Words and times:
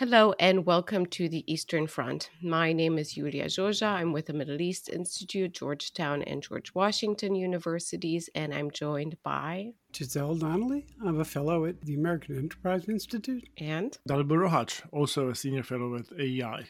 Hello 0.00 0.32
and 0.40 0.64
welcome 0.64 1.04
to 1.04 1.28
the 1.28 1.44
Eastern 1.46 1.86
Front. 1.86 2.30
My 2.40 2.72
name 2.72 2.96
is 2.96 3.16
Iulia 3.16 3.44
Joja. 3.44 3.88
I'm 3.88 4.14
with 4.14 4.24
the 4.24 4.32
Middle 4.32 4.58
East 4.58 4.88
Institute, 4.88 5.52
Georgetown 5.52 6.22
and 6.22 6.42
George 6.42 6.74
Washington 6.74 7.34
Universities, 7.34 8.30
and 8.34 8.54
I'm 8.54 8.70
joined 8.70 9.18
by 9.22 9.74
Giselle 9.94 10.36
Donnelly. 10.36 10.86
I'm 11.04 11.20
a 11.20 11.24
fellow 11.26 11.66
at 11.66 11.82
the 11.82 11.96
American 11.96 12.38
Enterprise 12.38 12.88
Institute. 12.88 13.46
And 13.58 13.98
Dalibor 14.08 14.48
Rohac, 14.48 14.80
also 14.90 15.28
a 15.28 15.34
senior 15.34 15.62
fellow 15.62 15.94
at 15.96 16.06
AEI. 16.18 16.64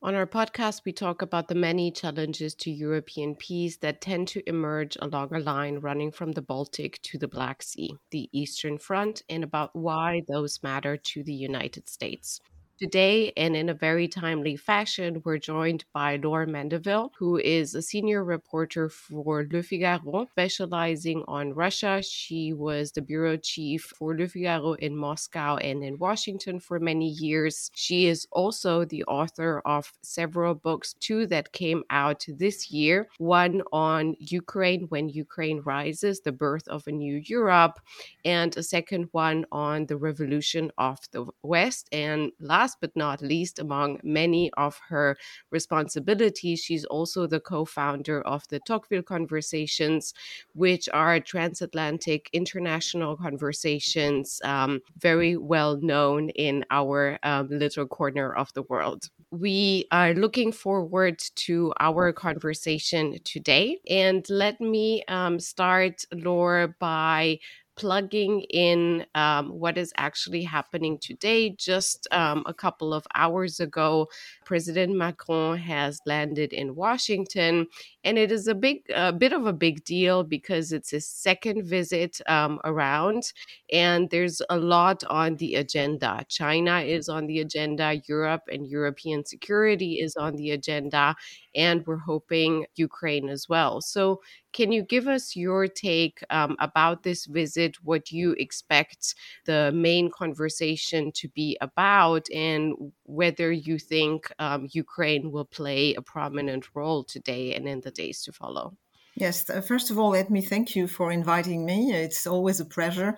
On 0.00 0.14
our 0.14 0.26
podcast, 0.26 0.86
we 0.86 0.92
talk 0.92 1.20
about 1.20 1.48
the 1.48 1.54
many 1.54 1.90
challenges 1.90 2.54
to 2.54 2.70
European 2.70 3.34
peace 3.34 3.76
that 3.76 4.00
tend 4.00 4.26
to 4.28 4.48
emerge 4.48 4.96
along 5.02 5.34
a 5.34 5.38
line 5.38 5.80
running 5.80 6.10
from 6.12 6.32
the 6.32 6.40
Baltic 6.40 6.98
to 7.02 7.18
the 7.18 7.28
Black 7.28 7.62
Sea, 7.62 7.98
the 8.10 8.30
Eastern 8.32 8.78
Front, 8.78 9.22
and 9.28 9.44
about 9.44 9.76
why 9.76 10.22
those 10.28 10.62
matter 10.62 10.96
to 10.96 11.22
the 11.22 11.34
United 11.34 11.86
States. 11.86 12.40
Today, 12.80 13.30
and 13.36 13.54
in 13.54 13.68
a 13.68 13.74
very 13.74 14.08
timely 14.08 14.56
fashion, 14.56 15.20
we're 15.22 15.36
joined 15.36 15.84
by 15.92 16.16
Laure 16.16 16.46
Mandeville, 16.46 17.12
who 17.18 17.36
is 17.36 17.74
a 17.74 17.82
senior 17.82 18.24
reporter 18.24 18.88
for 18.88 19.46
Le 19.52 19.62
Figaro, 19.62 20.26
specializing 20.30 21.22
on 21.28 21.52
Russia. 21.52 22.00
She 22.02 22.54
was 22.54 22.92
the 22.92 23.02
bureau 23.02 23.36
chief 23.36 23.92
for 23.98 24.16
Le 24.16 24.26
Figaro 24.26 24.72
in 24.72 24.96
Moscow 24.96 25.56
and 25.56 25.84
in 25.84 25.98
Washington 25.98 26.58
for 26.58 26.80
many 26.80 27.06
years. 27.10 27.70
She 27.74 28.06
is 28.06 28.26
also 28.32 28.86
the 28.86 29.04
author 29.04 29.60
of 29.66 29.92
several 30.02 30.54
books, 30.54 30.94
two 30.94 31.26
that 31.26 31.52
came 31.52 31.84
out 31.90 32.24
this 32.26 32.70
year 32.70 33.10
one 33.18 33.60
on 33.72 34.16
Ukraine 34.18 34.86
when 34.88 35.10
Ukraine 35.10 35.60
rises, 35.60 36.22
the 36.22 36.32
birth 36.32 36.66
of 36.68 36.86
a 36.86 36.92
new 36.92 37.16
Europe, 37.26 37.78
and 38.24 38.56
a 38.56 38.62
second 38.62 39.08
one 39.12 39.44
on 39.52 39.86
the 39.86 39.96
revolution 39.96 40.70
of 40.78 40.98
the 41.12 41.26
West. 41.42 41.88
And 41.92 42.32
last 42.40 42.69
last 42.70 42.80
but 42.80 42.94
not 42.96 43.20
least, 43.22 43.58
among 43.58 43.98
many 44.02 44.50
of 44.56 44.78
her 44.88 45.16
responsibilities, 45.50 46.60
she's 46.60 46.84
also 46.84 47.26
the 47.26 47.40
co 47.40 47.64
founder 47.64 48.22
of 48.22 48.46
the 48.48 48.60
Tocqueville 48.60 49.02
Conversations, 49.02 50.14
which 50.54 50.88
are 50.92 51.20
transatlantic 51.20 52.30
international 52.32 53.16
conversations, 53.16 54.40
um, 54.44 54.80
very 54.98 55.36
well 55.36 55.78
known 55.82 56.30
in 56.30 56.64
our 56.70 57.18
um, 57.22 57.48
little 57.50 57.86
corner 57.86 58.32
of 58.36 58.52
the 58.54 58.62
world. 58.62 59.10
We 59.32 59.86
are 59.90 60.14
looking 60.14 60.52
forward 60.52 61.18
to 61.46 61.72
our 61.80 62.12
conversation 62.12 63.18
today. 63.24 63.80
And 63.88 64.24
let 64.28 64.60
me 64.60 65.04
um, 65.08 65.40
start, 65.40 66.04
Laura, 66.12 66.74
by 66.78 67.38
plugging 67.80 68.42
in 68.50 69.06
um, 69.14 69.48
what 69.58 69.78
is 69.78 69.90
actually 69.96 70.42
happening 70.42 70.98
today. 70.98 71.48
Just 71.48 72.06
um, 72.12 72.42
a 72.44 72.52
couple 72.52 72.92
of 72.92 73.06
hours 73.14 73.58
ago, 73.58 74.10
President 74.44 74.94
Macron 74.94 75.56
has 75.56 75.98
landed 76.04 76.52
in 76.52 76.74
Washington, 76.74 77.66
and 78.04 78.18
it 78.18 78.32
is 78.32 78.46
a 78.46 78.54
big, 78.54 78.82
a 78.94 79.12
bit 79.12 79.32
of 79.32 79.46
a 79.46 79.52
big 79.52 79.84
deal 79.84 80.24
because 80.24 80.72
it's 80.72 80.90
his 80.90 81.06
second 81.06 81.64
visit 81.64 82.20
um, 82.28 82.58
around, 82.64 83.32
and 83.72 84.10
there's 84.10 84.40
a 84.48 84.56
lot 84.56 85.04
on 85.10 85.36
the 85.36 85.54
agenda. 85.56 86.24
China 86.28 86.80
is 86.80 87.08
on 87.08 87.26
the 87.26 87.40
agenda, 87.40 88.00
Europe 88.08 88.42
and 88.50 88.66
European 88.66 89.24
security 89.24 89.94
is 90.00 90.16
on 90.16 90.36
the 90.36 90.50
agenda, 90.50 91.14
and 91.54 91.86
we're 91.86 91.96
hoping 91.96 92.66
Ukraine 92.76 93.28
as 93.28 93.48
well. 93.48 93.80
So 93.80 94.20
can 94.52 94.72
you 94.72 94.82
give 94.82 95.06
us 95.06 95.36
your 95.36 95.68
take 95.68 96.24
um, 96.30 96.56
about 96.58 97.02
this 97.02 97.26
visit, 97.26 97.76
what 97.84 98.10
you 98.10 98.32
expect 98.32 99.14
the 99.46 99.70
main 99.72 100.10
conversation 100.10 101.12
to 101.12 101.28
be 101.28 101.56
about, 101.60 102.28
and 102.30 102.74
whether 103.04 103.52
you 103.52 103.78
think 103.78 104.32
um, 104.38 104.68
Ukraine 104.72 105.30
will 105.30 105.44
play 105.44 105.94
a 105.94 106.02
prominent 106.02 106.66
role 106.74 107.04
today 107.04 107.54
and 107.54 107.68
in 107.68 107.80
the 107.80 107.89
days 107.90 108.22
to 108.24 108.32
follow? 108.32 108.76
Yes, 109.16 109.44
first 109.66 109.90
of 109.90 109.98
all, 109.98 110.10
let 110.10 110.30
me 110.30 110.40
thank 110.40 110.76
you 110.76 110.86
for 110.86 111.10
inviting 111.10 111.66
me. 111.66 111.92
It's 111.92 112.26
always 112.26 112.60
a 112.60 112.64
pleasure 112.64 113.16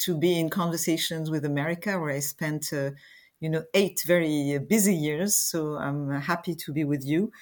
to 0.00 0.16
be 0.16 0.38
in 0.38 0.50
conversations 0.50 1.30
with 1.30 1.44
America, 1.44 1.98
where 1.98 2.10
I 2.10 2.20
spent, 2.20 2.72
uh, 2.72 2.90
you 3.40 3.50
know, 3.50 3.64
eight 3.74 4.02
very 4.06 4.58
busy 4.58 4.94
years. 4.94 5.36
So 5.36 5.76
I'm 5.76 6.10
happy 6.10 6.54
to 6.54 6.72
be 6.72 6.84
with 6.84 7.04
you 7.04 7.32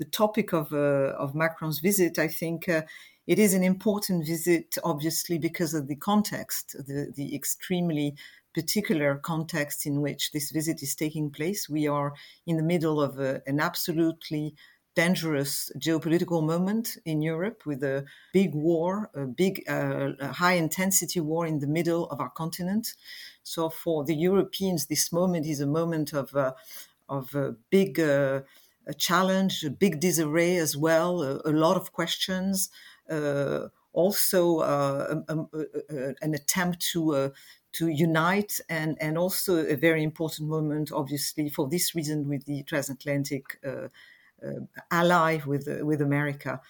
the 0.00 0.06
topic 0.06 0.52
of 0.52 0.72
uh, 0.72 1.12
of 1.24 1.34
Macron's 1.34 1.78
visit, 1.78 2.18
I 2.18 2.26
think 2.26 2.68
uh, 2.68 2.82
it 3.26 3.38
is 3.38 3.52
an 3.54 3.62
important 3.62 4.26
visit, 4.26 4.76
obviously 4.82 5.38
because 5.38 5.74
of 5.74 5.86
the 5.86 5.96
context, 5.96 6.74
the 6.86 7.12
the 7.14 7.34
extremely 7.34 8.16
particular 8.54 9.16
context 9.16 9.86
in 9.86 10.00
which 10.00 10.32
this 10.32 10.50
visit 10.50 10.82
is 10.82 10.96
taking 10.96 11.30
place. 11.30 11.68
We 11.68 11.86
are 11.86 12.14
in 12.46 12.56
the 12.56 12.70
middle 12.72 13.00
of 13.00 13.20
a, 13.20 13.42
an 13.46 13.60
absolutely 13.60 14.54
dangerous 14.94 15.70
geopolitical 15.78 16.44
moment 16.44 16.98
in 17.04 17.22
Europe 17.22 17.64
with 17.64 17.82
a 17.82 18.04
big 18.32 18.54
war, 18.54 19.10
a 19.14 19.26
big, 19.26 19.62
uh, 19.68 20.12
high 20.32 20.54
intensity 20.54 21.20
war 21.20 21.46
in 21.46 21.60
the 21.60 21.66
middle 21.66 22.06
of 22.10 22.20
our 22.20 22.30
continent. 22.30 22.94
So 23.42 23.70
for 23.70 24.04
the 24.04 24.14
Europeans, 24.14 24.86
this 24.86 25.12
moment 25.12 25.46
is 25.46 25.60
a 25.60 25.66
moment 25.66 26.12
of 26.12 26.34
uh, 26.34 26.52
of 27.08 27.34
a 27.34 27.56
big 27.70 27.98
uh, 27.98 28.40
a 28.86 28.94
challenge, 28.94 29.64
a 29.64 29.70
big 29.70 30.00
disarray 30.00 30.56
as 30.56 30.76
well, 30.76 31.22
a, 31.22 31.40
a 31.44 31.52
lot 31.52 31.76
of 31.76 31.92
questions, 31.92 32.70
uh, 33.10 33.68
also 33.92 34.58
uh, 34.58 35.22
a, 35.28 35.36
a, 35.36 36.14
an 36.22 36.34
attempt 36.34 36.80
to 36.92 37.14
uh, 37.14 37.28
to 37.72 37.88
unite, 37.88 38.60
and 38.68 38.96
and 39.00 39.16
also 39.16 39.56
a 39.56 39.76
very 39.76 40.02
important 40.02 40.48
moment, 40.48 40.90
obviously, 40.92 41.48
for 41.48 41.68
this 41.68 41.94
reason, 41.94 42.28
with 42.28 42.44
the 42.44 42.62
transatlantic. 42.64 43.58
Uh, 43.64 43.68
uh, 43.70 43.88
ally 44.90 45.40
with 45.46 45.68
uh, 45.68 45.84
with 45.84 46.00
America. 46.00 46.60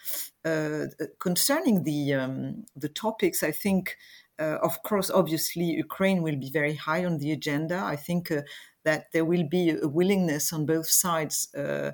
concerning 1.19 1.85
the 1.85 2.15
um, 2.15 2.65
the 2.77 2.89
topics, 2.89 3.43
I 3.43 3.53
think 3.53 3.97
of 4.39 4.83
course, 4.83 5.11
obviously, 5.11 5.65
Ukraine 5.65 6.23
will 6.23 6.37
be 6.37 6.51
very 6.51 6.75
high 6.75 7.05
on 7.05 7.19
the 7.19 7.31
agenda. 7.31 7.79
I 7.95 7.97
think 7.97 8.31
uh, 8.31 8.41
that 8.85 9.13
there 9.13 9.25
will 9.25 9.45
be 9.45 9.71
a 9.71 9.89
willingness 9.89 10.53
on 10.53 10.67
both 10.67 10.89
sides, 10.89 11.53
uh, 11.55 11.93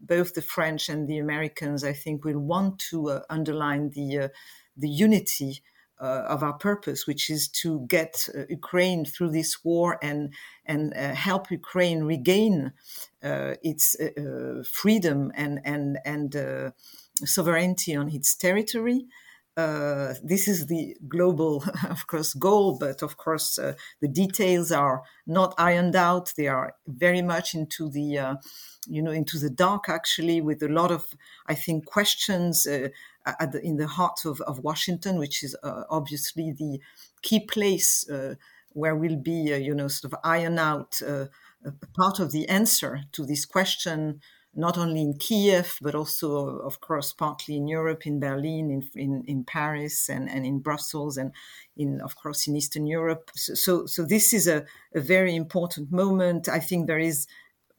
both 0.00 0.34
the 0.34 0.42
French 0.42 0.88
and 0.88 1.08
the 1.08 1.18
Americans, 1.18 1.84
I 1.84 1.92
think, 1.92 2.24
will 2.24 2.40
want 2.40 2.78
to 2.90 3.10
uh, 3.10 3.20
underline 3.30 3.90
the 3.90 4.18
uh, 4.18 4.28
the 4.76 4.88
unity 4.88 5.62
uh, 6.00 6.24
of 6.28 6.42
our 6.42 6.54
purpose, 6.54 7.06
which 7.06 7.28
is 7.28 7.48
to 7.48 7.84
get 7.86 8.28
uh, 8.34 8.44
Ukraine 8.48 9.04
through 9.04 9.30
this 9.30 9.62
war 9.64 9.98
and 10.02 10.32
and 10.64 10.94
uh, 10.94 11.14
help 11.14 11.50
Ukraine 11.50 12.04
regain 12.04 12.72
its 13.22 13.96
freedom 14.70 15.30
and 15.34 15.60
and 15.64 15.98
and 16.04 16.72
sovereignty 17.24 17.94
on 17.94 18.08
its 18.08 18.34
territory. 18.34 19.06
Uh, 19.60 20.14
this 20.22 20.48
is 20.48 20.66
the 20.66 20.96
global, 21.06 21.62
of 21.90 22.06
course, 22.06 22.32
goal, 22.34 22.78
but 22.78 23.02
of 23.02 23.16
course, 23.16 23.58
uh, 23.58 23.74
the 24.00 24.08
details 24.08 24.72
are 24.72 25.02
not 25.26 25.54
ironed 25.58 25.96
out. 25.96 26.32
They 26.36 26.48
are 26.48 26.74
very 26.86 27.22
much 27.22 27.54
into 27.54 27.90
the, 27.90 28.18
uh, 28.18 28.34
you 28.86 29.02
know, 29.02 29.10
into 29.10 29.38
the 29.38 29.50
dark, 29.50 29.88
actually, 29.88 30.40
with 30.40 30.62
a 30.62 30.68
lot 30.68 30.90
of, 30.90 31.06
I 31.46 31.54
think, 31.54 31.84
questions 31.84 32.66
uh, 32.66 32.88
the, 33.26 33.60
in 33.62 33.76
the 33.76 33.86
heart 33.86 34.20
of, 34.24 34.40
of, 34.42 34.60
Washington, 34.60 35.18
which 35.18 35.42
is 35.42 35.54
uh, 35.62 35.82
obviously 35.90 36.52
the 36.52 36.80
key 37.22 37.40
place 37.40 38.08
where 38.72 38.96
we'll 38.96 39.16
be, 39.16 39.52
you 39.68 39.74
know, 39.74 39.88
sort 39.88 40.12
of 40.12 40.18
iron 40.24 40.58
out 40.58 41.00
part 41.94 42.18
of 42.18 42.32
the 42.32 42.48
answer 42.48 43.02
to 43.12 43.26
this 43.26 43.44
question 43.44 44.20
not 44.54 44.76
only 44.76 45.00
in 45.00 45.14
Kiev, 45.14 45.78
but 45.80 45.94
also, 45.94 46.58
of 46.58 46.80
course, 46.80 47.12
partly 47.12 47.56
in 47.56 47.68
Europe, 47.68 48.06
in 48.06 48.18
Berlin, 48.18 48.70
in, 48.70 49.00
in, 49.00 49.24
in 49.26 49.44
Paris, 49.44 50.08
and, 50.08 50.28
and 50.28 50.44
in 50.44 50.58
Brussels, 50.58 51.16
and 51.16 51.32
in, 51.76 52.00
of 52.00 52.16
course, 52.16 52.48
in 52.48 52.56
Eastern 52.56 52.86
Europe. 52.86 53.30
So, 53.34 53.54
so, 53.54 53.86
so 53.86 54.04
this 54.04 54.34
is 54.34 54.48
a, 54.48 54.64
a 54.94 55.00
very 55.00 55.36
important 55.36 55.92
moment. 55.92 56.48
I 56.48 56.58
think 56.58 56.86
there 56.86 56.98
is 56.98 57.26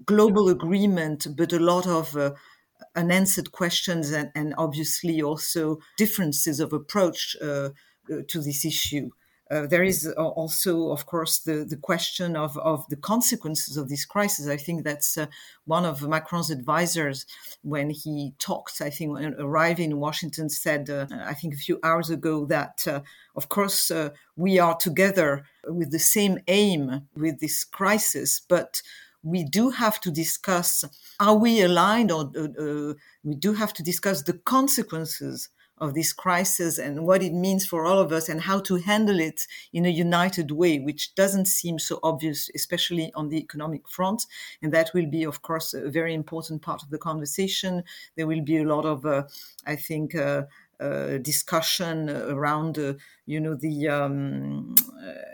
global 0.05 0.47
agreement, 0.49 1.27
but 1.35 1.53
a 1.53 1.59
lot 1.59 1.87
of 1.87 2.15
uh, 2.15 2.31
unanswered 2.95 3.51
questions, 3.51 4.11
and, 4.11 4.31
and 4.33 4.53
obviously 4.57 5.21
also 5.21 5.79
differences 5.97 6.59
of 6.59 6.73
approach 6.73 7.35
uh, 7.41 7.69
to 8.27 8.41
this 8.41 8.65
issue. 8.65 9.09
Uh, 9.51 9.67
there 9.67 9.83
is 9.83 10.07
also, 10.07 10.91
of 10.91 11.05
course, 11.05 11.39
the, 11.39 11.65
the 11.65 11.75
question 11.75 12.37
of, 12.37 12.57
of 12.59 12.87
the 12.87 12.95
consequences 12.95 13.75
of 13.75 13.89
this 13.89 14.05
crisis. 14.05 14.47
I 14.47 14.55
think 14.55 14.85
that's 14.85 15.17
uh, 15.17 15.25
one 15.65 15.83
of 15.83 16.07
Macron's 16.07 16.49
advisors 16.49 17.25
when 17.61 17.89
he 17.89 18.33
talked, 18.39 18.79
I 18.79 18.89
think, 18.89 19.11
when 19.11 19.35
arriving 19.37 19.91
in 19.91 19.99
Washington, 19.99 20.47
said, 20.47 20.89
uh, 20.89 21.07
I 21.25 21.33
think 21.33 21.53
a 21.53 21.57
few 21.57 21.79
hours 21.83 22.09
ago, 22.09 22.45
that, 22.45 22.87
uh, 22.87 23.01
of 23.35 23.49
course, 23.49 23.91
uh, 23.91 24.11
we 24.37 24.57
are 24.57 24.77
together 24.77 25.43
with 25.67 25.91
the 25.91 25.99
same 25.99 26.39
aim 26.47 27.07
with 27.13 27.41
this 27.41 27.65
crisis, 27.65 28.41
but 28.47 28.81
we 29.21 29.43
do 29.43 29.69
have 29.69 29.99
to 30.01 30.11
discuss 30.11 30.83
are 31.19 31.37
we 31.37 31.61
aligned 31.61 32.11
or 32.11 32.31
we 33.23 33.35
do 33.35 33.53
have 33.53 33.71
to 33.73 33.83
discuss 33.83 34.23
the 34.23 34.33
consequences 34.33 35.49
of 35.81 35.95
this 35.95 36.13
crisis 36.13 36.77
and 36.77 37.05
what 37.05 37.23
it 37.23 37.33
means 37.33 37.65
for 37.65 37.85
all 37.85 37.99
of 37.99 38.11
us 38.11 38.29
and 38.29 38.41
how 38.41 38.59
to 38.59 38.75
handle 38.75 39.19
it 39.19 39.47
in 39.73 39.85
a 39.85 39.89
united 39.89 40.51
way, 40.51 40.79
which 40.79 41.13
doesn't 41.15 41.47
seem 41.47 41.79
so 41.79 41.99
obvious, 42.03 42.49
especially 42.55 43.11
on 43.15 43.29
the 43.29 43.37
economic 43.37 43.89
front. 43.89 44.25
And 44.61 44.71
that 44.71 44.91
will 44.93 45.07
be, 45.07 45.23
of 45.23 45.41
course, 45.41 45.73
a 45.73 45.89
very 45.89 46.13
important 46.13 46.61
part 46.61 46.83
of 46.83 46.91
the 46.91 46.99
conversation. 46.99 47.83
There 48.15 48.27
will 48.27 48.41
be 48.41 48.57
a 48.57 48.63
lot 48.63 48.85
of, 48.85 49.05
uh, 49.05 49.23
I 49.65 49.75
think, 49.75 50.13
uh, 50.15 50.43
uh, 50.79 51.17
discussion 51.19 52.09
around, 52.09 52.79
uh, 52.79 52.93
you 53.27 53.39
know, 53.39 53.53
the 53.53 53.87
um, 53.87 54.73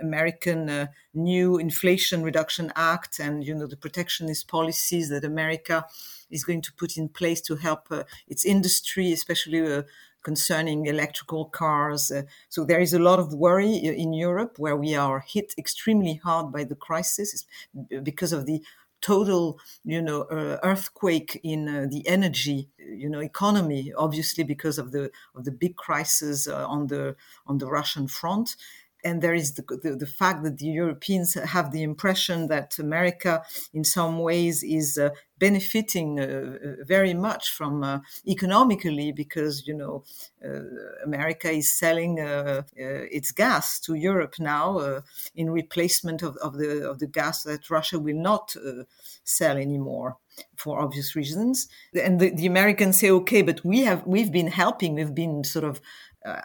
American 0.02 0.70
uh, 0.70 0.88
new 1.14 1.58
Inflation 1.58 2.22
Reduction 2.22 2.72
Act 2.76 3.20
and, 3.20 3.46
you 3.46 3.56
know, 3.56 3.68
the 3.68 3.78
protectionist 3.78 4.50
policies 4.50 5.10
that 5.10 5.24
America 5.24 5.86
is 6.30 6.44
going 6.44 6.62
to 6.62 6.74
put 6.74 6.98
in 6.98 7.08
place 7.08 7.40
to 7.40 7.56
help 7.56 7.88
uh, 7.92 8.04
its 8.28 8.46
industry, 8.46 9.14
especially 9.14 9.62
uh, 9.62 9.84
concerning 10.30 10.88
electrical 10.88 11.46
cars. 11.46 12.12
Uh, 12.12 12.24
so 12.50 12.66
there 12.66 12.82
is 12.82 12.94
a 12.94 13.06
lot 13.10 13.18
of 13.18 13.34
worry 13.34 13.74
in 14.04 14.12
Europe 14.12 14.54
where 14.58 14.76
we 14.76 14.92
are 14.94 15.20
hit 15.36 15.54
extremely 15.58 16.16
hard 16.28 16.52
by 16.52 16.64
the 16.66 16.76
crisis 16.88 17.46
because 18.10 18.34
of 18.34 18.46
the 18.46 18.62
total 19.00 19.60
you 19.86 20.02
know 20.02 20.22
uh, 20.24 20.58
earthquake 20.64 21.40
in 21.44 21.62
uh, 21.70 21.86
the 21.94 22.02
energy 22.08 22.68
you 23.04 23.10
know 23.10 23.20
economy 23.20 23.94
obviously 24.06 24.44
because 24.44 24.78
of 24.80 24.92
the 24.92 25.04
of 25.36 25.46
the 25.46 25.52
big 25.64 25.76
crisis 25.76 26.48
uh, 26.48 26.68
on 26.68 26.88
the 26.88 27.16
on 27.46 27.60
the 27.60 27.68
Russian 27.68 28.08
front 28.08 28.56
and 29.08 29.22
there 29.22 29.34
is 29.34 29.54
the, 29.54 29.64
the, 29.84 29.96
the, 29.96 30.06
fact 30.06 30.44
that 30.44 30.58
the 30.58 30.66
Europeans 30.66 31.34
have 31.34 31.72
the 31.72 31.84
impression 31.84 32.48
that 32.48 32.78
America, 32.78 33.44
in 33.74 33.84
some 33.84 34.20
ways, 34.20 34.64
is 34.64 34.98
uh, 34.98 35.10
benefiting 35.40 36.20
uh, 36.20 36.24
uh 36.24 36.84
very 36.84 37.14
much 37.14 37.52
from 37.58 37.84
uh, 37.84 38.00
economically 38.28 39.12
because 39.12 39.68
you 39.68 39.76
know 39.82 40.04
uh, 40.44 40.62
America 41.06 41.50
is 41.50 41.72
selling 41.72 42.20
uh, 42.20 42.64
its 43.18 43.32
gas 43.32 43.80
to 43.80 43.94
Europe 43.94 44.36
now 44.40 45.02
in 45.36 45.58
replacement 45.62 46.22
of, 46.24 46.36
of, 46.38 46.58
the 46.58 46.90
of 46.90 47.00
the 47.00 47.08
gas 47.08 47.44
that 47.44 47.70
Russia 47.70 48.00
will 48.00 48.22
not 48.32 48.56
sell 49.24 49.58
anymore 49.58 50.18
for 50.56 50.80
obvious 50.80 51.16
reasons. 51.16 51.68
And 51.94 52.20
the, 52.20 52.30
the 52.30 52.46
Americans 52.46 53.00
say, 53.00 53.10
okay, 53.10 53.42
but 53.42 53.64
we 53.64 53.80
have 53.82 54.06
we've 54.06 54.32
been 54.32 54.52
helping, 54.64 54.96
we've 54.96 55.16
been 55.16 55.44
sort 55.44 55.66
of 55.66 55.82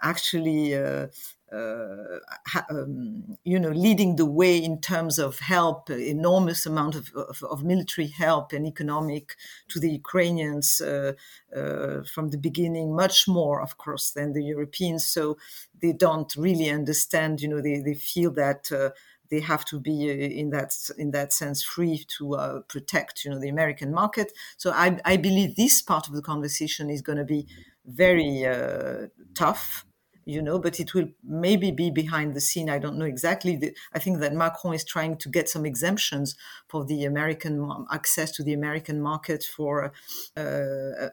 actually 0.03 0.75
uh, 0.75 1.09
um, 1.53 3.37
you 3.45 3.59
know, 3.59 3.71
leading 3.71 4.17
the 4.17 4.27
way 4.27 4.57
in 4.57 4.81
terms 4.81 5.19
of 5.19 5.39
help, 5.41 5.91
enormous 5.91 6.65
amount 6.67 6.95
of, 6.95 7.13
of, 7.15 7.43
of 7.43 7.65
military 7.65 8.09
help 8.09 8.53
and 8.53 8.67
economic 8.67 9.37
to 9.69 9.79
the 9.79 9.91
Ukrainians 9.91 10.81
uh, 10.81 11.13
uh, 11.55 12.03
from 12.03 12.31
the 12.31 12.39
beginning, 12.39 12.97
much 12.97 13.29
more, 13.29 13.61
of 13.61 13.77
course, 13.77 14.11
than 14.11 14.33
the 14.33 14.45
Europeans. 14.45 15.05
So 15.07 15.37
they 15.81 15.93
don't 15.93 16.35
really 16.37 16.71
understand. 16.71 17.41
You 17.41 17.49
know, 17.49 17.61
they, 17.61 17.81
they 17.81 17.95
feel 17.95 18.31
that 18.33 18.73
uh, 18.73 18.91
they 19.31 19.41
have 19.41 19.65
to 19.67 19.81
be 19.81 20.11
uh, 20.11 20.41
in 20.41 20.51
that 20.51 20.75
in 20.99 21.11
that 21.11 21.33
sense 21.33 21.63
free 21.63 22.05
to 22.19 22.35
uh, 22.35 22.61
protect 22.69 23.25
you 23.25 23.31
know 23.31 23.41
the 23.41 23.49
American 23.49 23.93
market. 23.93 24.33
So 24.57 24.71
I, 24.73 24.99
I 25.05 25.17
believe 25.17 25.57
this 25.57 25.81
part 25.83 26.07
of 26.09 26.15
the 26.15 26.23
conversation 26.23 26.91
is 26.91 27.03
going 27.03 27.19
to 27.19 27.25
be 27.25 27.47
very 27.87 28.47
uh, 28.47 29.09
tough 29.35 29.85
you 30.25 30.43
know, 30.43 30.59
but 30.59 30.79
it 30.81 30.95
will 30.95 31.09
maybe 31.25 31.71
be 31.71 31.91
behind 31.91 32.35
the 32.35 32.41
scene. 32.41 32.71
I 32.71 32.79
don't 32.79 32.99
know 32.99 33.05
exactly. 33.05 33.75
I 33.93 33.99
think 33.99 34.21
that 34.21 34.35
Macron 34.35 34.75
is 34.75 34.85
trying 34.85 35.17
to 35.19 35.29
get 35.29 35.49
some 35.49 35.67
exemptions 35.67 36.37
for 36.69 36.85
the 36.85 37.05
American 37.05 37.87
access 37.91 38.31
to 38.33 38.43
the 38.43 38.53
American 38.53 39.01
market 39.01 39.45
for 39.45 39.93
uh, 40.37 40.41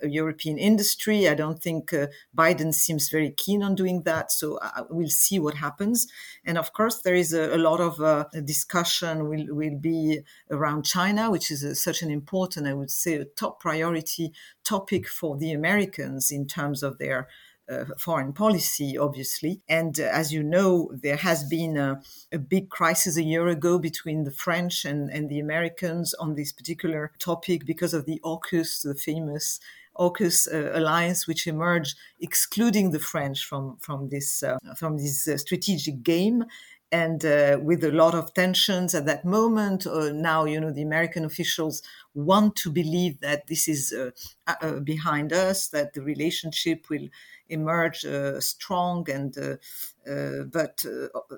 a 0.02 0.08
European 0.08 0.58
industry. 0.58 1.28
I 1.28 1.36
don't 1.36 1.62
think 1.62 1.94
uh, 1.94 2.08
Biden 2.38 2.74
seems 2.74 3.10
very 3.10 3.32
keen 3.32 3.64
on 3.64 3.76
doing 3.76 4.04
that. 4.04 4.32
So 4.32 4.58
uh, 4.58 4.84
we'll 4.90 5.10
see 5.10 5.40
what 5.40 5.56
happens. 5.56 6.08
And 6.46 6.58
of 6.58 6.74
course, 6.74 7.02
there 7.02 7.16
is 7.16 7.34
a, 7.34 7.56
a 7.56 7.58
lot 7.58 7.80
of 7.80 8.00
uh, 8.00 8.26
discussion 8.46 9.30
will 9.30 9.46
will 9.50 9.78
be 9.78 10.22
around 10.52 10.86
China, 10.86 11.32
which 11.32 11.52
is 11.52 11.64
a, 11.64 11.76
such 11.76 12.02
an 12.02 12.12
important, 12.12 12.68
I 12.68 12.74
would 12.74 12.92
say, 12.92 13.16
a 13.16 13.26
top 13.26 13.60
priority 13.60 14.34
topic 14.64 15.08
for 15.08 15.38
the 15.38 15.52
Americans 15.52 16.32
in 16.32 16.46
terms 16.48 16.84
of 16.84 16.98
their 16.98 17.28
uh, 17.70 17.86
foreign 17.98 18.34
policy, 18.34 18.98
obviously. 18.98 19.62
And 19.70 20.00
uh, 20.00 20.04
as 20.04 20.34
you 20.34 20.44
know, 20.44 20.92
there 20.94 21.18
has 21.18 21.44
been 21.44 21.78
a, 21.78 22.02
a, 22.32 22.38
big 22.38 22.70
crisis 22.70 23.18
a 23.18 23.24
year 23.24 23.48
ago 23.48 23.78
between 23.78 24.24
the 24.24 24.32
French 24.32 24.86
and, 24.86 25.10
and 25.10 25.30
the 25.30 25.40
Americans 25.40 26.14
on 26.16 26.36
this 26.36 26.52
particular 26.52 27.12
topic 27.20 27.66
because 27.66 27.94
of 27.94 28.06
the 28.06 28.20
AUKUS, 28.24 28.84
the 28.84 28.96
famous 28.96 29.60
AUKUS 29.98 30.48
uh, 30.52 30.78
alliance, 30.78 31.28
which 31.28 31.46
emerged, 31.46 31.98
excluding 32.20 32.92
the 32.92 33.00
French 33.00 33.46
from 33.46 33.78
from 33.78 34.10
this 34.10 34.44
uh, 34.44 34.58
from 34.76 34.98
this 34.98 35.28
uh, 35.28 35.38
strategic 35.38 36.04
game, 36.04 36.46
and 36.92 37.24
uh, 37.24 37.60
with 37.62 37.84
a 37.84 37.92
lot 37.92 38.16
of 38.16 38.34
tensions 38.34 38.96
at 38.96 39.06
that 39.06 39.24
moment. 39.26 39.86
Uh, 39.86 40.12
now, 40.12 40.46
you 40.46 40.60
know, 40.60 40.72
the 40.72 40.82
American 40.82 41.24
officials 41.24 41.82
want 42.14 42.56
to 42.56 42.72
believe 42.72 43.20
that 43.20 43.48
this 43.48 43.68
is 43.68 43.94
uh, 43.94 44.12
uh 44.48 44.80
behind 44.80 45.32
us, 45.32 45.68
that 45.70 45.94
the 45.94 46.02
relationship 46.02 46.90
will 46.90 47.08
emerge 47.48 48.06
uh, 48.06 48.40
strong, 48.40 49.10
and 49.10 49.38
uh, 49.38 50.44
but 50.52 50.84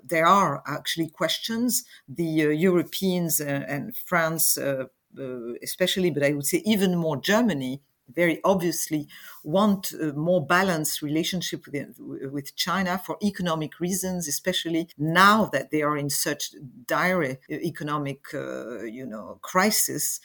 there 0.03 0.25
are 0.25 0.63
actually 0.65 1.09
questions. 1.09 1.83
The 2.07 2.56
Europeans 2.56 3.39
and 3.42 3.95
France. 3.95 4.57
especially, 5.62 6.09
but 6.09 6.24
I 6.24 6.31
would 6.31 6.45
say 6.45 6.62
even 6.63 6.95
more 6.95 7.18
Germany, 7.19 7.81
very 8.15 8.39
obviously 8.43 9.07
want 9.43 9.91
a 9.93 10.13
more 10.13 10.45
balanced 10.45 11.01
relationship 11.01 11.65
with, 11.67 11.97
with 11.99 12.55
China 12.55 13.01
for 13.03 13.17
economic 13.23 13.79
reasons, 13.79 14.27
especially 14.27 14.89
now 14.97 15.45
that 15.45 15.71
they 15.71 15.81
are 15.81 15.97
in 15.97 16.09
such 16.09 16.51
dire 16.85 17.37
economic, 17.49 18.33
uh, 18.33 18.83
you 18.83 19.05
know, 19.05 19.39
crisis 19.41 20.19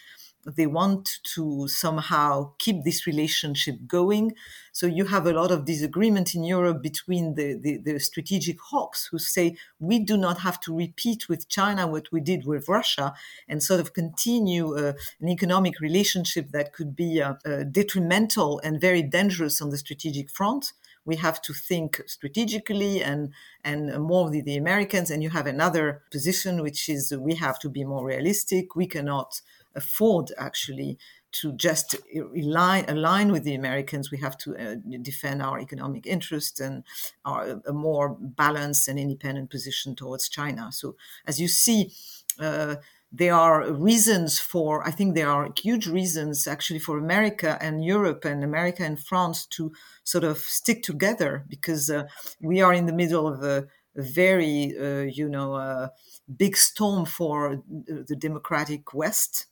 they 0.46 0.66
want 0.66 1.19
to 1.34 1.66
somehow 1.69 2.52
keep 2.58 2.84
this 2.84 3.06
relationship 3.06 3.76
going. 3.87 4.34
So 4.72 4.87
you 4.87 5.06
have 5.06 5.26
a 5.26 5.32
lot 5.32 5.50
of 5.50 5.64
disagreement 5.64 6.34
in 6.34 6.44
Europe 6.44 6.82
between 6.82 7.34
the, 7.34 7.54
the, 7.54 7.78
the, 7.78 7.98
strategic 7.98 8.60
hawks 8.60 9.08
who 9.10 9.19
say 9.19 9.56
we 9.81 9.98
do 9.98 10.16
not 10.16 10.38
have 10.40 10.60
to 10.60 10.76
repeat 10.76 11.28
with 11.28 11.48
China 11.48 11.87
what 11.87 12.12
we 12.12 12.20
did 12.20 12.46
with 12.46 12.69
Russia 12.69 13.14
and 13.48 13.62
sort 13.62 13.81
of 13.81 13.94
continue 13.94 14.76
uh, 14.76 14.93
an 15.20 15.28
economic 15.28 15.81
relationship 15.81 16.50
that 16.52 16.72
could 16.72 16.94
be 16.94 17.20
uh, 17.20 17.34
uh, 17.44 17.64
detrimental 17.64 18.60
and 18.60 18.81
very 18.81 19.02
dangerous 19.02 19.60
on 19.60 19.70
the 19.70 19.78
strategic 19.78 20.31
front 20.31 20.72
we 21.06 21.16
have 21.16 21.40
to 21.40 21.54
think 21.54 22.02
strategically 22.06 23.02
and 23.02 23.32
and 23.64 24.02
more 24.02 24.28
with 24.28 24.44
the 24.44 24.56
Americans. 24.56 25.10
And 25.10 25.22
you 25.22 25.31
have 25.31 25.46
another 25.46 26.02
position, 26.10 26.62
which 26.62 26.88
is 26.88 27.14
we 27.16 27.37
have 27.37 27.58
to 27.60 27.70
be 27.70 27.84
more 27.84 28.04
realistic. 28.04 28.76
We 28.76 28.87
cannot 28.87 29.40
afford 29.76 30.32
actually 30.38 30.99
to 31.40 31.53
just 31.53 31.96
align, 32.34 32.84
align 32.89 33.31
with 33.31 33.44
the 33.44 33.55
Americans. 33.55 34.10
We 34.10 34.19
have 34.19 34.39
to 34.39 34.56
uh, 34.56 34.77
defend 35.03 35.43
our 35.43 35.60
economic 35.60 36.06
interests 36.06 36.60
and 36.60 36.84
our, 37.24 37.60
a 37.67 37.72
more 37.72 38.17
balanced 38.19 38.89
and 38.89 38.98
independent 38.98 39.50
position 39.50 39.94
towards 39.94 40.29
China. 40.29 40.72
So, 40.72 40.96
as 41.27 41.41
you 41.41 41.48
see, 41.48 41.93
uh, 42.41 42.77
there 43.12 43.34
are 43.34 43.72
reasons 43.72 44.39
for, 44.39 44.86
I 44.86 44.91
think 44.91 45.15
there 45.15 45.31
are 45.31 45.48
huge 45.62 45.86
reasons 45.86 46.46
actually 46.46 46.81
for 46.81 46.98
America 46.98 47.56
and 47.60 47.84
Europe 47.84 48.24
and 48.24 48.43
America 48.43 48.82
and 48.82 48.98
France 48.98 49.46
to 49.46 49.72
sort 50.05 50.24
of 50.24 50.39
stick 50.39 50.82
together 50.82 51.44
because 51.48 51.89
uh, 51.89 52.05
we 52.41 52.60
are 52.60 52.74
in 52.74 52.86
the 52.86 52.93
middle 52.93 53.29
of 53.29 53.43
a, 53.43 53.67
a 53.96 54.03
very, 54.03 54.74
uh, 54.79 55.03
you 55.03 55.29
know, 55.29 55.55
uh, 55.55 55.89
big 56.36 56.56
storm 56.56 57.05
for 57.05 57.62
the 57.67 58.17
democratic 58.17 58.93
West 58.93 59.46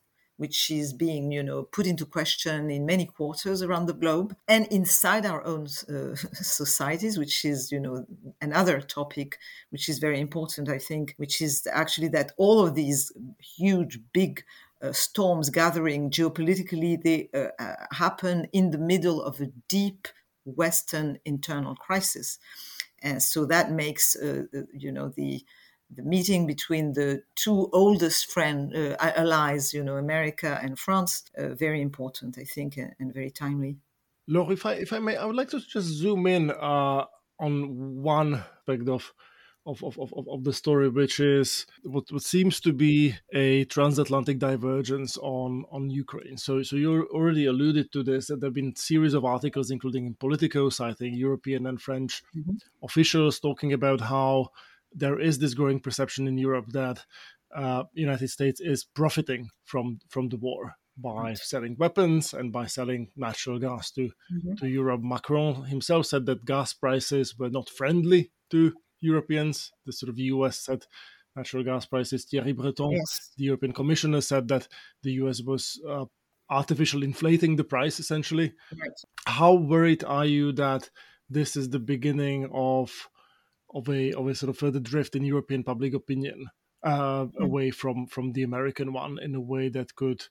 which 0.45 0.71
is 0.71 0.93
being, 0.93 1.33
you 1.33 1.43
know, 1.43 1.63
put 1.63 1.87
into 1.87 2.05
question 2.05 2.71
in 2.71 2.85
many 2.85 3.07
quarters 3.07 3.63
around 3.63 3.87
the 3.87 4.01
globe 4.03 4.37
and 4.47 4.67
inside 4.67 5.25
our 5.25 5.43
own 5.47 5.63
uh, 5.89 6.15
societies, 6.35 7.17
which 7.17 7.47
is, 7.47 7.73
you 7.73 7.81
know, 7.81 8.05
another 8.43 8.83
topic 8.83 9.39
which 9.71 9.89
is 9.89 9.99
very 9.99 10.21
important, 10.21 10.69
I 10.69 10.77
think, 10.77 11.15
which 11.17 11.41
is 11.41 11.67
actually 11.73 12.09
that 12.09 12.33
all 12.37 12.59
of 12.63 12.75
these 12.75 13.11
huge, 13.57 14.01
big 14.13 14.45
uh, 14.83 14.93
storms 14.93 15.49
gathering 15.49 16.11
geopolitically, 16.11 17.03
they 17.03 17.31
uh, 17.33 17.63
uh 17.65 17.77
happen 18.03 18.47
in 18.53 18.71
the 18.71 18.85
middle 18.93 19.23
of 19.23 19.41
a 19.41 19.51
deep 19.77 20.09
Western 20.45 21.19
internal 21.25 21.75
crisis. 21.75 22.39
And 23.01 23.23
so 23.23 23.47
that 23.47 23.73
makes, 23.73 24.15
uh, 24.15 24.43
you 24.75 24.93
know, 24.93 25.09
the 25.09 25.43
the 25.97 26.03
meeting 26.03 26.47
between 26.47 26.93
the 26.93 27.23
two 27.35 27.69
oldest 27.73 28.31
friend 28.31 28.75
uh, 28.75 28.97
allies, 28.99 29.73
you 29.73 29.83
know, 29.83 29.97
America 29.97 30.59
and 30.63 30.79
France, 30.79 31.25
uh, 31.39 31.55
very 31.55 31.81
important, 31.81 32.39
I 32.39 32.45
think, 32.45 32.77
and, 32.77 32.95
and, 32.99 33.13
very 33.13 33.31
timely. 33.31 33.77
Laure, 34.27 34.53
if 34.53 34.65
I 34.67 34.75
if 34.75 34.93
I 34.93 34.99
may, 34.99 35.17
I 35.17 35.25
would 35.25 35.37
like 35.37 35.51
to 35.51 35.61
just 35.61 35.89
zoom 35.89 36.27
in 36.27 36.51
uh, 36.51 37.05
on 37.39 38.03
one 38.03 38.35
aspect 38.35 38.89
of 38.89 39.13
of, 39.67 39.83
of, 39.83 39.99
of, 39.99 40.29
of 40.29 40.45
the 40.45 40.53
story, 40.53 40.89
which 40.89 41.21
is 41.21 41.67
what, 41.83 42.05
what 42.11 42.23
seems 42.23 42.61
to 42.61 42.73
be 42.73 43.15
a 43.33 43.65
transatlantic 43.65 44.39
divergence 44.39 45.17
on, 45.17 45.65
on 45.71 45.89
Ukraine. 45.89 46.37
So, 46.37 46.63
so 46.63 46.77
you 46.77 47.09
already 47.13 47.47
alluded 47.47 47.91
to 47.93 48.03
this, 48.03 48.27
that 48.27 48.41
there 48.41 48.49
have 48.49 48.55
been 48.55 48.77
series 48.77 49.15
of 49.15 49.25
articles, 49.25 49.71
including 49.71 50.07
in 50.07 50.15
Politico, 50.15 50.69
think, 50.71 51.17
European 51.17 51.67
and 51.67 51.81
French 51.81 52.23
mm-hmm. 52.37 52.57
officials 52.83 53.41
talking 53.41 53.73
about 53.73 54.01
how 54.01 54.51
there 54.95 55.19
is 55.21 55.39
this 55.39 55.55
growing 55.55 55.81
perception 55.81 56.29
in 56.29 56.39
Europe 56.39 56.67
that 56.73 57.05
uh, 57.55 57.85
United 57.93 58.29
States 58.29 58.61
is 58.61 58.85
profiting 58.85 59.51
from 59.65 59.99
from 60.09 60.29
the 60.29 60.37
war 60.37 60.75
by 60.97 61.23
right. 61.23 61.39
selling 61.39 61.77
weapons 61.79 62.33
and 62.33 62.53
by 62.53 62.67
selling 62.67 63.11
natural 63.17 63.59
gas 63.59 63.91
to 63.93 64.11
mm-hmm. 64.33 64.55
to 64.55 64.69
Europe. 64.69 65.01
Macron 65.03 65.65
himself 65.65 66.07
said 66.07 66.27
that 66.27 66.45
gas 66.45 66.73
prices 66.73 67.39
were 67.39 67.51
not 67.51 67.69
friendly 67.69 68.31
to 68.51 68.73
Europeans. 69.01 69.73
The 69.87 69.93
sort 69.93 70.11
of 70.11 70.19
US 70.19 70.61
said 70.61 70.87
natural 71.37 71.65
gas 71.65 71.87
prices. 71.87 72.25
Thierry 72.25 72.53
Breton, 72.53 72.93
yes. 72.93 73.33
the 73.37 73.45
European 73.45 73.73
Commissioner, 73.73 74.21
said 74.21 74.49
that 74.49 74.69
the 75.03 75.13
US 75.13 75.43
was 75.43 75.81
uh, 75.89 76.05
artificially 76.51 77.07
inflating 77.07 77.57
the 77.57 77.65
price 77.65 77.99
essentially. 77.99 78.53
Right. 78.73 78.91
How 79.27 79.55
worried 79.55 80.05
are 80.05 80.27
you 80.27 80.53
that 80.53 80.91
this 81.31 81.57
is 81.57 81.71
the 81.71 81.79
beginning 81.79 82.49
of 82.53 83.09
of 83.75 83.89
a 83.89 84.13
of 84.13 84.27
a 84.29 84.35
sort 84.35 84.51
of 84.51 84.59
further 84.59 84.81
drift 84.81 85.17
in 85.17 85.25
European 85.25 85.65
public 85.65 85.95
opinion 85.95 86.47
uh, 86.83 87.27
mm. 87.27 87.31
away 87.41 87.71
from 87.71 88.07
from 88.07 88.33
the 88.33 88.43
American 88.43 88.93
one 88.93 89.19
in 89.19 89.35
a 89.35 89.41
way 89.41 89.69
that 89.69 89.95
could 89.95 90.23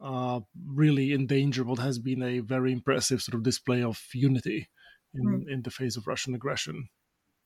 uh, 0.00 0.40
really 0.66 1.12
endanger 1.12 1.64
what 1.64 1.78
has 1.78 1.98
been 1.98 2.22
a 2.22 2.40
very 2.40 2.72
impressive 2.72 3.20
sort 3.22 3.34
of 3.34 3.42
display 3.42 3.82
of 3.82 4.00
unity 4.14 4.68
in, 5.14 5.24
mm. 5.24 5.52
in 5.52 5.62
the 5.62 5.70
face 5.70 5.96
of 5.96 6.06
Russian 6.06 6.34
aggression. 6.34 6.88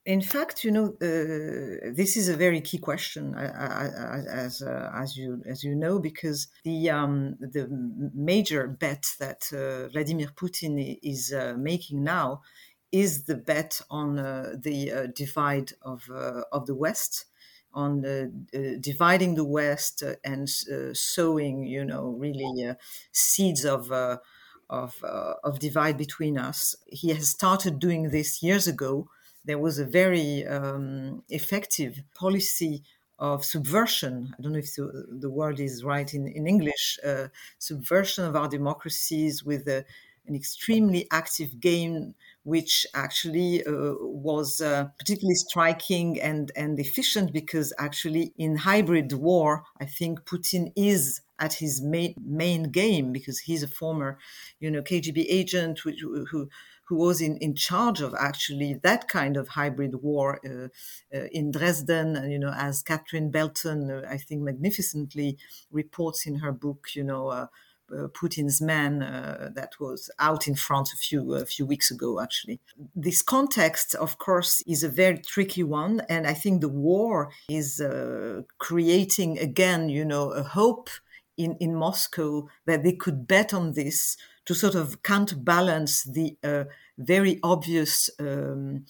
In 0.04 0.20
fact, 0.20 0.64
you 0.64 0.72
know, 0.72 0.86
uh, 1.00 1.92
this 1.94 2.16
is 2.16 2.28
a 2.28 2.36
very 2.36 2.60
key 2.60 2.78
question, 2.78 3.36
as 3.36 4.60
uh, 4.60 4.90
as 4.92 5.16
you 5.16 5.40
as 5.46 5.62
you 5.62 5.76
know, 5.76 6.00
because 6.00 6.48
the 6.64 6.90
um, 6.90 7.36
the 7.38 7.68
major 8.12 8.66
bet 8.66 9.06
that 9.20 9.44
uh, 9.52 9.88
Vladimir 9.90 10.26
Putin 10.34 10.98
is 11.04 11.32
uh, 11.32 11.54
making 11.56 12.02
now 12.02 12.40
is 12.92 13.24
the 13.24 13.34
bet 13.34 13.80
on 13.90 14.18
uh, 14.18 14.54
the 14.56 14.92
uh, 14.92 15.06
divide 15.06 15.72
of 15.82 16.08
of 16.10 16.66
the 16.66 16.74
West 16.74 17.26
on 17.74 18.04
uh, 18.04 18.26
uh, 18.54 18.76
dividing 18.80 19.34
the 19.34 19.44
West 19.44 20.02
uh, 20.02 20.14
and 20.24 20.48
sowing, 20.92 21.64
you 21.64 21.84
know, 21.84 22.08
really 22.08 22.74
seeds 23.12 23.64
of 23.64 23.90
of 24.70 25.02
of 25.02 25.58
divide 25.58 25.96
between 25.96 26.38
us. 26.38 26.76
He 26.86 27.08
has 27.10 27.28
started 27.28 27.78
doing 27.78 28.10
this 28.10 28.42
years 28.42 28.66
ago. 28.68 29.08
There 29.44 29.58
was 29.58 29.78
a 29.78 29.84
very 29.84 30.46
um, 30.46 31.24
effective 31.28 32.02
policy 32.14 32.84
of 33.18 33.44
subversion. 33.44 34.34
I 34.36 34.42
don't 34.42 34.52
know 34.52 34.58
if 34.58 34.74
the, 34.74 35.06
the 35.08 35.30
word 35.30 35.60
is 35.60 35.84
right 35.84 36.12
in, 36.12 36.26
in 36.26 36.46
English. 36.46 36.98
Uh, 37.04 37.28
subversion 37.58 38.24
of 38.24 38.34
our 38.34 38.48
democracies 38.48 39.44
with 39.44 39.68
a, 39.68 39.84
an 40.26 40.34
extremely 40.34 41.06
active 41.10 41.60
game 41.60 42.14
which 42.44 42.86
actually 42.94 43.64
uh, 43.64 43.94
was 44.00 44.60
uh, 44.60 44.86
particularly 44.98 45.34
striking 45.34 46.20
and, 46.20 46.50
and 46.56 46.78
efficient 46.80 47.32
because 47.32 47.72
actually 47.78 48.32
in 48.36 48.56
hybrid 48.56 49.12
war, 49.12 49.64
I 49.80 49.84
think 49.84 50.24
Putin 50.24 50.72
is 50.74 51.20
at 51.38 51.54
his 51.54 51.80
main, 51.80 52.14
main 52.24 52.64
game 52.64 53.12
because 53.12 53.40
he's 53.40 53.62
a 53.62 53.68
former, 53.68 54.18
you 54.58 54.70
know, 54.70 54.82
KGB 54.82 55.26
agent 55.28 55.80
who, 55.80 55.92
who, 56.26 56.48
who 56.84 56.96
was 56.96 57.20
in, 57.20 57.36
in 57.38 57.54
charge 57.54 58.00
of 58.00 58.14
actually 58.18 58.74
that 58.82 59.08
kind 59.08 59.36
of 59.36 59.48
hybrid 59.48 60.02
war 60.02 60.40
uh, 60.44 60.68
uh, 61.16 61.26
in 61.32 61.50
Dresden, 61.52 62.30
you 62.30 62.38
know, 62.38 62.52
as 62.56 62.82
Catherine 62.82 63.30
Belton, 63.30 63.90
uh, 63.90 64.02
I 64.08 64.16
think, 64.18 64.42
magnificently 64.42 65.38
reports 65.70 66.26
in 66.26 66.36
her 66.36 66.52
book, 66.52 66.88
you 66.94 67.04
know, 67.04 67.28
uh, 67.28 67.46
Putin's 68.14 68.60
man 68.60 69.02
uh, 69.02 69.50
that 69.54 69.72
was 69.80 70.10
out 70.18 70.48
in 70.48 70.54
France 70.54 70.92
a 70.92 70.96
few 70.96 71.34
a 71.34 71.44
few 71.44 71.66
weeks 71.66 71.90
ago. 71.90 72.20
Actually, 72.20 72.60
this 72.94 73.22
context, 73.22 73.94
of 73.94 74.18
course, 74.18 74.62
is 74.66 74.82
a 74.82 74.88
very 74.88 75.18
tricky 75.18 75.62
one, 75.62 76.02
and 76.08 76.26
I 76.26 76.34
think 76.34 76.60
the 76.60 76.68
war 76.68 77.30
is 77.48 77.80
uh, 77.80 78.42
creating 78.58 79.38
again, 79.38 79.88
you 79.88 80.04
know, 80.04 80.30
a 80.30 80.42
hope 80.42 80.90
in 81.36 81.56
in 81.60 81.74
Moscow 81.74 82.48
that 82.66 82.82
they 82.82 82.92
could 82.92 83.26
bet 83.26 83.52
on 83.54 83.72
this 83.72 84.16
to 84.46 84.54
sort 84.54 84.74
of 84.74 85.02
counterbalance 85.02 86.02
the 86.04 86.36
uh, 86.42 86.64
very 86.98 87.38
obvious. 87.42 88.10
Um, 88.18 88.86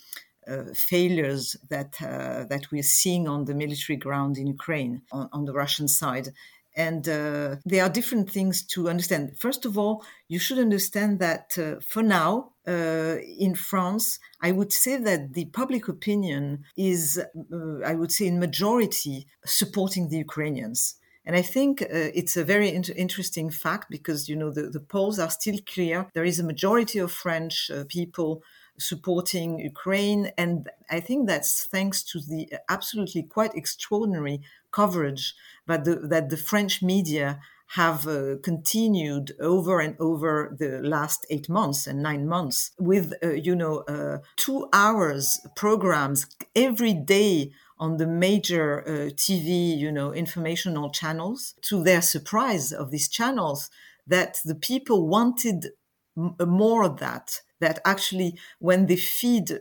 uh, 0.49 0.65
failures 0.75 1.55
that 1.71 1.95
uh, 2.03 2.45
that 2.51 2.67
we're 2.73 2.83
seeing 2.83 3.29
on 3.29 3.45
the 3.45 3.55
military 3.55 3.97
ground 3.97 4.37
in 4.37 4.49
Ukraine 4.49 5.03
on, 5.13 5.29
on 5.33 5.45
the 5.45 5.53
Russian 5.53 5.87
side, 5.87 6.31
and 6.75 7.09
uh, 7.09 7.57
there 7.65 7.85
are 7.85 7.89
different 7.91 8.31
things 8.31 8.63
to 8.69 8.89
understand. 8.89 9.39
First 9.39 9.65
of 9.65 9.77
all, 9.77 10.05
you 10.29 10.39
should 10.39 10.59
understand 10.59 11.19
that 11.19 11.57
uh, 11.59 11.81
for 11.87 12.03
now, 12.03 12.53
uh, 12.67 13.17
in 13.39 13.55
France, 13.55 14.19
I 14.41 14.53
would 14.53 14.73
say 14.73 14.97
that 14.97 15.35
the 15.35 15.47
public 15.47 15.89
opinion 15.89 16.65
is, 16.77 17.19
uh, 17.19 17.81
I 17.85 17.95
would 17.95 18.13
say, 18.13 18.27
in 18.27 18.39
majority 18.39 19.27
supporting 19.45 20.09
the 20.09 20.19
Ukrainians. 20.19 20.97
And 21.25 21.37
I 21.37 21.43
think 21.43 21.83
uh, 21.83 21.87
it's 21.91 22.37
a 22.37 22.45
very 22.45 22.73
inter- 22.73 22.95
interesting 22.97 23.51
fact 23.51 23.91
because, 23.91 24.29
you 24.29 24.37
know, 24.37 24.51
the, 24.51 24.63
the 24.63 24.81
polls 24.81 25.19
are 25.19 25.31
still 25.31 25.59
clear. 25.67 26.09
There 26.15 26.25
is 26.25 26.41
a 26.41 26.45
majority 26.45 26.99
of 26.99 27.13
French 27.13 27.71
uh, 27.71 27.85
people 27.89 28.43
supporting 28.79 29.59
Ukraine. 29.59 30.33
And 30.39 30.69
I 30.91 31.01
think 31.01 31.29
that's 31.29 31.65
thanks 31.65 32.03
to 32.05 32.21
the 32.21 32.49
absolutely 32.69 33.23
quite 33.23 33.55
extraordinary 33.55 34.41
coverage 34.71 35.35
but 35.67 35.85
the, 35.85 35.97
that 35.97 36.29
the 36.31 36.37
French 36.37 36.83
media 36.83 37.41
have 37.69 38.07
uh, 38.07 38.37
continued 38.43 39.33
over 39.41 39.81
and 39.81 39.97
over 39.99 40.55
the 40.59 40.81
last 40.83 41.25
eight 41.31 41.49
months 41.49 41.87
and 41.87 42.03
nine 42.03 42.29
months 42.29 42.73
with, 42.79 43.15
uh, 43.23 43.31
you 43.31 43.55
know, 43.55 43.79
uh, 43.89 44.19
two 44.37 44.69
hours 44.75 45.41
programs 45.57 46.27
every 46.55 46.93
day 46.93 47.51
on 47.79 47.97
the 47.97 48.07
major 48.07 48.83
uh, 48.83 48.91
TV, 49.15 49.77
you 49.77 49.91
know, 49.91 50.13
informational 50.13 50.91
channels. 50.91 51.55
To 51.63 51.83
their 51.83 52.03
surprise 52.03 52.73
of 52.73 52.91
these 52.91 53.09
channels, 53.09 53.71
that 54.07 54.37
the 54.45 54.55
people 54.55 55.09
wanted 55.09 55.69
m- 56.17 56.37
more 56.47 56.83
of 56.85 56.99
that 56.99 57.41
that 57.65 57.79
actually 57.85 58.31
when 58.59 58.81
they 58.87 58.97
feed 58.97 59.47
uh, 59.51 59.57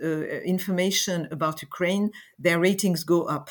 information 0.55 1.27
about 1.31 1.62
Ukraine, 1.70 2.05
their 2.46 2.60
ratings 2.60 3.03
go 3.03 3.20
up. 3.38 3.48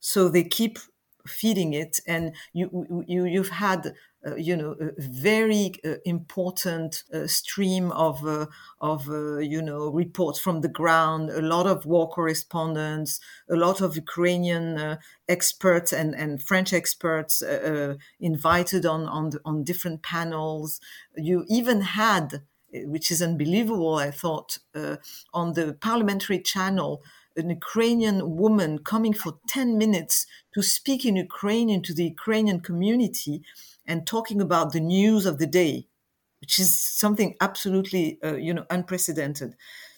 So 0.00 0.28
they 0.28 0.44
keep 0.44 0.78
feeding 1.26 1.72
it, 1.72 2.00
and 2.06 2.34
you, 2.52 3.04
you 3.08 3.24
you've 3.24 3.48
had 3.66 3.94
uh, 4.26 4.34
you 4.36 4.54
know 4.54 4.72
a 4.78 4.90
very 4.98 5.72
uh, 5.84 5.94
important 6.04 7.02
uh, 7.14 7.26
stream 7.26 7.90
of 7.92 8.26
uh, 8.26 8.46
of 8.80 9.08
uh, 9.08 9.38
you 9.38 9.62
know 9.62 9.88
reports 9.90 10.38
from 10.38 10.60
the 10.60 10.68
ground 10.68 11.30
a 11.30 11.40
lot 11.40 11.66
of 11.66 11.86
war 11.86 12.10
correspondents 12.10 13.20
a 13.50 13.56
lot 13.56 13.80
of 13.80 13.96
ukrainian 13.96 14.76
uh, 14.76 14.96
experts 15.28 15.92
and 15.94 16.14
and 16.14 16.42
french 16.42 16.74
experts 16.74 17.42
invited 18.20 18.84
on 18.84 19.06
on 19.06 19.30
on 19.46 19.64
different 19.64 20.02
panels 20.02 20.78
you 21.16 21.44
even 21.48 21.80
had 21.80 22.42
which 22.86 23.10
is 23.10 23.22
unbelievable 23.22 23.94
i 23.96 24.10
thought 24.10 24.58
on 25.32 25.52
the 25.52 25.76
parliamentary 25.80 26.40
channel 26.40 27.02
an 27.36 27.50
Ukrainian 27.50 28.36
woman 28.36 28.78
coming 28.78 29.12
for 29.12 29.38
10 29.48 29.76
minutes 29.76 30.26
to 30.54 30.62
speak 30.62 31.04
in 31.04 31.16
Ukrainian 31.16 31.82
to 31.82 31.94
the 31.94 32.04
Ukrainian 32.04 32.60
community 32.60 33.42
and 33.86 34.06
talking 34.06 34.40
about 34.40 34.72
the 34.72 34.80
news 34.80 35.26
of 35.26 35.38
the 35.38 35.46
day, 35.46 35.86
which 36.40 36.58
is 36.58 36.80
something 36.80 37.34
absolutely, 37.40 38.18
uh, 38.24 38.36
you 38.36 38.54
know, 38.54 38.66
unprecedented. 38.70 39.56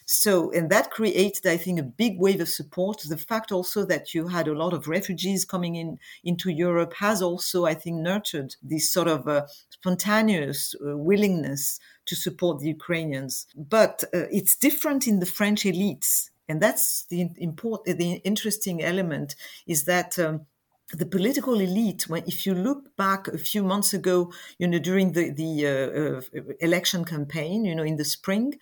So, 0.09 0.53
and 0.53 0.71
that 0.71 0.93
created, 0.93 1.47
I 1.47 1.57
think, 1.57 1.81
a 1.81 1.83
big 1.83 2.21
wave 2.21 2.41
of 2.41 2.49
support. 2.49 3.03
The 3.03 3.17
fact 3.17 3.51
also 3.51 3.85
that 3.87 4.15
you 4.15 4.29
had 4.29 4.47
a 4.47 4.55
lot 4.55 4.73
of 4.73 4.87
refugees 4.87 5.45
coming 5.45 5.75
in 5.75 5.99
into 6.23 6.49
Europe 6.51 6.95
has 6.95 7.21
also, 7.21 7.67
I 7.67 7.75
think, 7.75 7.97
nurtured 7.97 8.55
this 8.63 8.93
sort 8.93 9.09
of 9.09 9.27
uh, 9.27 9.47
spontaneous 9.71 10.77
uh, 10.77 10.97
willingness 10.97 11.81
to 12.07 12.17
support 12.17 12.61
the 12.61 12.69
Ukrainians. 12.69 13.47
But 13.57 14.05
uh, 14.15 14.25
it's 14.31 14.57
different 14.57 15.07
in 15.07 15.21
the 15.21 15.27
French 15.27 15.65
elites 15.65 16.31
and 16.49 16.61
that's 16.61 17.07
the 17.07 17.29
important, 17.37 17.99
the 17.99 18.15
interesting 18.25 18.83
element 18.83 19.37
is 19.67 19.85
that. 19.85 20.19
Um, 20.19 20.47
the 20.93 21.05
political 21.05 21.59
elite, 21.59 22.09
when 22.09 22.23
if 22.29 22.47
you 22.47 22.55
look 22.55 22.97
back 22.97 23.27
a 23.27 23.39
few 23.39 23.65
months 23.65 23.93
ago, 23.93 24.33
you 24.57 24.69
know, 24.69 24.79
during 24.79 25.15
the 25.15 25.31
the 25.31 25.67
uh, 25.67 26.39
uh, 26.39 26.43
election 26.61 27.05
campaign, 27.05 27.65
you 27.65 27.75
know, 27.75 27.83
in 27.83 27.97
the 27.97 28.05
spring, 28.05 28.55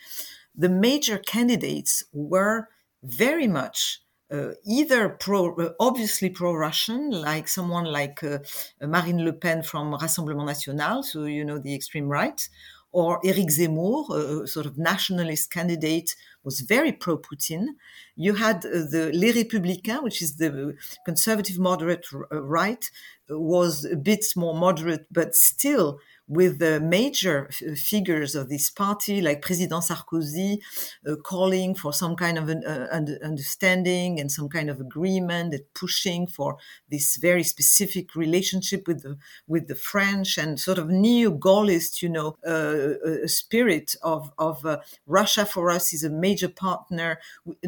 the 0.55 0.71
major 0.71 1.19
candidates 1.19 2.03
were 2.15 2.71
very 3.03 3.47
much 3.47 4.01
uh, 4.33 4.53
either 4.67 5.11
pro, 5.11 5.55
uh, 5.57 5.73
obviously 5.79 6.31
pro-Russian, 6.31 7.11
like 7.11 7.47
someone 7.47 7.85
like 7.85 8.25
uh, 8.25 8.39
Marine 8.81 9.23
Le 9.23 9.35
Pen 9.35 9.63
from 9.63 9.93
Rassemblement 9.93 10.47
National, 10.47 11.03
so 11.03 11.25
you 11.25 11.45
know 11.45 11.59
the 11.59 11.75
extreme 11.75 12.09
right, 12.09 12.49
or 12.95 13.21
Éric 13.23 13.51
Zemmour, 13.51 14.09
a 14.09 14.47
sort 14.47 14.67
of 14.67 14.79
nationalist 14.79 15.51
candidate 15.51 16.15
was 16.45 16.61
very 16.61 16.93
pro 16.93 17.19
Putin. 17.19 17.67
You 18.15 18.35
had 18.35 18.59
uh, 18.65 18.87
the 18.89 19.11
Les 19.13 19.33
Républicains, 19.33 20.05
which 20.05 20.23
is 20.23 20.37
the 20.37 20.77
conservative 21.05 21.59
moderate 21.59 22.07
uh, 22.15 22.41
right, 22.41 22.89
was 23.29 23.85
a 23.85 23.97
bit 23.97 24.25
more 24.37 24.55
moderate, 24.55 25.07
but 25.11 25.35
still 25.35 25.99
with 26.27 26.59
the 26.59 26.81
major 26.81 27.49
f- 27.51 27.79
figures 27.79 28.35
of 28.35 28.49
this 28.49 28.71
party, 28.71 29.21
like 29.21 29.43
President 29.43 29.85
Sarkozy, 29.85 30.59
uh, 31.07 31.17
calling 31.17 31.75
for 31.75 31.93
some 31.93 32.17
kind 32.17 32.39
of 32.39 32.49
an 32.49 32.65
uh, 32.65 32.89
understanding 33.23 34.19
and 34.19 34.31
some 34.31 34.49
kind 34.49 34.71
of 34.71 34.81
agreement, 34.81 35.53
and 35.55 35.63
pushing 35.75 36.27
for 36.27 36.57
this 36.91 37.17
very 37.17 37.43
specific 37.43 38.15
relationship 38.15 38.89
with 38.89 39.03
the 39.03 39.17
with 39.47 39.69
the 39.69 39.75
French 39.75 40.39
and 40.39 40.59
sort 40.59 40.79
of 40.79 40.89
neo-Gaullist, 40.89 42.01
you 42.03 42.09
know, 42.09 42.37
uh, 42.47 43.27
spirit 43.27 43.95
of 44.03 44.33
of 44.39 44.65
uh, 44.65 44.79
Russia 45.07 45.45
for 45.45 45.71
us 45.71 45.93
is 45.93 46.05
a 46.05 46.11
major 46.11 46.49
partner. 46.49 47.19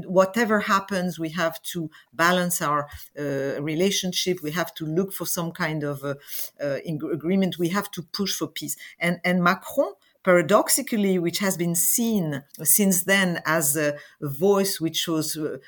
Whatever 0.06 0.60
happens, 0.60 1.18
we 1.18 1.30
have 1.30 1.60
to 1.62 1.90
balance 2.12 2.62
our 2.62 2.88
uh, 3.18 3.60
relationship. 3.60 4.40
We 4.42 4.52
have 4.52 4.74
to 4.74 4.86
look 4.86 5.12
for 5.12 5.26
some 5.26 5.52
kind 5.52 5.84
of 5.84 6.02
uh, 6.04 6.14
agreement. 6.58 7.58
We 7.58 7.68
have 7.68 7.90
to 7.92 8.02
push 8.02 8.36
for 8.36 8.45
peace. 8.48 8.76
And, 8.98 9.20
and 9.24 9.42
Macron, 9.42 9.92
paradoxically, 10.24 11.18
which 11.18 11.38
has 11.38 11.56
been 11.56 11.74
seen 11.74 12.42
since 12.62 13.04
then 13.04 13.40
as 13.46 13.76
a 13.76 13.96
voice 14.20 14.80
which 14.80 15.06
was 15.06 15.36
uh, 15.36 15.58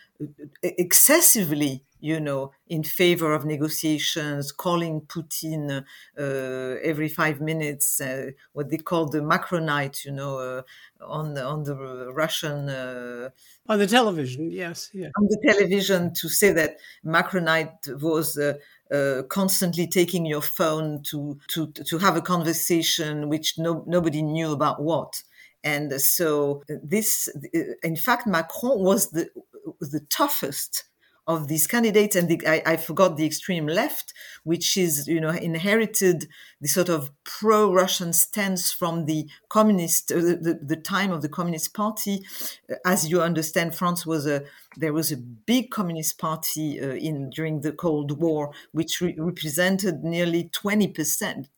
excessively, 0.62 1.84
you 2.00 2.20
know, 2.20 2.52
in 2.68 2.82
favor 2.82 3.32
of 3.32 3.44
negotiations, 3.44 4.52
calling 4.52 5.00
Putin 5.02 5.84
uh, 6.18 6.22
every 6.82 7.08
five 7.08 7.40
minutes, 7.40 8.00
uh, 8.00 8.30
what 8.52 8.70
they 8.70 8.76
call 8.76 9.06
the 9.06 9.20
Macronite, 9.20 10.04
you 10.04 10.12
know, 10.12 10.38
uh, 10.38 10.62
on 11.04 11.34
the, 11.34 11.44
on 11.44 11.64
the 11.64 11.74
Russian 12.12 12.68
uh, 12.68 13.30
on 13.68 13.78
the 13.78 13.86
television, 13.86 14.50
yes, 14.50 14.90
yeah. 14.92 15.08
on 15.18 15.26
the 15.28 15.38
television 15.46 16.12
to 16.14 16.28
say 16.28 16.52
that 16.52 16.76
Macronite 17.04 18.00
was 18.00 18.38
uh, 18.38 18.54
uh, 18.92 19.22
constantly 19.28 19.86
taking 19.86 20.24
your 20.24 20.42
phone 20.42 21.02
to 21.04 21.38
to 21.48 21.66
to 21.72 21.98
have 21.98 22.16
a 22.16 22.22
conversation 22.22 23.28
which 23.28 23.58
no, 23.58 23.84
nobody 23.86 24.22
knew 24.22 24.52
about 24.52 24.82
what. 24.82 25.22
And 25.64 26.00
so 26.00 26.62
this, 26.68 27.28
in 27.82 27.96
fact, 27.96 28.26
Macron 28.26 28.78
was 28.78 29.10
the 29.10 29.28
the 29.80 30.00
toughest 30.08 30.84
of 31.28 31.46
these 31.46 31.66
candidates, 31.66 32.16
and 32.16 32.28
the, 32.28 32.40
I, 32.46 32.62
I, 32.64 32.76
forgot 32.78 33.18
the 33.18 33.26
extreme 33.26 33.66
left, 33.66 34.14
which 34.44 34.78
is 34.78 35.06
you 35.06 35.20
know 35.20 35.28
inherited 35.28 36.26
the 36.58 36.68
sort 36.68 36.88
of 36.88 37.10
pro-Russian 37.22 38.14
stance 38.14 38.72
from 38.72 39.04
the 39.04 39.28
communist, 39.50 40.10
uh, 40.10 40.16
the, 40.16 40.58
the 40.60 40.76
time 40.76 41.12
of 41.12 41.20
the 41.20 41.28
Communist 41.28 41.74
Party. 41.74 42.24
As 42.84 43.10
you 43.10 43.20
understand, 43.20 43.74
France 43.74 44.06
was 44.06 44.26
a 44.26 44.42
there 44.78 44.94
was 44.94 45.12
a 45.12 45.18
big 45.18 45.70
Communist 45.70 46.18
Party 46.18 46.80
uh, 46.80 46.94
in 46.94 47.28
during 47.28 47.60
the 47.60 47.72
Cold 47.72 48.18
War, 48.18 48.52
which 48.72 49.02
re- 49.02 49.14
represented 49.18 50.02
nearly 50.02 50.48
twenty 50.54 50.88
percent 50.88 51.50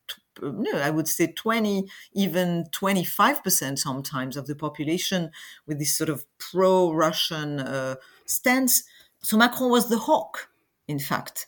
no, 0.43 0.79
I 0.79 0.89
would 0.91 1.07
say 1.07 1.27
20, 1.27 1.85
even 2.15 2.65
25% 2.73 3.79
sometimes 3.79 4.37
of 4.39 4.47
the 4.47 4.55
population 4.55 5.31
with 5.67 5.79
this 5.79 5.95
sort 5.95 6.09
of 6.09 6.25
pro 6.39 6.93
Russian 6.93 7.61
uh, 7.61 7.97
stance. 8.25 8.85
So 9.23 9.37
Macron 9.37 9.71
was 9.71 9.89
the 9.89 9.99
hawk, 9.99 10.49
in 10.89 10.99
fact. 10.99 11.47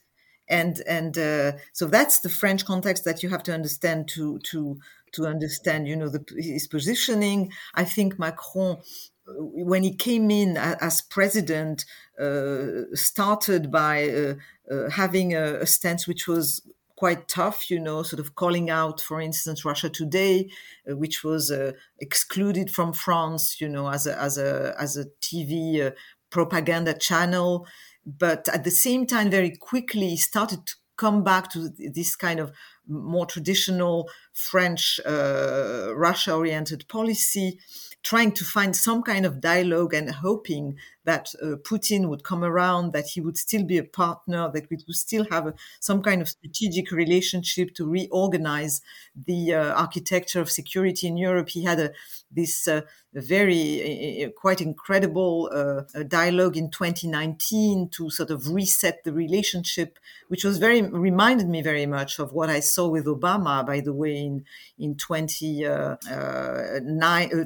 And, 0.49 0.81
and 0.87 1.17
uh, 1.17 1.53
so 1.73 1.87
that's 1.87 2.21
the 2.21 2.29
French 2.29 2.65
context 2.67 3.05
that 3.05 3.23
you 3.23 3.31
have 3.31 3.43
to 3.45 3.55
understand 3.55 4.09
to, 4.09 4.39
to, 4.41 4.79
to 5.13 5.27
understand, 5.27 5.89
you 5.89 5.97
know, 5.97 6.09
the, 6.09 6.25
his 6.37 6.67
positioning. 6.67 7.53
I 7.75 7.85
think 7.85 8.19
Macron, 8.19 8.79
uh, 9.27 9.33
when 9.39 9.83
he 9.83 9.95
came 9.95 10.31
in 10.31 10.57
as 10.57 11.01
president, 11.01 11.85
uh, 12.21 12.83
started 12.95 13.71
by 13.71 14.09
uh, 14.09 14.35
uh, 14.71 14.91
having 14.91 15.35
a, 15.35 15.61
a, 15.61 15.67
stance 15.67 16.07
which 16.07 16.29
was 16.29 16.61
quite 16.97 17.29
tough, 17.29 17.71
you 17.71 17.81
know, 17.81 18.03
sort 18.03 18.21
of 18.21 18.35
calling 18.35 18.69
out, 18.69 19.01
for 19.01 19.21
instance, 19.21 19.65
Russia 19.65 19.89
Today, 19.89 20.51
uh, 20.89 20.97
which 20.97 21.25
was 21.25 21.51
uh, 21.51 21.73
excluded 21.99 22.71
from 22.71 22.93
France, 22.93 23.61
you 23.61 23.69
know, 23.69 23.89
as 23.89 24.07
a 24.07 24.21
as 24.21 24.39
a 24.39 24.75
as 24.79 24.97
a 24.97 25.07
TV 25.21 25.93
propaganda 26.33 26.95
channel, 26.95 27.67
but 28.05 28.49
at 28.49 28.65
the 28.65 28.71
same 28.71 29.07
time, 29.07 29.31
very 29.31 29.57
quickly 29.57 30.17
started 30.17 30.67
to 30.67 30.75
come 30.97 31.23
back 31.23 31.51
to 31.53 31.71
this 31.95 32.17
kind 32.17 32.41
of 32.41 32.53
more 32.93 33.27
traditional 33.27 34.09
French 34.33 35.01
uh, 35.07 35.93
Russia 35.95 36.35
oriented 36.35 36.87
policy 36.89 37.59
trying 38.03 38.33
to 38.33 38.45
find 38.45 38.75
some 38.75 39.03
kind 39.03 39.25
of 39.25 39.41
dialogue 39.41 39.95
and 39.95 40.11
hoping 40.11 40.77
that 41.05 41.33
uh, 41.43 41.57
Putin 41.57 42.09
would 42.09 42.25
come 42.25 42.45
around, 42.45 42.93
that 42.93 43.07
he 43.07 43.21
would 43.21 43.37
still 43.37 43.65
be 43.65 43.79
a 43.79 43.85
partner, 43.85 44.51
that 44.53 44.69
we 44.71 44.77
would 44.87 44.97
still 44.97 45.27
have 45.31 45.47
a, 45.47 45.55
some 45.81 46.03
kind 46.03 46.21
of 46.21 46.29
strategic 46.29 46.91
relationship 46.91 47.75
to 47.75 47.89
reorganize 47.89 48.83
the 49.27 49.55
uh, 49.55 49.73
architecture 49.75 50.41
of 50.41 50.51
security 50.51 51.07
in 51.07 51.17
Europe. 51.17 51.49
He 51.49 51.65
had 51.65 51.81
a, 51.81 51.93
this 52.31 52.67
uh, 52.69 52.83
very 53.15 54.25
uh, 54.25 54.31
quite 54.31 54.61
incredible 54.61 55.51
uh, 55.53 56.03
dialogue 56.05 56.57
in 56.57 56.71
2019 56.71 57.89
to 57.91 58.11
sort 58.11 58.31
of 58.31 58.49
reset 58.49 59.05
the 59.05 59.13
relationship, 59.13 59.99
which 60.29 60.45
was 60.45 60.59
very 60.59 60.83
reminded 60.83 61.49
me 61.49 61.63
very 61.63 61.87
much 61.87 62.19
of 62.19 62.33
what 62.33 62.49
I 62.49 62.61
saw 62.61 62.82
with 62.89 63.07
Obama, 63.07 63.65
by 63.67 63.81
the 63.81 63.93
way, 63.93 64.17
in 64.17 64.45
in 64.79 64.97
20, 64.97 65.67
uh, 65.67 65.97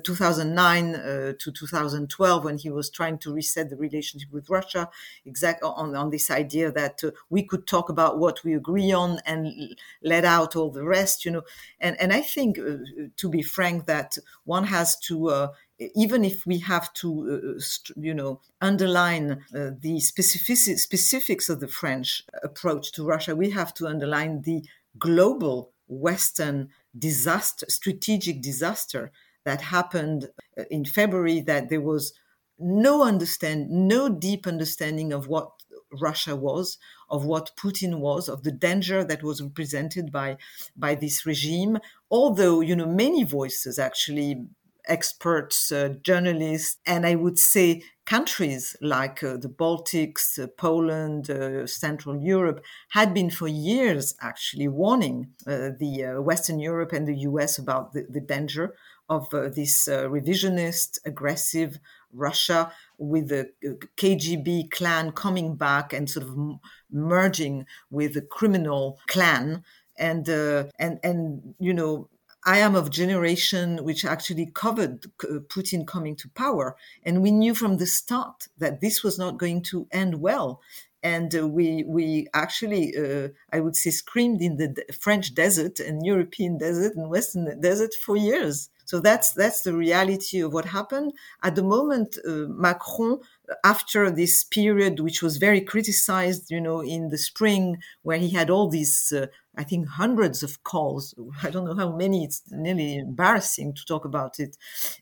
2009 0.03 0.93
to 1.39 1.53
2012 1.53 2.45
when 2.45 2.59
he 2.59 2.71
was 2.71 2.89
trying 2.91 3.19
to 3.19 3.33
reset 3.33 3.69
the 3.69 3.77
relationship 3.77 4.33
with 4.33 4.49
Russia, 4.49 4.89
exactly 5.25 5.69
on, 5.69 5.95
on 5.95 6.11
this 6.11 6.31
idea 6.31 6.73
that 6.73 7.03
uh, 7.05 7.11
we 7.29 7.43
could 7.43 7.67
talk 7.67 7.89
about 7.89 8.19
what 8.19 8.43
we 8.45 8.55
agree 8.55 8.93
on 8.93 9.21
and 9.27 9.77
let 10.03 10.25
out 10.25 10.57
all 10.57 10.71
the 10.71 10.85
rest, 10.85 11.25
you 11.25 11.31
know. 11.31 11.43
And, 11.81 12.01
and 12.01 12.13
I 12.13 12.23
think, 12.23 12.59
uh, 12.59 12.77
to 13.17 13.29
be 13.29 13.43
frank, 13.43 13.87
that 13.87 14.17
one 14.45 14.65
has 14.65 14.97
to 15.01 15.29
uh, 15.29 15.49
even 15.79 16.25
if 16.25 16.47
we 16.47 16.59
have 16.59 16.93
to, 16.95 17.57
uh, 17.59 17.61
you 17.97 18.15
know, 18.15 18.41
underline 18.61 19.45
uh, 19.55 19.71
the 19.79 20.01
specific- 20.01 20.79
specifics 20.79 21.49
of 21.49 21.61
the 21.61 21.69
French 21.69 22.25
approach 22.43 22.93
to 22.93 23.05
Russia, 23.05 23.37
we 23.37 23.51
have 23.51 23.75
to 23.75 23.87
underline 23.87 24.43
the 24.43 24.65
global 24.99 25.73
Western 25.89 26.69
disaster, 26.99 27.67
strategic 27.69 28.43
disaster 28.43 29.13
that 29.45 29.61
happened 29.61 30.31
uh, 30.59 30.65
in 30.71 30.85
February. 30.85 31.41
That 31.41 31.69
there 31.69 31.81
was 31.81 32.13
no 32.59 33.05
understand, 33.05 33.71
no 33.71 34.09
deep 34.09 34.47
understanding 34.47 35.13
of 35.13 35.29
what 35.29 35.51
Russia 35.93 36.35
was, 36.35 36.79
of 37.09 37.25
what 37.25 37.53
Putin 37.57 38.01
was, 38.01 38.29
of 38.29 38.43
the 38.43 38.53
danger 38.53 39.05
that 39.05 39.23
was 39.23 39.43
represented 39.43 40.11
by 40.11 40.37
by 40.77 40.95
this 40.95 41.27
regime. 41.27 41.79
Although 42.11 42.61
you 42.61 42.75
know 42.77 42.87
many 42.87 43.25
voices 43.25 43.79
actually 43.79 44.47
experts, 44.87 45.73
uh, 45.73 45.95
journalists, 46.03 46.79
and 46.87 47.07
I 47.07 47.15
would 47.15 47.39
say 47.39 47.83
countries 48.05 48.77
like 48.81 49.23
uh, 49.23 49.37
the 49.37 49.49
Baltics, 49.49 50.39
uh, 50.39 50.47
Poland, 50.57 51.29
uh, 51.29 51.67
Central 51.67 52.17
Europe 52.23 52.65
had 52.91 53.13
been 53.13 53.31
for 53.31 53.49
years 53.49 54.15
actually 54.21 54.69
warning 54.69 55.33
uh, 55.47 55.71
the 55.79 56.05
uh, 56.17 56.23
Western 56.23 56.61
Europe 56.61 56.93
and 56.93 57.07
the 57.07 57.19
US 57.19 57.59
about 57.59 57.93
the, 57.93 58.07
the 58.09 58.21
danger 58.21 58.75
of 59.09 59.31
this 59.31 59.87
revisionist, 59.89 60.99
aggressive 61.05 61.79
Russia 62.13 62.73
with 62.99 63.29
the 63.29 63.53
KGB 63.97 64.71
clan 64.71 65.13
coming 65.13 65.55
back 65.55 65.93
and 65.93 66.11
sort 66.11 66.27
of 66.27 66.33
m- 66.33 66.59
merging 66.91 67.67
with 67.91 68.15
the 68.15 68.23
criminal 68.23 68.99
clan. 69.07 69.63
And 69.99 70.29
uh, 70.29 70.65
and 70.79 70.99
and 71.03 71.55
you 71.59 71.73
know 71.73 72.11
I 72.47 72.59
am 72.59 72.77
of 72.77 72.91
generation 72.91 73.85
which 73.85 74.05
actually 74.05 74.47
covered 74.47 75.07
uh, 75.25 75.41
Putin 75.49 75.85
coming 75.85 76.15
to 76.17 76.29
power, 76.31 76.77
and 77.03 77.21
we 77.21 77.33
knew 77.33 77.57
from 77.57 77.77
the 77.77 77.87
start 77.87 78.47
that 78.57 78.81
this 78.81 79.03
was 79.03 79.19
not 79.19 79.37
going 79.37 79.63
to 79.65 79.89
end 79.91 80.21
well. 80.21 80.61
And 81.03 81.35
uh, 81.35 81.47
we 81.49 81.85
we 81.85 82.29
actually, 82.33 82.97
uh, 82.97 83.29
I 83.53 83.59
would 83.61 83.77
say, 83.77 83.91
screamed 83.91 84.41
in 84.41 84.57
the 84.57 84.85
French 84.99 85.35
desert 85.35 85.81
and 85.81 86.07
European 86.07 86.57
desert 86.57 86.95
and 86.97 87.11
Western 87.11 87.61
desert 87.61 87.95
for 87.95 88.17
years. 88.17 88.71
So 88.87 89.01
that's 89.01 89.33
that's 89.33 89.63
the 89.63 89.75
reality 89.75 90.41
of 90.41 90.53
what 90.53 90.65
happened. 90.67 91.13
At 91.43 91.57
the 91.57 91.65
moment, 91.65 92.17
uh, 92.27 92.47
Macron 92.49 93.19
after 93.65 94.11
this 94.11 94.45
period, 94.45 95.01
which 95.01 95.23
was 95.23 95.37
very 95.37 95.61
criticized, 95.61 96.51
you 96.51 96.61
know, 96.61 96.81
in 96.81 97.09
the 97.11 97.19
spring, 97.19 97.79
where 98.03 98.19
he 98.19 98.31
had 98.31 98.51
all 98.51 98.69
these, 98.69 99.13
uh, 99.13 99.27
I 99.57 99.65
think, 99.65 99.89
hundreds 99.89 100.43
of 100.43 100.63
calls. 100.65 101.15
I 101.43 101.51
don't 101.51 101.65
know 101.65 101.75
how 101.75 101.97
many. 101.97 102.25
It's 102.25 102.43
nearly 102.51 102.97
embarrassing 102.97 103.75
to 103.75 103.85
talk 103.85 104.05
about 104.05 104.39
it, 104.39 104.57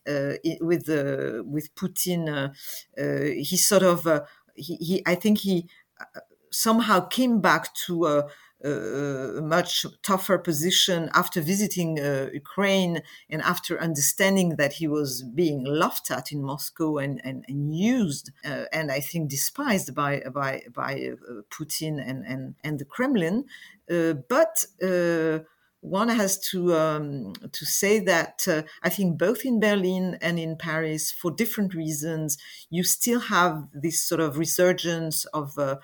uh, 0.07 0.33
with 0.61 0.89
uh, 0.89 1.43
with 1.43 1.73
Putin. 1.75 2.29
Uh, 2.29 3.01
uh, 3.01 3.25
he 3.25 3.57
sort 3.57 3.83
of, 3.83 4.05
uh, 4.07 4.21
he, 4.55 4.75
he, 4.75 5.03
I 5.05 5.15
think 5.15 5.39
he 5.39 5.67
somehow 6.51 7.01
came 7.01 7.41
back 7.41 7.73
to 7.87 8.23
much 8.63 9.85
tougher 10.01 10.37
position 10.37 11.09
after 11.13 11.41
visiting 11.41 11.99
uh, 11.99 12.29
Ukraine 12.33 13.01
and 13.29 13.41
after 13.41 13.79
understanding 13.79 14.55
that 14.57 14.73
he 14.73 14.87
was 14.87 15.23
being 15.23 15.63
laughed 15.65 16.09
at 16.09 16.31
in 16.31 16.41
Moscow 16.41 16.97
and, 16.97 17.21
and, 17.23 17.45
and 17.47 17.75
used 17.75 18.31
uh, 18.45 18.65
and 18.71 18.91
I 18.91 19.01
think 19.01 19.29
despised 19.29 19.93
by 19.93 20.21
by 20.33 20.63
by 20.73 21.11
uh, 21.11 21.41
Putin 21.49 22.01
and, 22.05 22.25
and, 22.25 22.55
and 22.63 22.79
the 22.79 22.85
Kremlin. 22.85 23.45
Uh, 23.89 24.13
but 24.29 24.65
uh, 24.81 25.39
one 25.81 26.09
has 26.09 26.39
to 26.39 26.73
um, 26.73 27.33
to 27.51 27.65
say 27.65 27.99
that 27.99 28.47
uh, 28.47 28.63
I 28.81 28.89
think 28.89 29.19
both 29.19 29.45
in 29.45 29.59
Berlin 29.59 30.17
and 30.21 30.39
in 30.39 30.57
Paris, 30.57 31.11
for 31.11 31.29
different 31.31 31.73
reasons, 31.73 32.37
you 32.69 32.83
still 32.83 33.19
have 33.19 33.67
this 33.73 34.01
sort 34.01 34.21
of 34.21 34.37
resurgence 34.37 35.25
of 35.25 35.57
uh, 35.59 35.75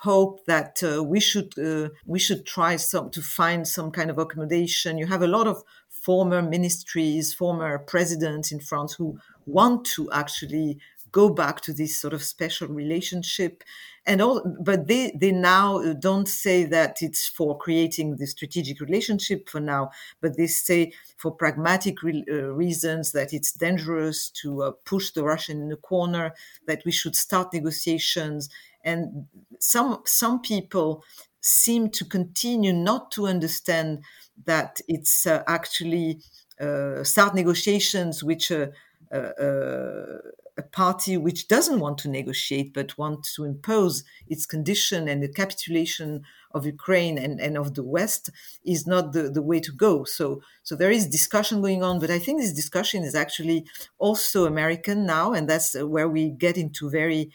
hope 0.00 0.44
that 0.46 0.82
uh, 0.82 1.04
we 1.04 1.20
should 1.20 1.52
uh, 1.58 1.90
we 2.06 2.18
should 2.18 2.46
try 2.46 2.76
some 2.76 3.10
to 3.10 3.20
find 3.20 3.68
some 3.68 3.90
kind 3.90 4.10
of 4.10 4.18
accommodation. 4.18 4.98
You 4.98 5.06
have 5.06 5.22
a 5.22 5.26
lot 5.26 5.46
of 5.46 5.62
former 5.88 6.40
ministries, 6.40 7.34
former 7.34 7.78
presidents 7.78 8.50
in 8.50 8.60
France 8.60 8.94
who 8.94 9.18
want 9.46 9.84
to 9.84 10.10
actually 10.10 10.78
go 11.12 11.28
back 11.28 11.60
to 11.60 11.72
this 11.72 11.98
sort 11.98 12.14
of 12.14 12.22
special 12.22 12.68
relationship 12.68 13.64
and 14.06 14.22
all 14.22 14.42
but 14.60 14.86
they 14.86 15.12
they 15.20 15.32
now 15.32 15.92
don't 15.94 16.28
say 16.28 16.64
that 16.64 16.98
it's 17.00 17.28
for 17.28 17.58
creating 17.58 18.16
the 18.16 18.26
strategic 18.26 18.80
relationship 18.80 19.48
for 19.48 19.60
now 19.60 19.90
but 20.20 20.36
they 20.36 20.46
say 20.46 20.92
for 21.16 21.32
pragmatic 21.32 22.02
re- 22.02 22.24
uh, 22.30 22.44
reasons 22.64 23.12
that 23.12 23.32
it's 23.32 23.52
dangerous 23.52 24.30
to 24.30 24.62
uh, 24.62 24.70
push 24.84 25.10
the 25.10 25.24
russian 25.24 25.60
in 25.60 25.68
the 25.68 25.76
corner 25.76 26.32
that 26.66 26.82
we 26.86 26.92
should 26.92 27.16
start 27.16 27.52
negotiations 27.52 28.48
and 28.84 29.26
some 29.58 30.02
some 30.06 30.40
people 30.40 31.04
seem 31.40 31.88
to 31.90 32.04
continue 32.04 32.72
not 32.72 33.10
to 33.12 33.26
understand 33.26 34.04
that 34.44 34.80
it's 34.88 35.26
uh, 35.26 35.42
actually 35.46 36.20
uh, 36.60 37.02
start 37.04 37.34
negotiations 37.34 38.22
which 38.22 38.50
uh, 38.52 38.66
uh, 39.12 39.16
uh, 39.16 40.18
a 40.56 40.62
party 40.62 41.16
which 41.16 41.48
doesn't 41.48 41.80
want 41.80 41.96
to 41.98 42.08
negotiate 42.08 42.74
but 42.74 42.98
wants 42.98 43.34
to 43.34 43.44
impose 43.44 44.04
its 44.28 44.44
condition 44.46 45.08
and 45.08 45.22
the 45.22 45.28
capitulation 45.28 46.22
of 46.52 46.66
Ukraine 46.66 47.16
and, 47.16 47.40
and 47.40 47.56
of 47.56 47.74
the 47.74 47.82
West 47.84 48.30
is 48.64 48.86
not 48.86 49.12
the, 49.12 49.22
the 49.30 49.42
way 49.42 49.60
to 49.60 49.72
go. 49.72 50.04
So 50.04 50.42
so 50.62 50.76
there 50.76 50.90
is 50.90 51.06
discussion 51.06 51.60
going 51.62 51.82
on, 51.82 51.98
but 52.00 52.10
I 52.10 52.18
think 52.18 52.40
this 52.40 52.52
discussion 52.52 53.02
is 53.04 53.14
actually 53.14 53.66
also 53.98 54.44
American 54.46 55.06
now, 55.06 55.32
and 55.32 55.48
that's 55.48 55.74
where 55.80 56.08
we 56.08 56.30
get 56.30 56.56
into 56.58 56.90
very, 56.90 57.30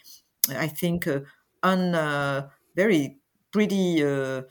I 0.50 0.68
think, 0.68 1.06
uh, 1.06 1.20
un 1.72 1.94
uh, 1.94 2.48
very 2.74 3.18
pretty 3.56 4.04
uh, 4.04 4.42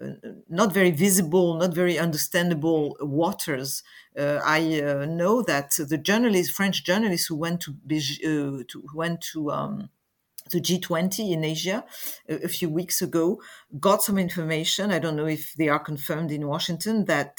uh, 0.00 0.06
not 0.48 0.72
very 0.72 0.90
visible, 0.90 1.54
not 1.58 1.74
very 1.74 1.98
understandable 1.98 2.96
waters. 3.00 3.82
Uh, 4.18 4.40
I 4.42 4.80
uh, 4.80 5.04
know 5.04 5.42
that 5.42 5.72
the 5.72 5.98
journalists, 5.98 6.54
French 6.54 6.82
journalists 6.82 7.26
who 7.26 7.36
went 7.36 7.60
to, 7.62 7.72
uh, 7.72 8.62
to 8.70 8.76
went 8.94 9.20
to 9.32 9.50
um, 9.50 9.90
the 10.50 10.60
G20 10.60 11.32
in 11.32 11.44
Asia 11.44 11.84
a, 12.28 12.48
few 12.48 12.70
weeks 12.70 13.02
ago 13.02 13.40
got 13.78 14.02
some 14.02 14.18
information. 14.18 14.90
I 14.90 14.98
don't 14.98 15.16
know 15.16 15.26
if 15.26 15.54
they 15.54 15.68
are 15.68 15.78
confirmed 15.78 16.32
in 16.32 16.46
Washington 16.46 17.04
that 17.04 17.36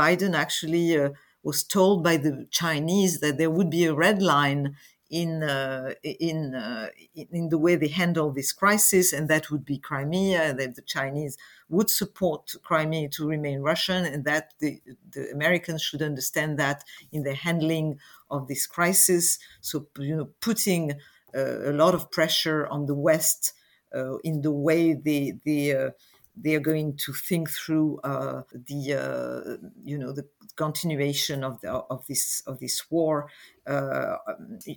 Biden 0.00 0.34
actually 0.34 0.96
was 1.42 1.64
told 1.64 2.04
by 2.04 2.16
the 2.16 2.46
Chinese 2.50 3.20
that 3.20 3.38
there 3.38 3.50
would 3.50 3.70
be 3.70 3.84
a 3.84 3.94
red 3.94 4.22
line 4.22 4.76
in 5.10 5.42
uh, 5.42 5.94
in 6.02 6.54
uh, 6.54 6.88
in 7.14 7.48
the 7.48 7.58
way 7.58 7.76
they 7.76 7.88
handle 7.88 8.32
this 8.32 8.52
crisis, 8.52 9.12
and 9.12 9.28
that 9.28 9.50
would 9.50 9.64
be 9.64 9.78
Crimea. 9.78 10.54
That 10.54 10.74
the 10.74 10.82
Chinese 10.82 11.36
would 11.68 11.90
support 11.90 12.52
Crimea 12.62 13.08
to 13.10 13.26
remain 13.26 13.60
Russian, 13.60 14.04
and 14.04 14.24
that 14.24 14.54
the 14.58 14.80
the 15.10 15.30
Americans 15.30 15.82
should 15.82 16.02
understand 16.02 16.58
that 16.58 16.84
in 17.12 17.22
the 17.22 17.34
handling 17.34 17.98
of 18.30 18.48
this 18.48 18.66
crisis. 18.66 19.38
So 19.60 19.86
you 19.98 20.16
know, 20.16 20.30
putting 20.40 20.92
uh, 21.34 21.70
a 21.70 21.72
lot 21.72 21.94
of 21.94 22.10
pressure 22.10 22.66
on 22.66 22.86
the 22.86 22.94
West 22.94 23.52
uh, 23.94 24.16
in 24.18 24.42
the 24.42 24.52
way 24.52 24.94
they 24.94 25.34
they 25.44 25.76
uh, 25.76 25.90
they 26.36 26.54
are 26.54 26.60
going 26.60 26.96
to 26.96 27.12
think 27.12 27.50
through 27.50 27.98
uh, 28.04 28.42
the 28.52 28.92
uh, 28.94 29.66
you 29.82 29.98
know 29.98 30.12
the 30.12 30.26
continuation 30.56 31.42
of 31.42 31.60
the, 31.60 31.70
of 31.72 32.06
this 32.06 32.42
of 32.46 32.60
this 32.60 32.90
war. 32.90 33.28
Uh, 33.66 34.16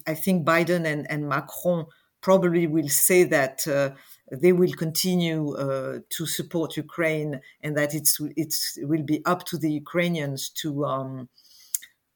I 0.08 0.14
think 0.14 0.46
Biden 0.46 0.86
and, 0.86 1.10
and 1.10 1.28
Macron 1.28 1.86
probably 2.22 2.68
will 2.68 2.90
say 2.90 3.24
that 3.24 3.68
uh, 3.68 3.92
they 4.32 4.52
will 4.54 4.74
continue 4.74 5.56
uh, 5.56 6.00
to 6.10 6.26
support 6.26 6.78
Ukraine 6.78 7.42
and 7.62 7.78
that 7.78 7.94
it's 7.94 8.20
it's 8.36 8.78
it 8.78 8.86
will 8.86 9.04
be 9.04 9.24
up 9.26 9.44
to 9.46 9.58
the 9.58 9.72
Ukrainians 9.72 10.50
to 10.62 10.86
um, 10.86 11.30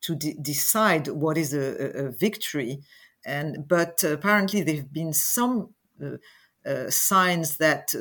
to 0.02 0.16
de- 0.16 0.36
decide 0.36 1.08
what 1.08 1.38
is 1.38 1.54
a, 1.54 2.06
a, 2.06 2.12
victory. 2.12 2.82
And 3.26 3.68
but 3.68 4.04
apparently 4.04 4.62
there 4.64 4.76
have 4.76 4.94
been 4.94 5.14
some 5.14 5.74
uh, 6.66 6.90
signs 6.90 7.58
that 7.58 7.94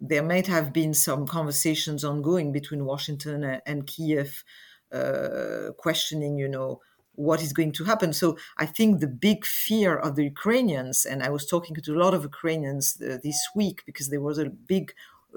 there 0.00 0.22
might 0.22 0.46
have 0.46 0.72
been 0.72 0.94
some 0.94 1.26
conversations 1.26 2.04
ongoing 2.04 2.52
between 2.52 2.84
Washington 2.84 3.60
and 3.66 3.86
Kiev, 3.86 4.44
uh, 4.92 5.72
questioning, 5.76 6.38
you 6.38 6.48
know, 6.48 6.80
what 7.14 7.42
is 7.42 7.52
going 7.52 7.72
to 7.72 7.84
happen. 7.84 8.12
So 8.12 8.38
I 8.56 8.66
think 8.66 9.00
the 9.00 9.06
big 9.06 9.44
fear 9.44 9.96
of 9.96 10.16
the 10.16 10.24
Ukrainians, 10.24 11.04
and 11.04 11.22
I 11.22 11.28
was 11.28 11.46
talking 11.46 11.76
to 11.76 11.92
a 11.92 12.02
lot 12.02 12.14
of 12.14 12.22
Ukrainians 12.22 12.96
uh, 13.00 13.18
this 13.22 13.40
week 13.54 13.82
because 13.84 14.08
there 14.08 14.22
was 14.22 14.38
a 14.38 14.48
big 14.48 14.94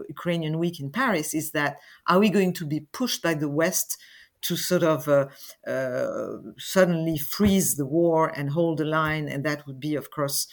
Ukrainian 0.07 0.59
week 0.59 0.79
in 0.79 0.89
Paris, 0.91 1.33
is 1.33 1.51
that 1.51 1.77
are 2.07 2.19
we 2.19 2.29
going 2.29 2.53
to 2.53 2.65
be 2.65 2.79
pushed 2.99 3.21
by 3.21 3.33
the 3.33 3.49
West? 3.49 3.97
to 4.43 4.57
sort 4.57 4.83
of 4.83 5.07
uh, 5.07 5.27
uh, 5.65 6.35
suddenly 6.57 7.17
freeze 7.17 7.77
the 7.77 7.85
war 7.85 8.27
and 8.27 8.49
hold 8.49 8.77
the 8.77 8.83
line, 8.83 9.29
and 9.29 9.45
that 9.45 9.65
would 9.65 9.79
be, 9.79 9.95
of 9.95 10.11
course, 10.11 10.47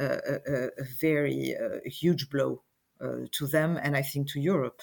uh, 0.00 0.18
a, 0.28 0.64
a, 0.78 0.84
very 1.00 1.54
uh, 1.54 1.78
huge 1.84 2.28
blow 2.28 2.62
to 3.00 3.46
them 3.46 3.78
and 3.82 3.96
I 3.96 4.02
think 4.02 4.30
to 4.30 4.40
Europe. 4.40 4.82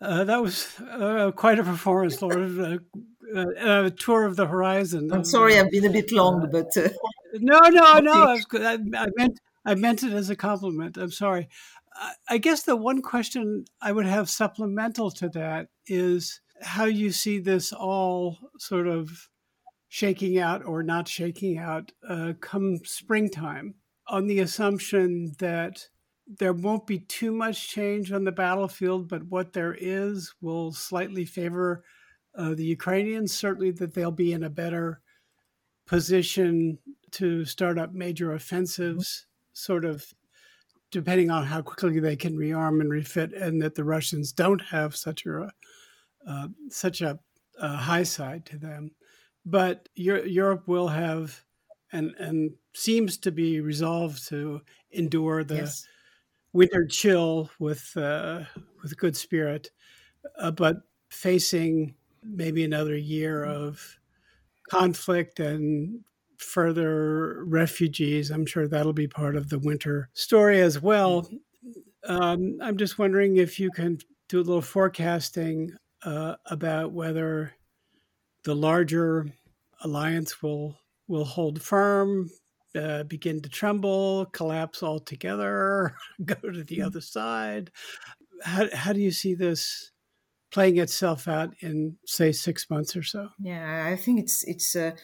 Uh, 0.00 0.24
that 0.24 0.42
was 0.42 0.68
uh, 0.80 1.30
quite 1.34 1.58
a 1.58 1.64
performance, 1.64 2.20
Laura. 2.20 2.78
a 3.34 3.90
tour 3.90 4.24
of 4.24 4.36
the 4.36 4.46
horizon. 4.46 5.10
I'm 5.12 5.24
sorry, 5.24 5.58
I've 5.58 5.70
been 5.70 5.86
a 5.86 5.90
bit 5.90 6.12
long, 6.12 6.48
but 6.52 6.68
no, 7.34 7.58
no, 7.58 7.98
no. 7.98 8.12
I, 8.12 8.40
I, 8.54 8.78
I, 8.94 9.06
meant 9.16 9.40
I 9.64 9.74
meant 9.74 10.02
it 10.02 10.12
as 10.12 10.28
a 10.28 10.36
compliment. 10.36 10.96
I'm 10.98 11.10
sorry. 11.10 11.48
I 12.28 12.36
guess 12.36 12.62
the 12.62 12.76
one 12.76 13.00
question 13.00 13.64
I 13.80 13.92
would 13.92 14.06
have 14.06 14.28
supplemental 14.28 15.10
to 15.12 15.30
that 15.30 15.68
is 15.86 16.40
how 16.62 16.84
you 16.84 17.10
see 17.10 17.38
this 17.38 17.72
all 17.72 18.38
sort 18.58 18.86
of 18.86 19.28
shaking 19.88 20.38
out 20.38 20.64
or 20.64 20.82
not 20.82 21.08
shaking 21.08 21.58
out 21.58 21.92
uh, 22.06 22.34
come 22.40 22.78
springtime 22.84 23.74
on 24.08 24.26
the 24.26 24.40
assumption 24.40 25.34
that 25.38 25.88
there 26.26 26.52
won't 26.52 26.86
be 26.86 26.98
too 26.98 27.32
much 27.32 27.68
change 27.68 28.10
on 28.10 28.24
the 28.24 28.32
battlefield, 28.32 29.08
but 29.08 29.24
what 29.24 29.52
there 29.52 29.76
is 29.78 30.34
will 30.40 30.72
slightly 30.72 31.24
favor 31.24 31.84
uh, 32.36 32.54
the 32.54 32.64
Ukrainians. 32.64 33.32
Certainly, 33.32 33.72
that 33.72 33.94
they'll 33.94 34.10
be 34.10 34.32
in 34.32 34.42
a 34.42 34.50
better 34.50 35.00
position 35.86 36.78
to 37.12 37.44
start 37.44 37.78
up 37.78 37.94
major 37.94 38.32
offensives, 38.32 39.26
sort 39.52 39.84
of 39.84 40.04
depending 40.90 41.30
on 41.30 41.44
how 41.46 41.62
quickly 41.62 42.00
they 42.00 42.16
can 42.16 42.36
rearm 42.36 42.80
and 42.80 42.90
refit, 42.90 43.32
and 43.32 43.62
that 43.62 43.76
the 43.76 43.84
Russians 43.84 44.32
don't 44.32 44.62
have 44.62 44.96
such 44.96 45.26
a 45.26 45.52
uh, 46.26 46.48
such 46.70 47.02
a, 47.02 47.20
a, 47.60 47.68
high 47.68 48.02
side 48.02 48.44
to 48.46 48.58
them. 48.58 48.90
But 49.44 49.88
Europe 49.94 50.66
will 50.66 50.88
have, 50.88 51.44
and 51.92 52.14
and 52.18 52.50
seems 52.74 53.16
to 53.18 53.30
be 53.30 53.60
resolved 53.60 54.26
to 54.28 54.62
endure 54.90 55.44
the. 55.44 55.56
Yes 55.56 55.86
winter 56.56 56.86
chill 56.86 57.50
with 57.58 57.96
uh, 57.96 58.40
with 58.82 58.96
good 58.96 59.16
spirit, 59.16 59.70
uh, 60.38 60.50
but 60.50 60.78
facing 61.10 61.94
maybe 62.22 62.64
another 62.64 62.96
year 62.96 63.44
of 63.44 63.98
conflict 64.68 65.38
and 65.38 66.00
further 66.38 67.44
refugees. 67.44 68.30
I'm 68.30 68.46
sure 68.46 68.66
that'll 68.66 68.92
be 68.92 69.06
part 69.06 69.36
of 69.36 69.48
the 69.48 69.58
winter 69.58 70.08
story 70.14 70.60
as 70.60 70.80
well. 70.80 71.28
Um, 72.04 72.58
I'm 72.60 72.76
just 72.76 72.98
wondering 72.98 73.36
if 73.36 73.60
you 73.60 73.70
can 73.70 73.98
do 74.28 74.38
a 74.38 74.42
little 74.42 74.62
forecasting 74.62 75.72
uh, 76.04 76.36
about 76.46 76.92
whether 76.92 77.52
the 78.44 78.54
larger 78.54 79.26
alliance 79.82 80.42
will 80.42 80.76
will 81.08 81.24
hold 81.24 81.62
firm 81.62 82.30
uh, 82.74 83.04
begin 83.04 83.40
to 83.42 83.48
tremble, 83.48 84.26
collapse 84.26 84.82
altogether, 84.82 85.94
go 86.24 86.34
to 86.34 86.64
the 86.64 86.78
mm. 86.78 86.86
other 86.86 87.00
side. 87.00 87.70
How, 88.44 88.66
how 88.74 88.92
do 88.92 89.00
you 89.00 89.10
see 89.10 89.34
this 89.34 89.92
playing 90.50 90.78
itself 90.78 91.28
out 91.28 91.54
in, 91.60 91.96
say, 92.06 92.32
six 92.32 92.68
months 92.70 92.96
or 92.96 93.02
so? 93.02 93.28
Yeah, 93.38 93.86
I 93.86 93.96
think 93.96 94.20
it's 94.20 94.44
it's 94.44 94.74
a 94.74 94.94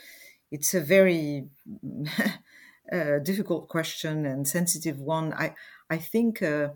it's 0.51 0.75
a 0.75 0.81
very 0.81 1.49
uh, 2.93 3.19
difficult 3.23 3.69
question 3.69 4.27
and 4.27 4.47
sensitive 4.47 4.99
one. 4.99 5.33
I 5.33 5.55
I 5.89 5.97
think 5.97 6.43
uh, 6.43 6.69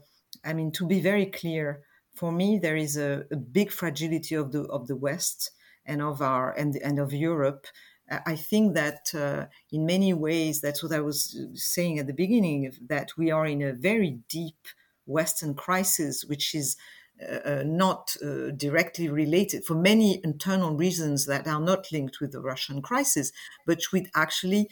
I 0.45 0.55
mean 0.55 0.73
to 0.73 0.87
be 0.87 1.01
very 1.01 1.27
clear 1.27 1.83
for 2.17 2.33
me, 2.33 2.59
there 2.59 2.77
is 2.77 2.97
a, 2.97 3.25
a 3.31 3.37
big 3.37 3.71
fragility 3.71 4.35
of 4.35 4.51
the 4.51 4.63
of 4.63 4.89
the 4.89 4.97
West 4.97 5.51
and 5.85 6.01
of 6.03 6.23
our 6.23 6.51
and 6.51 6.75
and 6.77 6.99
of 6.99 7.13
Europe. 7.13 7.67
I 8.09 8.37
think 8.37 8.75
that 8.75 9.13
uh, 9.15 9.47
in 9.73 9.85
many 9.85 10.15
ways, 10.15 10.61
that's 10.61 10.83
what 10.83 10.93
I 10.93 11.01
was 11.01 11.37
saying 11.55 11.99
at 11.99 12.07
the 12.07 12.13
beginning, 12.13 12.73
that 12.89 13.11
we 13.17 13.31
are 13.31 13.47
in 13.47 13.63
a 13.63 13.73
very 13.73 14.21
deep 14.29 14.69
Western 15.07 15.55
crisis, 15.55 16.25
which 16.25 16.55
is 16.55 16.77
uh, 17.21 17.49
uh 17.49 17.63
not 17.65 18.15
uh, 18.23 18.51
directly 18.57 19.09
related 19.09 19.65
for 19.65 19.75
many 19.75 20.21
internal 20.23 20.77
reasons 20.77 21.27
that 21.27 21.47
are 21.49 21.61
not 21.61 21.91
linked 21.91 22.21
with 22.21 22.33
the 22.33 22.41
Russian 22.41 22.83
crisis, 22.83 23.33
but 23.67 23.83
which 23.91 24.09
actually 24.15 24.69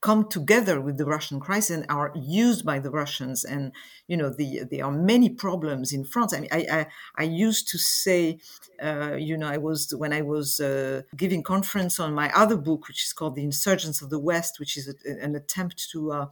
come 0.00 0.28
together 0.28 0.80
with 0.80 0.96
the 0.96 1.04
Russian 1.04 1.40
crisis 1.40 1.76
and 1.76 1.86
are 1.88 2.12
used 2.14 2.64
by 2.64 2.78
the 2.78 2.90
Russians. 2.90 3.44
And 3.44 3.72
you 4.06 4.16
know, 4.16 4.30
the, 4.30 4.64
there 4.70 4.84
are 4.84 4.92
many 4.92 5.28
problems 5.28 5.92
in 5.92 6.04
France. 6.04 6.34
I 6.34 6.40
mean, 6.40 6.50
I 6.52 6.66
I, 6.70 6.86
I 7.16 7.22
used 7.24 7.68
to 7.68 7.78
say, 7.78 8.38
uh, 8.82 9.14
you 9.18 9.36
know, 9.36 9.48
I 9.48 9.58
was 9.58 9.92
when 9.96 10.12
I 10.12 10.22
was 10.22 10.60
uh, 10.60 11.02
giving 11.16 11.42
conference 11.42 12.00
on 12.00 12.14
my 12.14 12.30
other 12.34 12.56
book, 12.56 12.88
which 12.88 13.04
is 13.04 13.12
called 13.12 13.34
The 13.34 13.44
Insurgents 13.44 14.02
of 14.02 14.10
the 14.10 14.18
West, 14.18 14.58
which 14.58 14.76
is 14.76 14.88
a, 14.88 15.24
an 15.24 15.34
attempt 15.34 15.88
to. 15.92 16.12
Uh, 16.12 16.26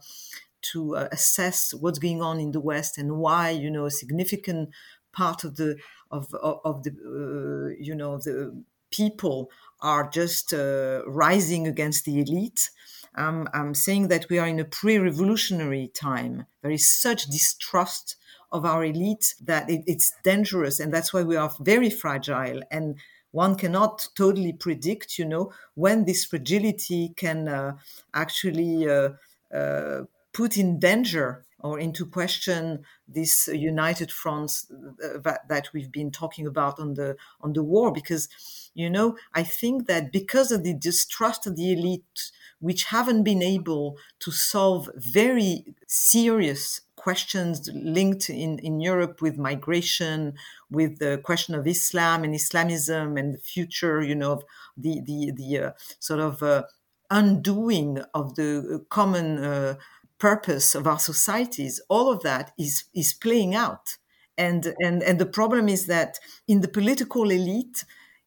to 0.61 0.97
uh, 0.97 1.07
assess 1.13 1.73
what's 1.73 1.99
going 1.99 2.21
on 2.21 2.37
in 2.37 2.51
the 2.51 2.59
West 2.59 2.97
and 2.97 3.17
why, 3.17 3.49
you 3.49 3.71
know, 3.71 3.85
a 3.85 3.89
significant 3.89 4.69
part 5.13 5.45
of 5.45 5.55
the 5.55 5.77
of 6.11 6.33
of, 6.33 6.59
of 6.65 6.83
the 6.83 6.91
uh, 6.91 7.75
you 7.79 7.95
know 7.95 8.17
the 8.17 8.61
people 8.91 9.49
are 9.81 10.09
just 10.09 10.53
uh, 10.53 11.01
rising 11.05 11.67
against 11.67 12.05
the 12.05 12.19
elite 12.19 12.69
um, 13.15 13.49
I'm 13.53 13.73
saying 13.73 14.07
that 14.09 14.29
we 14.29 14.39
are 14.39 14.47
in 14.47 14.59
a 14.59 14.65
pre-revolutionary 14.65 15.91
time. 15.93 16.45
There 16.61 16.71
is 16.71 16.87
such 16.87 17.25
distrust 17.25 18.15
of 18.51 18.65
our 18.65 18.83
elite 18.83 19.35
that 19.41 19.69
it, 19.69 19.83
it's 19.85 20.13
dangerous, 20.23 20.79
and 20.79 20.93
that's 20.93 21.13
why 21.13 21.23
we 21.23 21.35
are 21.35 21.51
very 21.59 21.89
fragile. 21.89 22.61
And 22.71 22.95
one 23.31 23.55
cannot 23.55 24.07
totally 24.15 24.53
predict, 24.53 25.19
you 25.19 25.25
know, 25.25 25.51
when 25.75 26.05
this 26.05 26.25
fragility 26.25 27.13
can 27.15 27.47
uh, 27.47 27.73
actually 28.13 28.89
uh, 28.89 29.09
uh, 29.53 30.03
put 30.33 30.57
in 30.57 30.79
danger 30.79 31.45
or 31.61 31.79
into 31.79 32.05
question 32.05 32.83
this 33.07 33.47
united 33.47 34.11
front 34.11 34.51
uh, 34.71 35.19
that, 35.23 35.47
that 35.49 35.69
we've 35.73 35.91
been 35.91 36.11
talking 36.11 36.47
about 36.47 36.79
on 36.79 36.93
the 36.93 37.15
on 37.41 37.53
the 37.53 37.63
war. 37.63 37.91
Because, 37.91 38.29
you 38.73 38.89
know, 38.89 39.17
I 39.33 39.43
think 39.43 39.87
that 39.87 40.11
because 40.11 40.51
of 40.51 40.63
the 40.63 40.73
distrust 40.73 41.47
of 41.47 41.55
the 41.55 41.73
elite 41.73 42.31
which 42.59 42.85
haven't 42.85 43.23
been 43.23 43.41
able 43.41 43.97
to 44.19 44.31
solve 44.31 44.89
very 44.95 45.73
serious 45.87 46.81
questions 46.95 47.69
linked 47.73 48.29
in, 48.29 48.59
in 48.59 48.81
Europe 48.81 49.21
with 49.21 49.37
migration, 49.37 50.33
with 50.69 50.99
the 50.99 51.17
question 51.23 51.55
of 51.55 51.65
Islam 51.65 52.25
and 52.25 52.35
Islamism 52.35 53.15
and 53.15 53.35
the 53.35 53.37
future, 53.37 54.01
you 54.01 54.15
know, 54.15 54.41
the 54.77 55.01
the 55.05 55.31
the 55.31 55.57
uh, 55.57 55.71
sort 55.99 56.19
of 56.19 56.43
uh, 56.43 56.63
undoing 57.09 58.03
of 58.13 58.35
the 58.35 58.85
common 58.89 59.43
uh, 59.43 59.75
purpose 60.19 60.75
of 60.75 60.85
our 60.85 60.99
societies. 60.99 61.81
All 61.89 62.11
of 62.11 62.21
that 62.23 62.51
is 62.57 62.85
is 62.93 63.13
playing 63.13 63.55
out, 63.55 63.97
and 64.37 64.73
and 64.79 65.01
and 65.03 65.19
the 65.19 65.25
problem 65.25 65.67
is 65.67 65.85
that 65.87 66.19
in 66.47 66.61
the 66.61 66.67
political 66.67 67.29
elite 67.31 67.85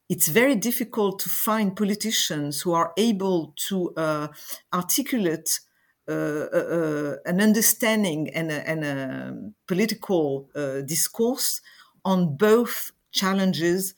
it's 0.08 0.28
very 0.28 0.54
difficult 0.54 1.18
to 1.20 1.30
find 1.30 1.74
politicians 1.74 2.60
who 2.60 2.72
are 2.74 2.92
able 2.98 3.54
to 3.68 3.94
uh, 3.96 4.28
articulate 4.72 5.60
uh, 6.08 6.12
uh, 6.12 6.66
uh 6.78 7.16
an 7.24 7.40
understanding 7.40 8.28
and 8.34 8.50
a, 8.50 8.68
and 8.68 8.84
a 8.84 9.36
political 9.66 10.50
uh, 10.54 10.80
discourse 10.82 11.60
on 12.04 12.36
both 12.36 12.92
challenges, 13.12 13.94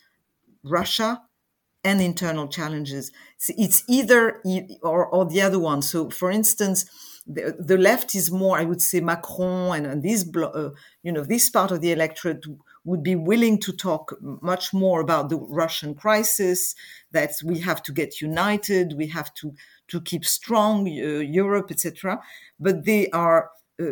Russia 0.62 1.22
and 1.82 2.00
internal 2.00 2.48
challenges. 2.48 3.10
it's 3.48 3.82
either 3.88 4.42
or, 4.82 5.06
or 5.06 5.24
the 5.26 5.40
other 5.40 5.58
one. 5.58 5.82
So, 5.82 6.10
for 6.10 6.30
instance, 6.30 6.86
the, 7.26 7.56
the 7.58 7.78
left 7.78 8.14
is 8.14 8.30
more, 8.30 8.58
I 8.58 8.64
would 8.64 8.82
say, 8.82 9.00
Macron 9.00 9.76
and, 9.76 9.86
and 9.86 10.02
this, 10.02 10.28
uh, 10.36 10.70
you 11.02 11.12
know, 11.12 11.24
this 11.24 11.48
part 11.48 11.70
of 11.70 11.80
the 11.80 11.92
electorate 11.92 12.44
would 12.84 13.02
be 13.02 13.16
willing 13.16 13.58
to 13.60 13.72
talk 13.72 14.14
much 14.20 14.74
more 14.74 15.00
about 15.00 15.30
the 15.30 15.38
Russian 15.38 15.94
crisis, 15.94 16.74
that 17.12 17.32
we 17.42 17.60
have 17.60 17.82
to 17.84 17.92
get 17.92 18.20
united, 18.20 18.94
we 18.96 19.06
have 19.06 19.32
to, 19.34 19.54
to 19.88 20.00
keep 20.02 20.24
strong, 20.24 20.86
uh, 20.86 21.20
Europe, 21.20 21.70
etc. 21.70 22.20
But 22.60 22.84
they 22.84 23.08
are 23.10 23.50
uh, 23.80 23.86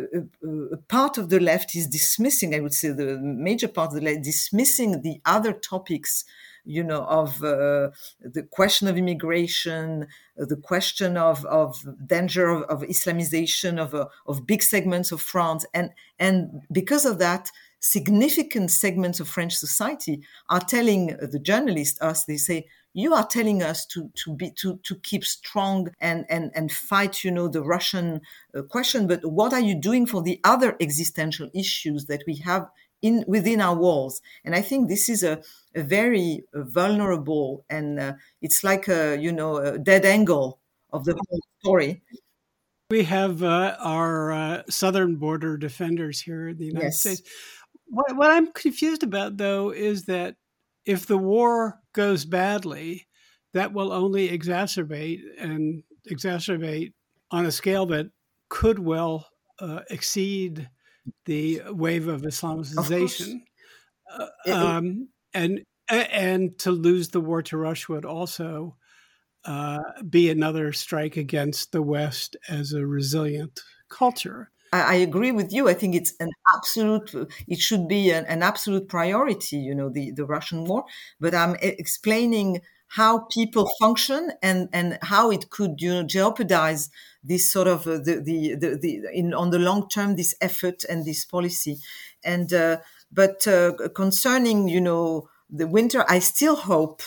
uh, 0.47 0.77
part 0.87 1.17
of 1.17 1.29
the 1.29 1.39
left 1.39 1.75
is 1.75 1.87
dismissing, 1.87 2.55
I 2.55 2.59
would 2.59 2.73
say, 2.73 2.89
the 2.89 3.17
major 3.19 3.67
part 3.67 3.89
of 3.89 3.95
the 3.95 4.01
left 4.01 4.23
dismissing 4.23 5.01
the 5.01 5.19
other 5.25 5.53
topics 5.53 6.23
you 6.65 6.83
know, 6.83 7.03
of 7.05 7.43
uh, 7.43 7.89
the 8.21 8.43
question 8.51 8.87
of 8.87 8.97
immigration, 8.97 10.07
uh, 10.41 10.45
the 10.45 10.57
question 10.57 11.17
of, 11.17 11.45
of 11.45 11.83
danger 12.05 12.49
of, 12.49 12.63
of 12.63 12.81
Islamization 12.81 13.77
of, 13.79 13.93
uh, 13.93 14.05
of 14.27 14.47
big 14.47 14.63
segments 14.63 15.11
of 15.11 15.21
France. 15.21 15.65
And, 15.73 15.91
and 16.19 16.61
because 16.71 17.05
of 17.05 17.19
that, 17.19 17.51
significant 17.79 18.71
segments 18.71 19.19
of 19.19 19.27
French 19.27 19.55
society 19.55 20.21
are 20.49 20.61
telling 20.61 21.07
the 21.07 21.39
journalists, 21.39 22.01
us, 22.01 22.23
they 22.23 22.37
say, 22.37 22.65
you 22.93 23.13
are 23.13 23.25
telling 23.25 23.63
us 23.63 23.85
to, 23.87 24.09
to 24.13 24.35
be 24.35 24.51
to, 24.51 24.79
to 24.83 24.95
keep 24.97 25.25
strong 25.25 25.89
and, 25.99 26.25
and, 26.29 26.51
and 26.53 26.71
fight, 26.71 27.23
you 27.23 27.31
know, 27.31 27.47
the 27.47 27.63
Russian 27.63 28.21
question, 28.69 29.07
but 29.07 29.25
what 29.25 29.51
are 29.51 29.59
you 29.59 29.75
doing 29.75 30.05
for 30.05 30.21
the 30.21 30.39
other 30.43 30.77
existential 30.79 31.49
issues 31.53 32.05
that 32.05 32.23
we 32.27 32.35
have 32.35 32.69
in 33.03 33.23
within 33.27 33.61
our 33.61 33.75
walls? 33.75 34.19
And 34.43 34.55
I 34.55 34.61
think 34.61 34.89
this 34.89 35.07
is 35.09 35.21
a, 35.21 35.43
a 35.75 35.83
very 35.83 36.43
vulnerable 36.55 37.63
and 37.69 37.99
uh, 37.99 38.13
it's 38.41 38.63
like 38.63 38.87
a 38.87 39.15
you 39.15 39.31
know 39.31 39.57
a 39.57 39.77
dead 39.77 40.05
angle 40.05 40.59
of 40.91 41.05
the 41.05 41.13
whole 41.13 41.41
story. 41.59 42.01
We 42.89 43.03
have 43.03 43.43
uh, 43.43 43.75
our 43.79 44.31
uh, 44.31 44.63
southern 44.69 45.17
border 45.17 45.57
defenders 45.57 46.21
here 46.21 46.49
in 46.49 46.57
the 46.57 46.65
United 46.65 46.85
yes. 46.85 46.99
States 46.99 47.21
what, 47.93 48.15
what 48.15 48.31
I'm 48.31 48.51
confused 48.51 49.03
about, 49.03 49.37
though, 49.37 49.69
is 49.69 50.05
that 50.05 50.35
if 50.85 51.05
the 51.05 51.17
war 51.17 51.79
goes 51.93 52.25
badly, 52.25 53.07
that 53.53 53.71
will 53.71 53.93
only 53.93 54.29
exacerbate 54.29 55.21
and 55.39 55.83
exacerbate 56.09 56.93
on 57.29 57.45
a 57.45 57.51
scale 57.51 57.85
that 57.87 58.09
could 58.49 58.79
well 58.79 59.27
uh, 59.59 59.81
exceed 59.91 60.69
the 61.25 61.61
wave 61.69 62.07
of 62.07 62.21
Islamization. 62.21 63.41
Of 64.15 64.29
uh, 64.47 64.53
um, 64.53 65.09
and 65.33 65.61
and 65.89 66.57
to 66.59 66.71
lose 66.71 67.09
the 67.09 67.21
war 67.21 67.41
to 67.43 67.57
Russia 67.57 67.91
would 67.91 68.05
also 68.05 68.75
uh, 69.45 69.81
be 70.09 70.29
another 70.29 70.71
strike 70.71 71.17
against 71.17 71.71
the 71.71 71.81
West 71.81 72.37
as 72.47 72.73
a 72.73 72.85
resilient 72.85 73.61
culture. 73.89 74.49
I, 74.71 74.95
agree 74.95 75.31
with 75.31 75.53
you. 75.53 75.69
I 75.69 75.75
think 75.75 75.93
it's 75.93 76.13
an 76.19 76.31
absolute, 76.55 77.13
it 77.47 77.59
should 77.59 77.87
be 77.87 78.09
an, 78.09 78.25
an 78.25 78.41
absolute 78.41 78.87
priority, 78.87 79.57
you 79.57 79.75
know, 79.75 79.89
the, 79.89 80.11
the 80.11 80.25
Russian 80.25 80.65
war. 80.65 80.85
But 81.19 81.35
I'm 81.35 81.55
explaining 81.61 82.61
how 82.87 83.27
people 83.31 83.69
function 83.79 84.31
and, 84.41 84.69
and 84.73 84.97
how 85.03 85.29
it 85.29 85.51
could, 85.51 85.79
you 85.79 85.93
know, 85.93 86.03
jeopardize 86.03 86.89
this 87.23 87.51
sort 87.51 87.67
of 87.67 87.87
uh, 87.87 87.97
the, 87.97 88.21
the, 88.23 88.55
the, 88.55 88.77
the, 88.81 89.01
in, 89.13 89.33
on 89.33 89.49
the 89.49 89.59
long 89.59 89.87
term, 89.89 90.15
this 90.15 90.35
effort 90.41 90.83
and 90.89 91.05
this 91.05 91.25
policy. 91.25 91.79
And, 92.23 92.53
uh, 92.53 92.77
but 93.11 93.47
uh, 93.47 93.73
concerning, 93.93 94.67
you 94.67 94.81
know, 94.81 95.29
the 95.49 95.67
winter, 95.67 96.03
I 96.09 96.19
still 96.19 96.55
hope 96.55 97.03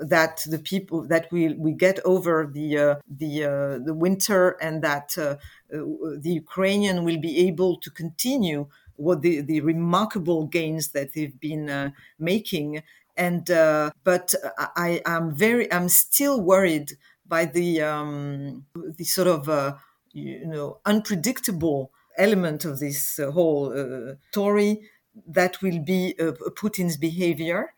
that 0.00 0.42
the 0.46 0.58
people 0.58 1.06
that 1.08 1.26
we 1.32 1.54
we 1.54 1.72
get 1.72 1.98
over 2.04 2.48
the 2.52 2.78
uh, 2.78 2.94
the 3.08 3.44
uh, 3.44 3.78
the 3.84 3.94
winter 3.94 4.50
and 4.60 4.82
that 4.82 5.16
uh, 5.18 5.36
the 5.70 6.30
Ukrainian 6.30 7.04
will 7.04 7.18
be 7.18 7.48
able 7.48 7.78
to 7.78 7.90
continue 7.90 8.68
what 8.94 9.22
the 9.22 9.40
the 9.40 9.60
remarkable 9.60 10.46
gains 10.46 10.90
that 10.90 11.14
they've 11.14 11.38
been 11.40 11.68
uh, 11.68 11.90
making 12.18 12.82
and 13.16 13.50
uh, 13.50 13.90
but 14.04 14.34
I 14.76 15.02
am 15.04 15.34
very 15.34 15.70
I'm 15.72 15.88
still 15.88 16.40
worried 16.40 16.92
by 17.28 17.44
the 17.44 17.82
um, 17.82 18.64
the 18.74 19.04
sort 19.04 19.28
of 19.28 19.76
you 20.12 20.46
know 20.46 20.80
unpredictable 20.84 21.92
element 22.16 22.64
of 22.64 22.78
this 22.80 23.20
whole 23.32 24.16
story 24.30 24.80
that 25.26 25.60
will 25.62 25.80
be 25.80 26.14
Putin's 26.18 26.96
behavior 26.96 27.74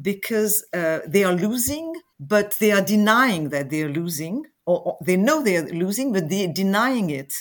because 0.00 0.64
uh, 0.72 1.00
they 1.06 1.24
are 1.24 1.34
losing, 1.34 1.94
but 2.18 2.56
they 2.58 2.72
are 2.72 2.82
denying 2.82 3.50
that 3.50 3.70
they 3.70 3.82
are 3.82 3.92
losing, 3.92 4.44
or, 4.66 4.82
or, 4.82 4.98
they 5.04 5.16
know 5.16 5.42
they 5.42 5.56
are 5.56 5.68
losing, 5.68 6.12
but 6.12 6.28
they're 6.28 6.52
denying 6.52 7.10
it 7.10 7.32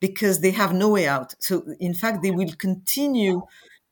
because 0.00 0.40
they 0.40 0.50
have 0.50 0.74
no 0.74 0.90
way 0.90 1.06
out. 1.06 1.34
So, 1.38 1.64
in 1.80 1.94
fact, 1.94 2.22
they 2.22 2.30
will 2.30 2.52
continue 2.58 3.42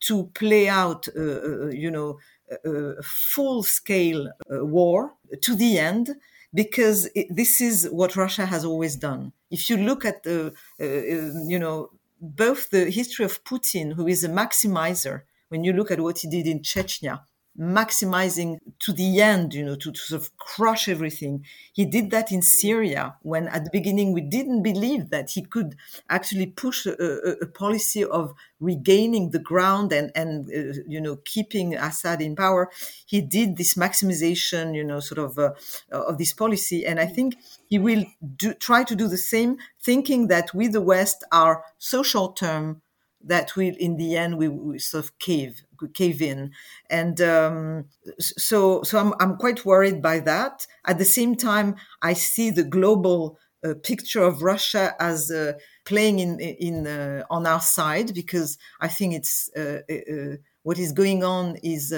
to 0.01 0.25
play 0.35 0.69
out, 0.69 1.09
uh, 1.17 1.21
uh 1.21 1.67
you 1.69 1.91
know, 1.91 2.19
a, 2.65 3.03
full-scale 3.03 4.27
uh, 4.29 4.65
war 4.65 5.15
to 5.41 5.55
the 5.55 5.79
end 5.79 6.11
because 6.53 7.09
it, 7.15 7.27
this 7.31 7.61
is 7.61 7.89
what 7.91 8.17
Russia 8.17 8.47
has 8.47 8.65
always 8.65 8.97
done. 8.97 9.33
If 9.51 9.71
you 9.71 9.77
look 9.77 10.05
at 10.05 10.23
the, 10.23 10.53
uh, 10.81 10.85
uh, 10.85 11.45
you 11.47 11.59
know, 11.59 11.91
both 12.21 12.71
the 12.71 12.91
history 12.91 13.25
of 13.25 13.43
Putin, 13.45 13.95
who 13.95 14.07
is 14.07 14.25
a 14.25 14.29
maximizer 14.29 15.23
when 15.49 15.65
you 15.65 15.73
look 15.73 15.91
at 15.91 16.01
what 16.01 16.19
he 16.19 16.29
did 16.29 16.47
in 16.47 16.61
Chechnya, 16.61 17.21
maximizing 17.59 18.59
to 18.79 18.93
the 18.93 19.21
end, 19.21 19.53
you 19.53 19.65
know, 19.65 19.75
to, 19.75 19.93
to, 19.93 20.01
sort 20.01 20.23
of 20.23 20.37
crush 20.39 20.89
everything. 20.89 21.45
He 21.73 21.85
did 21.85 22.11
that 22.11 22.31
in 22.31 22.43
Syria 22.43 23.17
when 23.23 23.49
at 23.49 23.65
the 23.65 23.71
beginning 23.71 24.13
we 24.13 24.21
didn't 24.21 24.63
believe 24.63 25.11
that 25.11 25.31
he 25.31 25.43
could 25.43 25.77
actually 26.09 26.47
push 26.47 26.87
a, 26.87 26.93
a, 26.93 27.33
a 27.43 27.47
policy 27.47 28.05
of 28.05 28.35
regaining 28.61 29.31
the 29.31 29.41
ground 29.41 29.93
and, 29.93 30.13
and 30.15 30.47
uh, 30.47 30.81
you 30.87 31.01
know, 31.01 31.17
keeping 31.25 31.75
Assad 31.75 32.23
in 32.23 32.37
power. 32.37 32.71
He 33.05 33.21
did 33.21 33.57
this 33.57 33.75
maximization, 33.75 34.75
you 34.75 34.85
know, 34.85 35.01
sort 35.01 35.19
of 35.19 35.39
uh, 35.39 35.51
of 35.91 36.19
this 36.19 36.33
policy. 36.33 36.87
And 36.87 37.01
I 37.01 37.07
think 37.07 37.35
he 37.69 37.79
will 37.79 38.05
do, 38.37 38.55
try 38.55 38.85
to 38.85 38.95
do 38.95 39.09
the 39.09 39.19
same, 39.19 39.59
thinking 39.81 40.29
that 40.29 40.55
we, 40.55 40.69
the 40.69 40.81
West, 40.81 41.25
are 41.33 41.65
so 41.79 42.03
short 42.03 42.37
term 42.37 42.83
that 43.23 43.55
will 43.55 43.75
in 43.79 43.97
the 43.97 44.17
end 44.17 44.39
we, 44.39 44.49
we 44.49 44.79
sort 44.79 45.05
of 45.05 45.19
cave 45.19 45.63
cave 45.89 46.23
in. 46.23 46.53
And 46.89 47.21
um, 47.21 47.85
so 48.19 48.83
so 48.83 48.99
I'm, 48.99 49.15
I'm 49.21 49.37
quite 49.37 49.65
worried 49.65 50.03
by 50.03 50.21
that. 50.21 50.67
At 50.85 50.99
the 50.99 51.05
same 51.05 51.37
time 51.37 51.77
i 52.03 52.13
see 52.13 52.51
the 52.51 52.65
global 52.65 53.39
uh, 53.65 53.75
picture 53.83 54.23
of 54.23 54.43
russia 54.43 54.95
as 54.99 55.31
uh, 55.31 55.53
playing 55.85 56.19
in 56.19 56.41
in 56.41 56.87
uh, 56.87 57.25
on 57.31 57.47
our 57.47 57.61
side 57.61 58.15
because 58.15 58.59
i 58.81 58.89
think 58.89 59.15
it's 59.15 59.51
uh, 59.57 59.81
uh, 59.91 60.15
uh, 60.15 60.37
what 60.63 60.79
is 60.79 60.93
going 60.93 61.23
on 61.25 61.57
is 61.63 61.95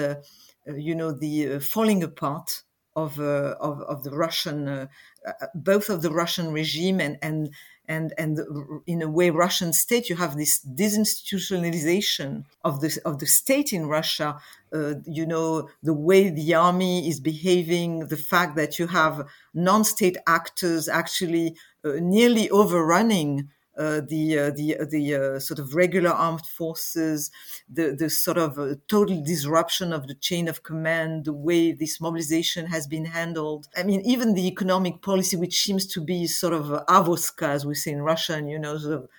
you 0.77 0.95
know 0.95 1.11
the 1.11 1.59
falling 1.59 2.03
apart 2.03 2.63
of, 2.95 3.19
of 3.19 3.81
of 3.81 4.03
the 4.03 4.11
russian 4.11 4.87
both 5.55 5.89
of 5.89 6.01
the 6.01 6.11
russian 6.11 6.51
regime 6.51 6.99
and 6.99 7.17
and 7.21 7.49
and 7.87 8.13
and 8.17 8.39
in 8.87 9.01
a 9.01 9.09
way 9.09 9.29
Russian 9.29 9.73
state 9.73 10.09
you 10.09 10.15
have 10.15 10.37
this 10.37 10.65
disinstitutionalization 10.65 12.45
of 12.63 12.81
the 12.81 12.99
of 13.05 13.19
the 13.19 13.25
state 13.25 13.73
in 13.73 13.87
Russia. 13.87 14.39
Uh, 14.73 14.95
you 15.05 15.25
know 15.25 15.69
the 15.83 15.93
way 15.93 16.29
the 16.29 16.53
army 16.53 17.07
is 17.07 17.19
behaving 17.19 18.07
the 18.07 18.17
fact 18.17 18.55
that 18.55 18.79
you 18.79 18.87
have 18.87 19.27
non-state 19.53 20.17
actors 20.25 20.87
actually 20.87 21.55
uh, 21.85 21.93
nearly 21.99 22.49
overrunning 22.49 23.49
uh, 23.77 24.01
the 24.07 24.37
uh, 24.37 24.51
the 24.51 24.77
uh, 24.79 24.85
the 24.89 25.15
uh, 25.15 25.39
sort 25.39 25.59
of 25.59 25.73
regular 25.73 26.11
armed 26.11 26.45
forces, 26.45 27.31
the 27.67 27.95
the 27.97 28.09
sort 28.09 28.37
of 28.37 28.59
uh, 28.59 28.75
total 28.87 29.23
disruption 29.23 29.91
of 29.93 30.07
the 30.07 30.15
chain 30.15 30.47
of 30.47 30.63
command, 30.63 31.25
the 31.25 31.33
way 31.33 31.71
this 31.71 31.99
mobilization 31.99 32.67
has 32.67 32.87
been 32.87 33.05
handled. 33.05 33.67
I 33.75 33.83
mean, 33.83 34.01
even 34.01 34.33
the 34.35 34.47
economic 34.47 35.01
policy, 35.01 35.35
which 35.37 35.61
seems 35.61 35.87
to 35.87 36.01
be 36.01 36.27
sort 36.27 36.53
of 36.53 36.71
uh, 36.71 36.83
avoska, 36.87 37.47
as 37.49 37.65
we 37.65 37.75
say 37.75 37.91
in 37.91 38.01
Russian, 38.01 38.47
you 38.47 38.59
know, 38.59 38.77
sort 38.77 38.93
of 38.93 39.09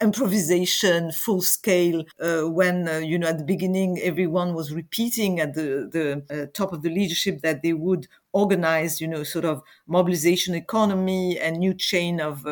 improvisation, 0.00 1.12
full 1.12 1.42
scale. 1.42 2.04
when 2.18 2.86
you 3.04 3.18
know 3.18 3.28
at 3.28 3.38
the 3.38 3.44
beginning, 3.44 3.98
everyone 4.00 4.54
was 4.54 4.72
repeating 4.72 5.40
at 5.40 5.54
the 5.54 5.88
the 5.96 6.46
top 6.54 6.72
of 6.72 6.82
the 6.82 6.90
leadership 6.90 7.40
that 7.42 7.62
they 7.62 7.72
would 7.72 8.06
organize, 8.32 9.00
you 9.00 9.08
know, 9.08 9.22
sort 9.22 9.44
of 9.44 9.62
mobilization 9.86 10.54
economy 10.54 11.38
and 11.38 11.58
new 11.58 11.74
chain 11.74 12.20
of 12.20 12.44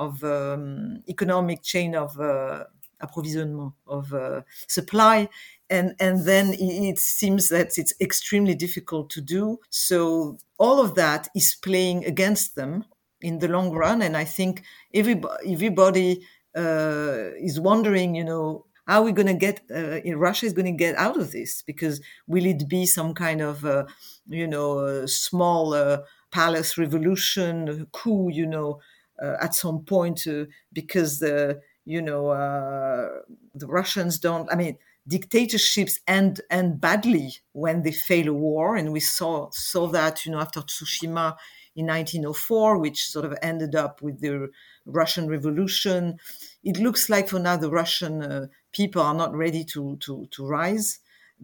of 0.00 0.24
um, 0.24 1.02
economic 1.08 1.62
chain 1.62 1.94
of 1.94 2.18
uh, 2.18 2.64
approvisionment 3.02 3.72
of 3.86 4.12
uh, 4.12 4.40
supply. 4.66 5.28
And 5.68 5.94
and 6.00 6.24
then 6.26 6.54
it 6.58 6.98
seems 6.98 7.48
that 7.50 7.78
it's 7.78 7.94
extremely 8.00 8.56
difficult 8.56 9.10
to 9.10 9.20
do. 9.20 9.60
So 9.70 10.38
all 10.58 10.80
of 10.80 10.94
that 10.96 11.28
is 11.36 11.54
playing 11.54 12.04
against 12.04 12.56
them 12.56 12.84
in 13.20 13.38
the 13.38 13.48
long 13.48 13.70
run. 13.72 14.02
And 14.02 14.16
i 14.16 14.24
think 14.24 14.62
everybody, 14.94 15.52
everybody 15.52 16.26
uh, 16.56 17.30
is 17.48 17.60
wondering 17.60 18.14
you 18.14 18.24
know 18.24 18.66
how 18.86 19.00
are 19.02 19.04
we 19.04 19.12
going 19.12 19.28
to 19.28 19.34
get 19.34 19.60
uh, 19.70 20.00
russia 20.16 20.46
is 20.46 20.52
going 20.52 20.66
to 20.66 20.84
get 20.84 20.96
out 20.96 21.16
of 21.16 21.30
this? 21.30 21.62
Because 21.62 22.00
will 22.26 22.44
it 22.46 22.68
be 22.68 22.86
some 22.86 23.14
kind 23.14 23.40
of 23.40 23.64
uh, 23.64 23.84
you 24.28 24.48
know 24.48 25.06
small 25.06 25.74
uh, 25.74 25.98
palace 26.32 26.76
revolution 26.78 27.86
coup 27.92 28.30
you 28.30 28.46
know 28.46 28.80
at 29.20 29.54
some 29.54 29.80
point 29.84 30.26
uh, 30.26 30.44
because 30.72 31.18
the 31.18 31.60
you 31.84 32.02
know 32.02 32.28
uh, 32.28 33.08
the 33.54 33.66
Russians 33.66 34.18
don't. 34.18 34.50
I 34.52 34.56
mean, 34.56 34.78
dictatorships 35.06 36.00
end 36.06 36.40
end 36.50 36.80
badly 36.80 37.34
when 37.52 37.82
they 37.82 37.92
fail 37.92 38.28
a 38.28 38.32
war, 38.32 38.76
and 38.76 38.92
we 38.92 39.00
saw 39.00 39.50
saw 39.50 39.86
that 39.88 40.24
you 40.24 40.32
know 40.32 40.40
after 40.40 40.60
Tsushima 40.60 41.36
in 41.76 41.86
1904, 41.86 42.78
which 42.78 43.08
sort 43.08 43.24
of 43.24 43.36
ended 43.42 43.74
up 43.74 44.02
with 44.02 44.20
the 44.20 44.50
Russian 44.86 45.28
Revolution. 45.28 46.18
It 46.64 46.78
looks 46.78 47.08
like 47.08 47.28
for 47.28 47.38
now 47.38 47.56
the 47.56 47.70
Russian 47.70 48.22
uh, 48.22 48.46
people 48.72 49.02
are 49.02 49.14
not 49.14 49.34
ready 49.34 49.64
to 49.64 49.96
to 50.00 50.26
to 50.30 50.46
rise. 50.46 51.00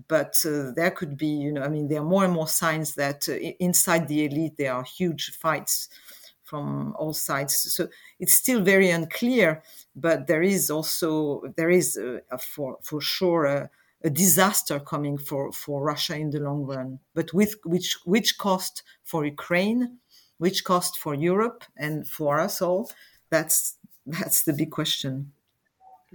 But 0.08 0.44
uh, 0.44 0.72
there 0.76 0.90
could 0.90 1.16
be, 1.16 1.26
you 1.26 1.50
know, 1.50 1.62
I 1.62 1.68
mean, 1.68 1.88
there 1.88 2.02
are 2.02 2.04
more 2.04 2.22
and 2.22 2.32
more 2.34 2.48
signs 2.48 2.96
that 2.96 3.30
uh, 3.30 3.32
inside 3.32 4.08
the 4.08 4.26
elite 4.26 4.58
there 4.58 4.74
are 4.74 4.84
huge 4.84 5.30
fights 5.30 5.88
from 6.46 6.94
all 6.96 7.12
sides. 7.12 7.54
So 7.74 7.88
it's 8.18 8.34
still 8.34 8.62
very 8.62 8.90
unclear, 8.90 9.62
but 9.94 10.26
there 10.26 10.42
is 10.42 10.70
also 10.70 11.42
there 11.56 11.70
is 11.70 11.96
a, 11.96 12.20
a 12.30 12.38
for 12.38 12.78
for 12.82 13.00
sure 13.00 13.44
a, 13.44 13.70
a, 14.02 14.10
disaster 14.10 14.78
coming 14.80 15.18
for 15.18 15.52
for 15.52 15.82
Russia 15.82 16.16
in 16.16 16.30
the 16.30 16.40
long 16.40 16.62
run. 16.64 17.00
But 17.14 17.34
with 17.34 17.56
which 17.64 17.98
which 18.04 18.38
cost 18.38 18.82
for 19.02 19.24
Ukraine, 19.24 19.98
which 20.38 20.64
cost 20.64 20.96
for 20.96 21.14
Europe 21.14 21.64
and 21.76 22.08
for 22.08 22.40
us 22.40 22.62
all? 22.62 22.90
That's 23.30 23.76
that's 24.06 24.44
the 24.44 24.52
big 24.52 24.70
question. 24.70 25.32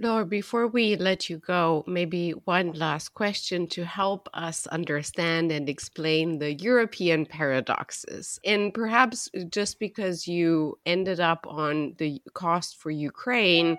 Laure, 0.02 0.24
before 0.24 0.66
we 0.66 0.96
let 0.96 1.30
you 1.30 1.38
go, 1.38 1.84
maybe 1.86 2.32
one 2.32 2.72
last 2.72 3.10
question 3.14 3.68
to 3.68 3.84
help 3.84 4.28
us 4.34 4.66
understand 4.66 5.52
and 5.52 5.68
explain 5.68 6.38
the 6.40 6.54
European 6.54 7.24
paradoxes. 7.24 8.40
And 8.44 8.74
perhaps 8.74 9.30
just 9.48 9.78
because 9.78 10.26
you 10.26 10.78
ended 10.84 11.20
up 11.20 11.46
on 11.46 11.94
the 11.98 12.20
cost 12.34 12.76
for 12.80 12.90
Ukraine, 12.90 13.78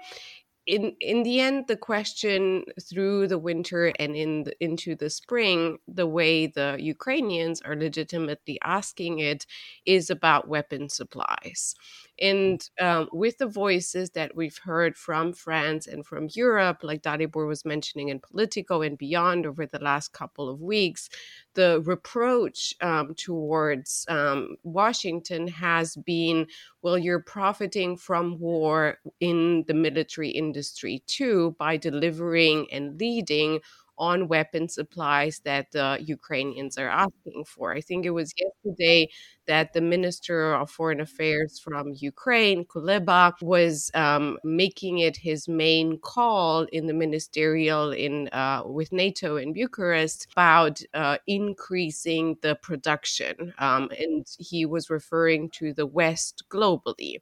in 0.65 0.95
in 1.01 1.23
the 1.23 1.41
end 1.41 1.65
the 1.67 1.75
question 1.75 2.63
through 2.81 3.27
the 3.27 3.37
winter 3.37 3.91
and 3.99 4.15
in 4.15 4.43
the, 4.45 4.53
into 4.63 4.95
the 4.95 5.09
spring 5.09 5.77
the 5.87 6.07
way 6.07 6.47
the 6.47 6.77
Ukrainians 6.79 7.61
are 7.61 7.75
legitimately 7.75 8.57
asking 8.63 9.19
it 9.19 9.45
is 9.85 10.09
about 10.09 10.47
weapon 10.47 10.87
supplies 10.87 11.75
and 12.19 12.69
um, 12.79 13.09
with 13.11 13.37
the 13.37 13.47
voices 13.47 14.11
that 14.11 14.35
we've 14.35 14.57
heard 14.63 14.95
from 14.95 15.33
France 15.33 15.87
and 15.87 16.05
from 16.05 16.27
Europe, 16.33 16.79
like 16.83 17.01
Dalibor 17.01 17.47
was 17.47 17.65
mentioning 17.65 18.09
in 18.09 18.19
Politico 18.19 18.81
and 18.81 18.97
beyond 18.97 19.45
over 19.45 19.65
the 19.65 19.79
last 19.79 20.13
couple 20.13 20.49
of 20.49 20.61
weeks, 20.61 21.09
the 21.55 21.81
reproach 21.85 22.73
um, 22.81 23.15
towards 23.15 24.05
um, 24.09 24.55
Washington 24.63 25.47
has 25.47 25.95
been 25.95 26.47
well, 26.83 26.97
you're 26.97 27.21
profiting 27.21 27.95
from 27.95 28.37
war 28.39 28.97
in 29.21 29.63
the 29.67 29.73
military 29.73 30.29
industry 30.29 31.01
too 31.07 31.55
by 31.57 31.77
delivering 31.77 32.67
and 32.73 32.99
leading 32.99 33.59
on 33.97 34.27
weapon 34.27 34.67
supplies 34.67 35.41
that 35.45 35.71
the 35.71 35.99
Ukrainians 36.01 36.77
are 36.77 36.89
asking 36.89 37.45
for. 37.45 37.73
I 37.73 37.81
think 37.81 38.05
it 38.05 38.11
was 38.11 38.33
yesterday 38.37 39.09
that 39.45 39.73
the 39.73 39.81
Minister 39.81 40.53
of 40.53 40.69
Foreign 40.69 41.01
Affairs 41.01 41.59
from 41.59 41.93
Ukraine, 41.95 42.65
Kuleba, 42.65 43.33
was 43.41 43.91
um, 43.93 44.37
making 44.43 44.99
it 44.99 45.17
his 45.17 45.47
main 45.47 45.99
call 45.99 46.63
in 46.71 46.87
the 46.87 46.93
ministerial 46.93 47.91
in 47.91 48.29
uh, 48.29 48.63
with 48.65 48.91
NATO 48.91 49.35
in 49.35 49.53
Bucharest 49.53 50.27
about 50.31 50.81
uh, 50.93 51.17
increasing 51.27 52.37
the 52.41 52.55
production, 52.55 53.53
um, 53.59 53.89
and 53.99 54.25
he 54.39 54.65
was 54.65 54.89
referring 54.89 55.49
to 55.51 55.73
the 55.73 55.85
West 55.85 56.43
globally 56.49 57.19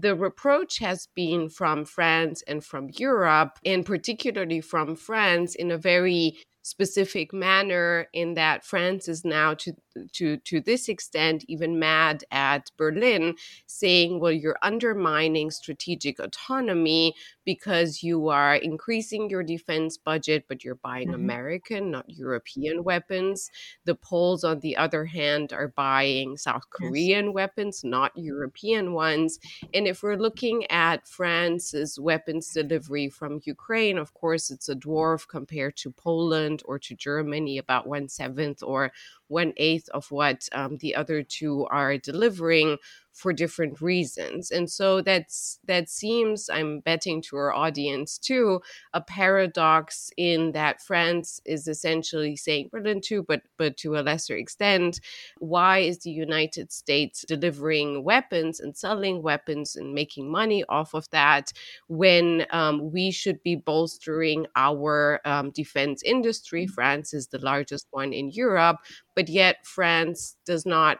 the 0.00 0.14
reproach 0.14 0.78
has 0.78 1.08
been 1.14 1.48
from 1.48 1.84
France 1.84 2.42
and 2.46 2.64
from 2.64 2.88
Europe, 2.96 3.58
and 3.64 3.84
particularly 3.84 4.60
from 4.60 4.96
France, 4.96 5.54
in 5.54 5.70
a 5.70 5.78
very 5.78 6.38
specific 6.62 7.32
manner 7.32 8.06
in 8.12 8.34
that 8.34 8.64
France 8.64 9.08
is 9.08 9.24
now 9.24 9.52
to 9.52 9.72
to 10.12 10.36
to 10.38 10.60
this 10.60 10.88
extent 10.88 11.44
even 11.48 11.78
mad 11.78 12.22
at 12.30 12.70
Berlin 12.76 13.34
saying 13.66 14.20
well 14.20 14.30
you're 14.30 14.58
undermining 14.62 15.50
strategic 15.50 16.20
autonomy 16.20 17.14
because 17.44 18.02
you 18.02 18.28
are 18.28 18.56
increasing 18.56 19.28
your 19.28 19.42
defense 19.42 19.96
budget 19.96 20.44
but 20.48 20.64
you're 20.64 20.76
buying 20.76 21.08
mm-hmm. 21.08 21.14
American 21.14 21.90
not 21.90 22.08
European 22.08 22.84
weapons 22.84 23.50
the 23.84 23.94
Poles 23.94 24.44
on 24.44 24.60
the 24.60 24.76
other 24.76 25.04
hand 25.04 25.52
are 25.52 25.68
buying 25.68 26.36
South 26.36 26.68
Korean 26.70 27.26
yes. 27.26 27.34
weapons 27.34 27.84
not 27.84 28.12
European 28.16 28.92
ones 28.92 29.38
and 29.74 29.86
if 29.86 30.02
we're 30.02 30.16
looking 30.16 30.64
at 30.70 31.06
France's 31.06 31.98
weapons 31.98 32.52
delivery 32.52 33.08
from 33.08 33.40
Ukraine 33.44 33.98
of 33.98 34.14
course 34.14 34.50
it's 34.50 34.68
a 34.68 34.76
dwarf 34.76 35.26
compared 35.28 35.76
to 35.76 35.90
Poland 35.90 36.22
Poland 36.42 36.62
or 36.66 36.78
to 36.78 36.94
Germany 36.94 37.58
about 37.58 37.86
one 37.86 38.08
seventh 38.08 38.62
or 38.62 38.92
one 39.32 39.52
eighth 39.56 39.88
of 39.94 40.10
what 40.10 40.48
um, 40.52 40.76
the 40.78 40.94
other 40.94 41.22
two 41.22 41.66
are 41.70 41.96
delivering 41.98 42.78
for 43.12 43.32
different 43.32 43.80
reasons. 43.82 44.50
And 44.50 44.70
so 44.70 45.02
that's 45.02 45.58
that 45.66 45.90
seems, 45.90 46.48
I'm 46.48 46.80
betting 46.80 47.20
to 47.22 47.36
our 47.36 47.52
audience 47.52 48.16
too, 48.16 48.62
a 48.94 49.02
paradox 49.02 50.10
in 50.16 50.52
that 50.52 50.80
France 50.80 51.38
is 51.44 51.68
essentially 51.68 52.36
saying 52.36 52.70
Berlin 52.72 53.02
too, 53.02 53.22
but 53.22 53.42
but 53.58 53.76
to 53.78 53.96
a 53.96 54.00
lesser 54.00 54.36
extent, 54.36 55.00
why 55.38 55.80
is 55.80 55.98
the 55.98 56.10
United 56.10 56.72
States 56.72 57.24
delivering 57.28 58.02
weapons 58.02 58.60
and 58.60 58.74
selling 58.76 59.22
weapons 59.22 59.76
and 59.76 59.92
making 59.92 60.30
money 60.30 60.64
off 60.70 60.94
of 60.94 61.06
that 61.10 61.52
when 61.88 62.46
um, 62.50 62.90
we 62.92 63.10
should 63.10 63.42
be 63.42 63.56
bolstering 63.56 64.46
our 64.56 65.20
um, 65.26 65.50
defense 65.50 66.02
industry? 66.02 66.66
France 66.66 67.12
is 67.12 67.26
the 67.26 67.44
largest 67.44 67.88
one 67.90 68.14
in 68.14 68.30
Europe, 68.30 68.78
but 69.14 69.21
yet 69.28 69.66
France 69.66 70.36
does 70.44 70.66
not 70.66 70.98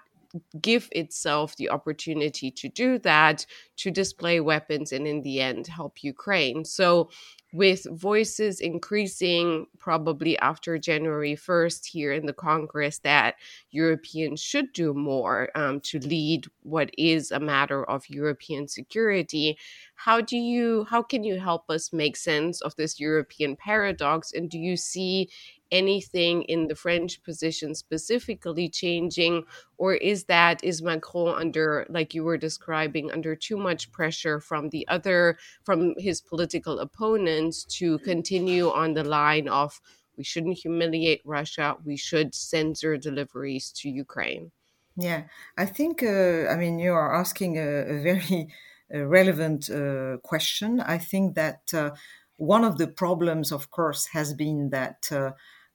give 0.60 0.88
itself 0.92 1.56
the 1.56 1.68
opportunity 1.70 2.50
to 2.50 2.68
do 2.68 2.98
that, 3.00 3.44
to 3.76 3.90
display 3.90 4.40
weapons, 4.40 4.92
and 4.92 5.06
in 5.06 5.22
the 5.22 5.40
end, 5.40 5.66
help 5.66 6.02
Ukraine. 6.02 6.64
So, 6.64 7.10
with 7.52 7.86
voices 7.90 8.60
increasing 8.60 9.66
probably 9.78 10.38
after 10.38 10.78
January 10.78 11.36
1st 11.36 11.84
here 11.84 12.10
in 12.10 12.24
the 12.24 12.32
Congress 12.32 12.98
that 13.00 13.34
Europeans 13.70 14.40
should 14.40 14.72
do 14.72 14.94
more 14.94 15.50
um, 15.54 15.78
to 15.80 15.98
lead 15.98 16.46
what 16.62 16.90
is 16.96 17.30
a 17.30 17.38
matter 17.38 17.84
of 17.84 18.08
European 18.08 18.66
security. 18.68 19.58
How 19.96 20.22
do 20.22 20.38
you 20.38 20.86
how 20.88 21.02
can 21.02 21.24
you 21.24 21.38
help 21.38 21.68
us 21.68 21.92
make 21.92 22.16
sense 22.16 22.62
of 22.62 22.74
this 22.76 22.98
European 22.98 23.54
paradox 23.54 24.32
and 24.32 24.48
do 24.48 24.58
you 24.58 24.76
see 24.78 25.28
anything 25.72 26.42
in 26.42 26.68
the 26.68 26.76
French 26.76 27.22
position 27.24 27.74
specifically 27.74 28.68
changing, 28.68 29.42
or 29.78 29.94
is 29.94 30.24
that 30.24 30.62
is 30.62 30.82
Macron 30.82 31.34
under, 31.34 31.86
like 31.88 32.14
you 32.14 32.22
were 32.22 32.38
describing, 32.38 33.10
under 33.10 33.34
too 33.34 33.56
much 33.56 33.90
pressure 33.90 34.38
from 34.38 34.68
the 34.68 34.86
other 34.86 35.38
from 35.64 35.94
his 35.98 36.20
political 36.20 36.78
opponents 36.78 37.64
to 37.64 37.98
continue 38.00 38.70
on 38.70 38.94
the 38.94 39.02
line 39.04 39.48
of 39.48 39.80
we 40.16 40.24
shouldn't 40.24 40.58
humiliate 40.58 41.22
Russia, 41.24 41.76
we 41.84 41.96
should 41.96 42.34
censor 42.34 42.96
deliveries 42.98 43.72
to 43.72 43.88
Ukraine? 43.88 44.52
Yeah, 44.96 45.22
I 45.56 45.66
think 45.66 46.02
uh, 46.02 46.46
I 46.52 46.56
mean 46.56 46.78
you 46.78 46.92
are 46.92 47.14
asking 47.14 47.56
a, 47.58 47.68
a 47.94 48.02
very 48.02 48.48
uh, 48.94 49.06
relevant 49.06 49.70
uh, 49.70 50.18
question. 50.18 50.80
I 50.80 50.98
think 50.98 51.34
that 51.34 51.62
uh, 51.72 51.90
one 52.36 52.64
of 52.64 52.76
the 52.76 52.88
problems, 52.88 53.52
of 53.52 53.70
course, 53.70 54.08
has 54.12 54.34
been 54.34 54.70
that 54.70 55.08
uh, 55.10 55.30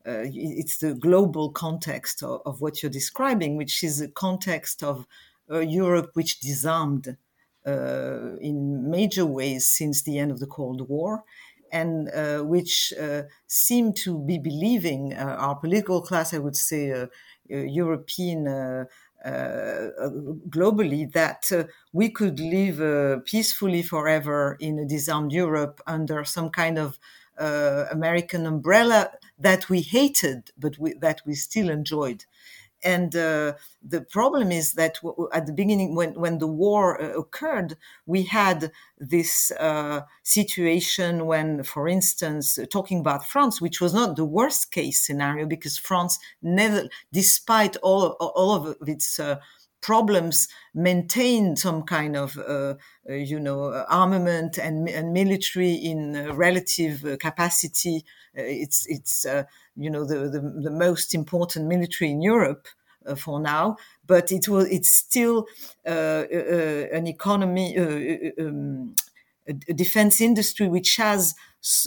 it's 0.08 0.78
the 0.78 0.94
global 0.94 1.52
context 1.52 2.24
of, 2.24 2.42
of, 2.46 2.62
what 2.62 2.82
you're 2.82 2.90
describing, 2.90 3.58
which 3.58 3.84
is 3.84 4.02
a 4.02 4.08
context 4.08 4.84
of 4.84 5.06
uh, 5.52 5.60
Europe 5.60 6.12
which 6.14 6.40
disarmed 6.40 7.18
uh, 7.66 8.36
in 8.40 8.90
major 8.90 9.26
ways 9.26 9.68
since 9.68 10.04
the 10.04 10.18
end 10.18 10.32
of 10.32 10.40
the 10.40 10.48
Cold 10.48 10.88
War. 10.88 11.24
And 11.70 12.10
uh, 12.10 12.46
which 12.46 12.94
uh, 12.98 13.24
seem 13.48 13.92
to 13.96 14.18
be 14.20 14.38
believing, 14.38 15.14
uh, 15.14 15.36
our 15.38 15.56
political 15.56 16.02
class, 16.02 16.34
I 16.34 16.38
would 16.38 16.56
say, 16.56 17.08
European 17.50 18.88
uh, 19.28 19.90
globally 20.50 21.12
that 21.12 21.52
uh, 21.52 21.64
we 21.92 22.10
could 22.10 22.40
live 22.40 22.80
uh, 22.80 23.20
peacefully 23.26 23.82
forever 23.82 24.56
in 24.60 24.78
a 24.80 24.86
disarmed 24.86 25.32
Europe 25.32 25.82
under 25.88 26.24
some 26.24 26.50
kind 26.50 26.78
of 26.78 27.00
American 27.92 28.46
umbrella 28.48 29.12
that 29.38 29.70
we 29.70 29.82
hated, 29.82 30.52
but 30.58 30.78
we, 30.78 30.94
that 30.94 31.22
we 31.26 31.36
still 31.36 31.70
enjoyed. 31.70 32.26
And 32.84 33.16
uh, 33.16 33.54
the 33.82 34.02
problem 34.02 34.52
is 34.52 34.74
that 34.74 35.00
at 35.34 35.48
the 35.48 35.54
beginning, 35.54 35.96
when, 35.96 36.14
when 36.14 36.38
the 36.38 36.48
war 36.48 37.02
uh, 37.02 37.20
occurred, 37.20 37.76
we 38.06 38.24
had 38.24 38.72
this 39.00 39.52
uh, 39.60 40.02
situation 40.24 41.26
when, 41.26 41.64
for 41.64 41.88
instance, 41.88 42.60
talking 42.70 43.00
about 43.00 43.28
France, 43.28 43.60
which 43.60 43.82
was 43.82 43.94
not 43.94 44.16
the 44.16 44.26
worst 44.26 44.72
case 44.72 45.06
scenario 45.06 45.48
because 45.48 45.78
France 45.78 46.20
never, 46.42 46.88
despite 47.12 47.78
all, 47.78 48.10
all 48.20 48.52
of 48.54 48.78
its 48.88 49.20
uh, 49.20 49.38
problems 49.82 50.48
maintain 50.74 51.56
some 51.56 51.84
kind 51.84 52.16
of 52.16 52.38
uh, 52.38 52.76
uh, 53.10 53.14
you 53.14 53.40
know 53.40 53.86
armament 53.90 54.58
and, 54.58 54.90
and 54.90 55.14
military 55.14 55.74
in 55.74 56.16
uh, 56.16 56.34
relative 56.34 57.06
uh, 57.06 57.18
capacity. 57.18 58.04
It's 58.34 58.86
it's 58.88 59.26
you 59.76 59.90
know 59.90 60.06
the, 60.06 60.30
the, 60.30 60.42
the 60.64 60.72
most 60.72 61.14
important 61.16 61.68
military 61.68 62.12
in 62.12 62.22
Europe 62.22 62.68
for 63.16 63.40
now 63.40 63.78
but 64.06 64.34
it 64.34 64.50
will 64.50 64.68
it's 64.70 64.92
still 64.92 65.48
an 65.86 67.08
economy 67.08 67.78
um, 68.38 68.94
a 69.48 69.74
defense 69.74 70.20
industry 70.20 70.68
which 70.68 70.98
has 70.98 71.34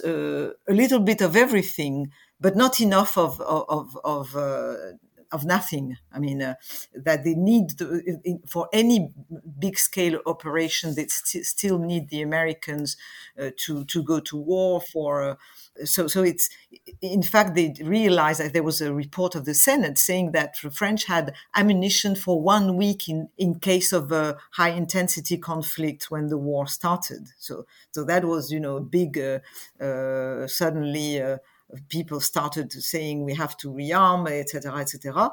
a 0.02 0.54
little 0.66 1.00
bit 1.00 1.20
of 1.20 1.36
everything 1.36 2.10
but 2.40 2.56
not 2.56 2.80
enough 2.80 3.18
of 3.18 3.38
of, 3.42 3.98
of, 4.02 4.34
of 4.34 4.96
of 5.32 5.44
nothing. 5.44 5.96
I 6.12 6.18
mean, 6.18 6.42
uh, 6.42 6.54
that 6.94 7.24
they 7.24 7.34
need 7.34 7.72
for 8.48 8.68
any 8.72 9.12
big 9.58 9.78
scale 9.78 10.20
operation, 10.26 10.94
they 10.94 11.06
st- 11.06 11.46
still 11.46 11.78
need 11.78 12.08
the 12.08 12.22
Americans 12.22 12.96
uh, 13.40 13.50
to 13.58 13.84
to 13.86 14.02
go 14.02 14.20
to 14.20 14.36
war 14.36 14.80
for. 14.80 15.22
Uh, 15.22 15.34
so, 15.84 16.06
so 16.08 16.22
it's 16.22 16.50
in 17.00 17.22
fact 17.22 17.54
they 17.54 17.74
realized 17.82 18.40
that 18.40 18.52
there 18.52 18.62
was 18.62 18.80
a 18.80 18.92
report 18.92 19.34
of 19.34 19.44
the 19.44 19.54
Senate 19.54 19.98
saying 19.98 20.32
that 20.32 20.56
the 20.62 20.70
French 20.70 21.04
had 21.04 21.34
ammunition 21.54 22.14
for 22.14 22.40
one 22.42 22.76
week 22.76 23.08
in 23.08 23.28
in 23.38 23.58
case 23.60 23.92
of 23.92 24.12
a 24.12 24.36
high 24.52 24.70
intensity 24.70 25.38
conflict 25.38 26.10
when 26.10 26.28
the 26.28 26.38
war 26.38 26.66
started. 26.66 27.28
So, 27.38 27.66
so 27.92 28.04
that 28.04 28.24
was 28.24 28.50
you 28.50 28.60
know 28.60 28.80
big 28.80 29.18
uh, 29.18 29.38
uh, 29.82 30.46
suddenly 30.46 31.20
uh, 31.22 31.38
people 31.88 32.20
started 32.20 32.72
saying 32.72 33.24
we 33.24 33.34
have 33.34 33.56
to 33.58 33.68
rearm, 33.70 34.30
etc., 34.30 34.76
etc. 34.76 35.30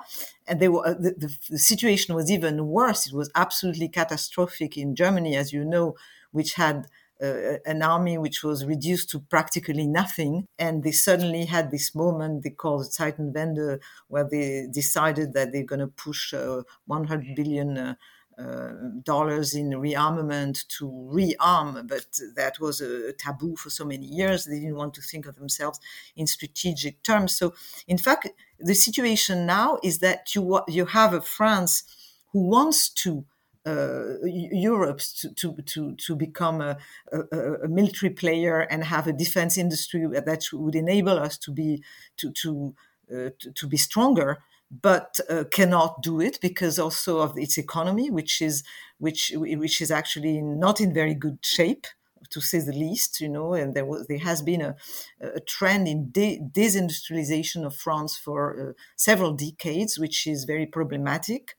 And 0.47 0.59
they 0.59 0.69
were, 0.69 0.85
uh, 0.85 0.93
the, 0.93 1.15
the, 1.17 1.37
the, 1.49 1.59
situation 1.59 2.15
was 2.15 2.31
even 2.31 2.67
worse. 2.67 3.07
It 3.07 3.13
was 3.13 3.31
absolutely 3.35 3.89
catastrophic 3.89 4.77
in 4.77 4.95
Germany, 4.95 5.35
as 5.35 5.53
you 5.53 5.63
know, 5.63 5.95
which 6.31 6.53
had 6.53 6.87
uh, 7.21 7.57
an 7.65 7.81
army 7.81 8.17
which 8.17 8.43
was 8.43 8.65
reduced 8.65 9.09
to 9.09 9.19
practically 9.19 9.87
nothing. 9.87 10.47
And 10.59 10.83
they 10.83 10.91
suddenly 10.91 11.45
had 11.45 11.71
this 11.71 11.95
moment 11.95 12.43
they 12.43 12.51
called 12.51 12.85
the 12.85 12.89
Zeitenwende, 12.89 13.79
where 14.07 14.27
they 14.29 14.67
decided 14.71 15.33
that 15.33 15.51
they're 15.51 15.63
going 15.63 15.79
to 15.79 15.87
push 15.87 16.33
uh, 16.33 16.61
100 16.85 17.35
billion 17.35 17.77
uh, 17.77 17.95
uh, 18.37 18.69
dollars 19.03 19.55
in 19.55 19.71
rearmament 19.71 20.67
to 20.67 20.85
rearm, 21.11 21.87
but 21.87 22.19
that 22.35 22.59
was 22.59 22.81
a 22.81 23.13
taboo 23.13 23.55
for 23.55 23.69
so 23.69 23.83
many 23.83 24.05
years. 24.05 24.45
They 24.45 24.59
didn't 24.59 24.75
want 24.75 24.93
to 24.95 25.01
think 25.01 25.25
of 25.25 25.35
themselves 25.35 25.79
in 26.15 26.27
strategic 26.27 27.01
terms. 27.01 27.35
So, 27.35 27.53
in 27.87 27.97
fact, 27.97 28.27
the 28.59 28.75
situation 28.75 29.45
now 29.45 29.79
is 29.83 29.99
that 29.99 30.35
you 30.35 30.61
you 30.67 30.85
have 30.85 31.13
a 31.13 31.21
France 31.21 31.83
who 32.31 32.41
wants 32.41 32.89
to 32.89 33.25
uh, 33.65 34.23
Europe 34.23 35.01
to, 35.19 35.33
to, 35.33 35.53
to, 35.65 35.95
to 35.95 36.15
become 36.15 36.61
a, 36.61 36.77
a, 37.11 37.19
a, 37.63 37.67
military 37.67 38.09
player 38.11 38.59
and 38.59 38.83
have 38.83 39.07
a 39.07 39.13
defense 39.13 39.57
industry 39.57 40.07
that 40.07 40.45
would 40.53 40.75
enable 40.75 41.19
us 41.19 41.37
to 41.37 41.51
be 41.51 41.83
to 42.15 42.31
to, 42.31 42.73
uh, 43.11 43.29
to, 43.39 43.51
to 43.51 43.67
be 43.67 43.75
stronger 43.75 44.37
but 44.69 45.19
uh, 45.29 45.43
cannot 45.51 46.01
do 46.01 46.19
it 46.19 46.39
because 46.41 46.77
also 46.77 47.19
of 47.19 47.37
its 47.37 47.57
economy, 47.57 48.09
which 48.09 48.41
is 48.41 48.63
which 48.99 49.31
which 49.35 49.81
is 49.81 49.91
actually 49.91 50.41
not 50.41 50.81
in 50.81 50.93
very 50.93 51.13
good 51.13 51.39
shape 51.41 51.87
to 52.29 52.41
say 52.41 52.59
the 52.59 52.73
least, 52.73 53.21
you 53.21 53.29
know, 53.29 53.53
and 53.53 53.73
there 53.73 53.85
was 53.85 54.07
there 54.07 54.19
has 54.19 54.41
been 54.41 54.61
a, 54.61 54.75
a 55.21 55.39
trend 55.39 55.87
in 55.87 56.09
de- 56.11 56.39
disindustrialization 56.51 57.65
of 57.65 57.75
France 57.75 58.17
for 58.17 58.69
uh, 58.69 58.73
several 58.95 59.33
decades, 59.33 59.97
which 59.97 60.27
is 60.27 60.43
very 60.43 60.65
problematic, 60.65 61.55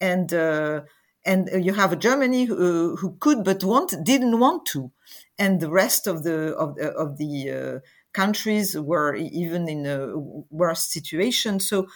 and 0.00 0.32
uh, 0.32 0.82
and 1.24 1.48
you 1.64 1.74
have 1.74 1.92
a 1.92 1.96
Germany 1.96 2.44
who, 2.44 2.96
who 2.96 3.16
could 3.20 3.44
but 3.44 3.62
want 3.62 3.94
didn't 4.04 4.38
want 4.38 4.66
to, 4.66 4.90
and 5.38 5.60
the 5.60 5.70
rest 5.70 6.06
of 6.06 6.22
the 6.22 6.54
of 6.56 6.76
the, 6.76 6.90
of 6.92 7.18
the 7.18 7.50
uh, 7.50 7.78
countries 8.12 8.76
were 8.78 9.14
even 9.14 9.68
in 9.68 9.86
a 9.86 10.16
worse 10.50 10.84
situation. 10.84 11.60
So 11.60 11.86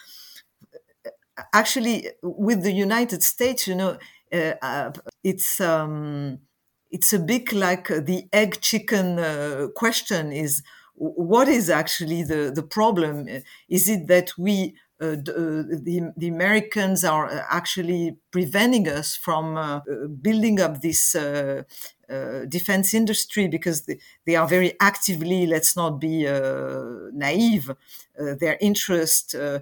actually 1.53 2.09
with 2.21 2.63
the 2.63 2.71
United 2.71 3.23
States, 3.23 3.67
you 3.67 3.75
know, 3.75 3.97
uh, 4.33 4.53
uh, 4.61 4.91
it's 5.23 5.59
um, 5.61 6.39
it's 6.91 7.13
a 7.13 7.19
bit 7.19 7.53
like 7.53 7.87
the 7.87 8.27
egg 8.33 8.61
chicken 8.61 9.19
uh, 9.19 9.67
question: 9.75 10.31
is 10.31 10.63
what 10.95 11.47
is 11.47 11.69
actually 11.69 12.23
the 12.23 12.51
the 12.53 12.63
problem? 12.63 13.27
Is 13.69 13.89
it 13.89 14.07
that 14.07 14.31
we 14.37 14.75
uh, 15.01 15.07
the, 15.11 16.13
the 16.15 16.27
Americans 16.29 17.03
are 17.03 17.29
actually 17.49 18.17
preventing 18.31 18.87
us 18.87 19.15
from 19.15 19.57
uh, 19.57 19.81
building 20.21 20.61
up 20.61 20.81
this 20.81 21.15
uh, 22.09 22.45
defense 22.45 22.93
industry 22.93 23.47
because 23.47 23.85
they, 23.85 23.97
they, 24.25 24.35
are 24.35 24.47
very 24.47 24.73
actively, 24.79 25.45
let's 25.45 25.75
not 25.75 25.99
be 25.99 26.23
naive, 27.13 27.71
their 28.17 28.57
interest 28.61 29.35
uh, 29.35 29.59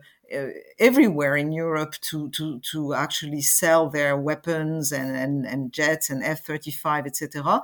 everywhere 0.80 1.36
in 1.36 1.52
Europe 1.52 1.96
to, 2.02 2.30
to, 2.30 2.60
to 2.60 2.94
actually 2.94 3.41
sell 3.41 3.89
their 3.89 4.18
weapons 4.18 4.91
and, 4.91 5.16
and, 5.16 5.46
and 5.46 5.72
jets 5.72 6.10
and 6.10 6.24
F 6.24 6.44
35, 6.46 7.06
etc 7.06 7.62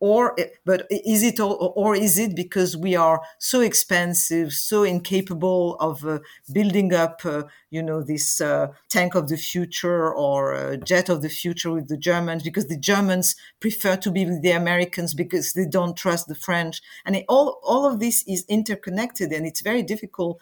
or 0.00 0.34
but 0.64 0.86
is 0.90 1.22
it 1.22 1.38
all, 1.38 1.74
or 1.76 1.94
is 1.94 2.18
it 2.18 2.34
because 2.34 2.76
we 2.76 2.96
are 2.96 3.20
so 3.38 3.60
expensive 3.60 4.52
so 4.52 4.82
incapable 4.82 5.76
of 5.76 6.04
uh, 6.06 6.18
building 6.52 6.92
up 6.94 7.20
uh, 7.24 7.42
you 7.70 7.82
know 7.82 8.02
this 8.02 8.40
uh, 8.40 8.68
tank 8.88 9.14
of 9.14 9.28
the 9.28 9.36
future 9.36 10.12
or 10.12 10.54
uh, 10.54 10.76
jet 10.76 11.10
of 11.10 11.20
the 11.20 11.28
future 11.28 11.70
with 11.70 11.88
the 11.88 11.98
germans? 11.98 12.42
Because 12.42 12.66
the 12.66 12.78
germans 12.78 13.36
prefer 13.60 13.96
to 13.96 14.10
be 14.10 14.24
with 14.24 14.42
the 14.42 14.52
americans 14.52 15.12
because 15.12 15.52
they 15.52 15.66
don't 15.66 15.96
trust 15.96 16.28
the 16.28 16.34
french. 16.34 16.80
And 17.04 17.16
it, 17.16 17.26
all 17.28 17.60
all 17.62 17.86
of 17.86 18.00
this 18.00 18.24
is 18.26 18.44
interconnected 18.48 19.30
and 19.32 19.46
it's 19.46 19.60
very 19.60 19.82
difficult 19.82 20.40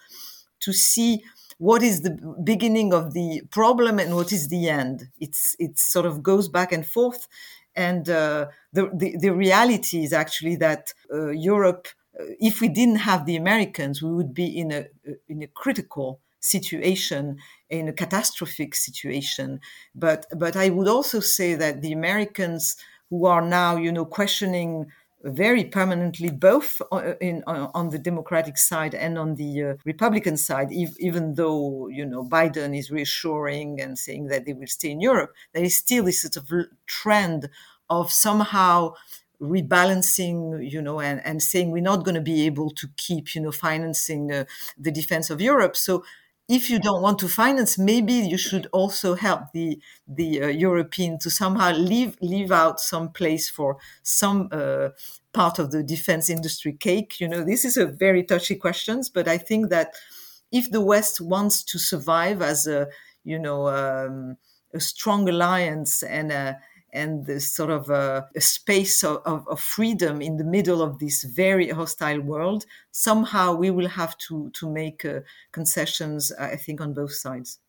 to 0.61 0.73
see 0.73 1.23
what 1.57 1.83
is 1.83 2.01
the 2.01 2.11
beginning 2.41 2.93
of 2.93 3.13
the 3.13 3.41
problem 3.51 3.99
and 3.99 4.15
what 4.15 4.31
is 4.31 4.47
the 4.47 4.69
end. 4.69 5.09
It's 5.19 5.57
it 5.59 5.77
sort 5.77 6.05
of 6.05 6.23
goes 6.23 6.47
back 6.47 6.71
and 6.71 6.87
forth 6.87 7.27
and 7.79 8.09
uh, 8.09 8.47
the, 8.73 8.91
the, 8.93 9.15
the 9.17 9.33
reality 9.33 10.03
is 10.03 10.11
actually 10.11 10.57
that 10.57 10.93
uh, 11.13 11.29
Europe, 11.29 11.87
uh, 12.19 12.25
if 12.39 12.59
we 12.59 12.67
didn't 12.67 12.97
have 13.09 13.25
the 13.25 13.37
Americans, 13.37 14.03
we 14.03 14.11
would 14.11 14.33
be 14.33 14.47
in 14.59 14.71
a 14.71 14.85
in 15.29 15.41
a 15.41 15.47
critical 15.47 16.19
situation, 16.41 17.37
in 17.69 17.87
a 17.87 17.93
catastrophic 17.93 18.75
situation. 18.75 19.61
But 19.95 20.25
but 20.35 20.55
I 20.57 20.69
would 20.69 20.89
also 20.89 21.21
say 21.21 21.55
that 21.55 21.81
the 21.81 21.93
Americans 21.93 22.75
who 23.09 23.25
are 23.25 23.41
now, 23.41 23.77
you 23.77 23.91
know, 23.93 24.05
questioning 24.05 24.91
very 25.23 25.65
permanently 25.65 26.29
both 26.29 26.81
in, 27.19 27.43
on 27.45 27.89
the 27.89 27.99
Democratic 27.99 28.57
side 28.57 28.93
and 28.95 29.17
on 29.17 29.35
the 29.35 29.63
uh, 29.63 29.73
Republican 29.85 30.37
side, 30.37 30.71
even 30.71 31.35
though 31.35 31.87
you 31.89 32.05
know 32.05 32.23
Biden 32.23 32.77
is 32.77 32.91
reassuring 32.91 33.81
and 33.81 33.97
saying 33.97 34.27
that 34.27 34.45
they 34.45 34.53
will 34.53 34.67
stay 34.67 34.91
in 34.91 35.01
Europe, 35.01 35.33
there 35.53 35.63
is 35.63 35.75
still 35.75 36.05
this 36.05 36.21
sort 36.21 36.37
of 36.37 36.49
trend 36.85 37.49
of 37.89 38.11
somehow 38.11 38.93
rebalancing, 39.41 40.69
you 40.69 40.81
know, 40.81 40.99
and, 40.99 41.21
and 41.25 41.41
saying 41.41 41.71
we're 41.71 41.81
not 41.81 42.03
going 42.03 42.15
to 42.15 42.21
be 42.21 42.45
able 42.45 42.69
to 42.71 42.87
keep, 42.97 43.33
you 43.35 43.41
know, 43.41 43.51
financing 43.51 44.31
uh, 44.31 44.43
the 44.77 44.91
defense 44.91 45.29
of 45.29 45.39
Europe. 45.41 45.77
So 45.77 46.03
if 46.47 46.69
you 46.69 46.79
don't 46.79 47.01
want 47.01 47.19
to 47.19 47.29
finance, 47.29 47.77
maybe 47.77 48.13
you 48.13 48.37
should 48.37 48.67
also 48.73 49.13
help 49.13 49.51
the 49.53 49.79
the 50.07 50.41
uh, 50.43 50.47
European 50.47 51.19
to 51.19 51.29
somehow 51.29 51.71
leave 51.71 52.17
leave 52.21 52.51
out 52.51 52.79
some 52.79 53.09
place 53.11 53.49
for 53.49 53.77
some 54.01 54.49
uh, 54.51 54.89
part 55.31 55.59
of 55.59 55.71
the 55.71 55.83
defense 55.83 56.27
industry 56.29 56.73
cake. 56.73 57.19
You 57.19 57.27
know, 57.27 57.43
this 57.43 57.63
is 57.65 57.77
a 57.77 57.85
very 57.85 58.23
touchy 58.23 58.55
questions, 58.55 59.09
but 59.09 59.27
I 59.27 59.37
think 59.37 59.69
that 59.69 59.93
if 60.51 60.71
the 60.71 60.81
West 60.81 61.21
wants 61.21 61.63
to 61.63 61.77
survive 61.79 62.41
as 62.41 62.65
a 62.67 62.87
you 63.23 63.37
know 63.39 63.67
um, 63.67 64.37
a 64.73 64.79
strong 64.79 65.27
alliance 65.29 66.03
and 66.03 66.31
a 66.31 66.59
and 66.93 67.25
this 67.25 67.55
sort 67.55 67.69
of 67.69 67.89
a, 67.89 68.27
a 68.35 68.41
space 68.41 69.03
of, 69.03 69.21
of, 69.25 69.47
of, 69.47 69.59
freedom 69.59 70.21
in 70.21 70.37
the 70.37 70.43
middle 70.43 70.81
of 70.81 70.99
this 70.99 71.23
very 71.23 71.69
hostile 71.69 72.21
world, 72.21 72.65
somehow 72.91 73.53
we 73.53 73.69
will 73.69 73.87
have 73.87 74.17
to 74.17 74.49
to 74.51 74.69
make 74.69 75.05
uh, 75.05 75.19
concessions. 75.51 76.31
I 76.39 76.55
think 76.55 76.81
on 76.81 76.93
both 76.93 77.13
sides. 77.13 77.59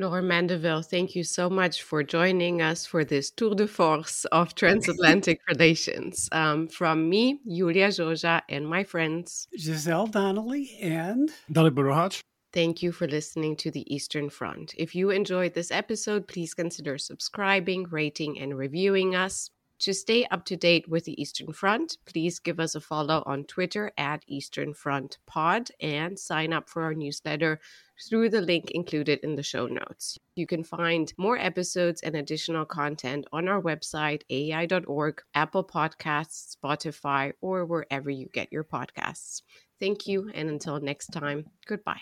Laure 0.00 0.22
Mandeville, 0.22 0.80
thank 0.80 1.14
you 1.14 1.22
so 1.22 1.50
much 1.50 1.82
for 1.82 2.02
joining 2.02 2.62
us 2.62 2.86
for 2.86 3.04
this 3.04 3.30
tour 3.30 3.54
de 3.54 3.66
force 3.66 4.24
of 4.32 4.54
transatlantic 4.62 5.40
relations. 5.46 6.26
Um, 6.32 6.68
from 6.68 7.10
me, 7.10 7.40
Iulia 7.46 7.88
Joja, 7.88 8.40
and 8.48 8.66
my 8.66 8.82
friends 8.82 9.46
Giselle 9.58 10.06
Donnelly 10.06 10.78
and 10.80 11.30
Dalibor 11.52 11.84
Rohac. 11.84 12.22
Thank 12.52 12.82
you 12.82 12.90
for 12.90 13.06
listening 13.06 13.54
to 13.56 13.70
the 13.70 13.92
Eastern 13.94 14.28
Front. 14.28 14.74
If 14.76 14.94
you 14.94 15.10
enjoyed 15.10 15.54
this 15.54 15.70
episode, 15.70 16.26
please 16.26 16.52
consider 16.52 16.98
subscribing, 16.98 17.86
rating, 17.90 18.40
and 18.40 18.58
reviewing 18.58 19.14
us. 19.14 19.50
To 19.80 19.94
stay 19.94 20.26
up 20.26 20.44
to 20.46 20.56
date 20.56 20.88
with 20.88 21.04
the 21.04 21.18
Eastern 21.22 21.54
Front, 21.54 21.96
please 22.04 22.38
give 22.38 22.60
us 22.60 22.74
a 22.74 22.80
follow 22.80 23.22
on 23.24 23.44
Twitter 23.44 23.92
at 23.96 24.24
Eastern 24.26 24.74
Front 24.74 25.16
Pod 25.26 25.70
and 25.80 26.18
sign 26.18 26.52
up 26.52 26.68
for 26.68 26.82
our 26.82 26.92
newsletter 26.92 27.60
through 28.08 28.28
the 28.28 28.42
link 28.42 28.72
included 28.72 29.20
in 29.22 29.36
the 29.36 29.42
show 29.42 29.66
notes. 29.66 30.18
You 30.34 30.46
can 30.46 30.64
find 30.64 31.10
more 31.16 31.38
episodes 31.38 32.02
and 32.02 32.16
additional 32.16 32.66
content 32.66 33.26
on 33.32 33.48
our 33.48 33.62
website, 33.62 34.22
aei.org, 34.30 35.22
Apple 35.34 35.64
Podcasts, 35.64 36.56
Spotify, 36.56 37.32
or 37.40 37.64
wherever 37.64 38.10
you 38.10 38.28
get 38.34 38.52
your 38.52 38.64
podcasts. 38.64 39.40
Thank 39.78 40.06
you, 40.06 40.30
and 40.34 40.50
until 40.50 40.78
next 40.80 41.06
time, 41.06 41.46
goodbye. 41.66 42.00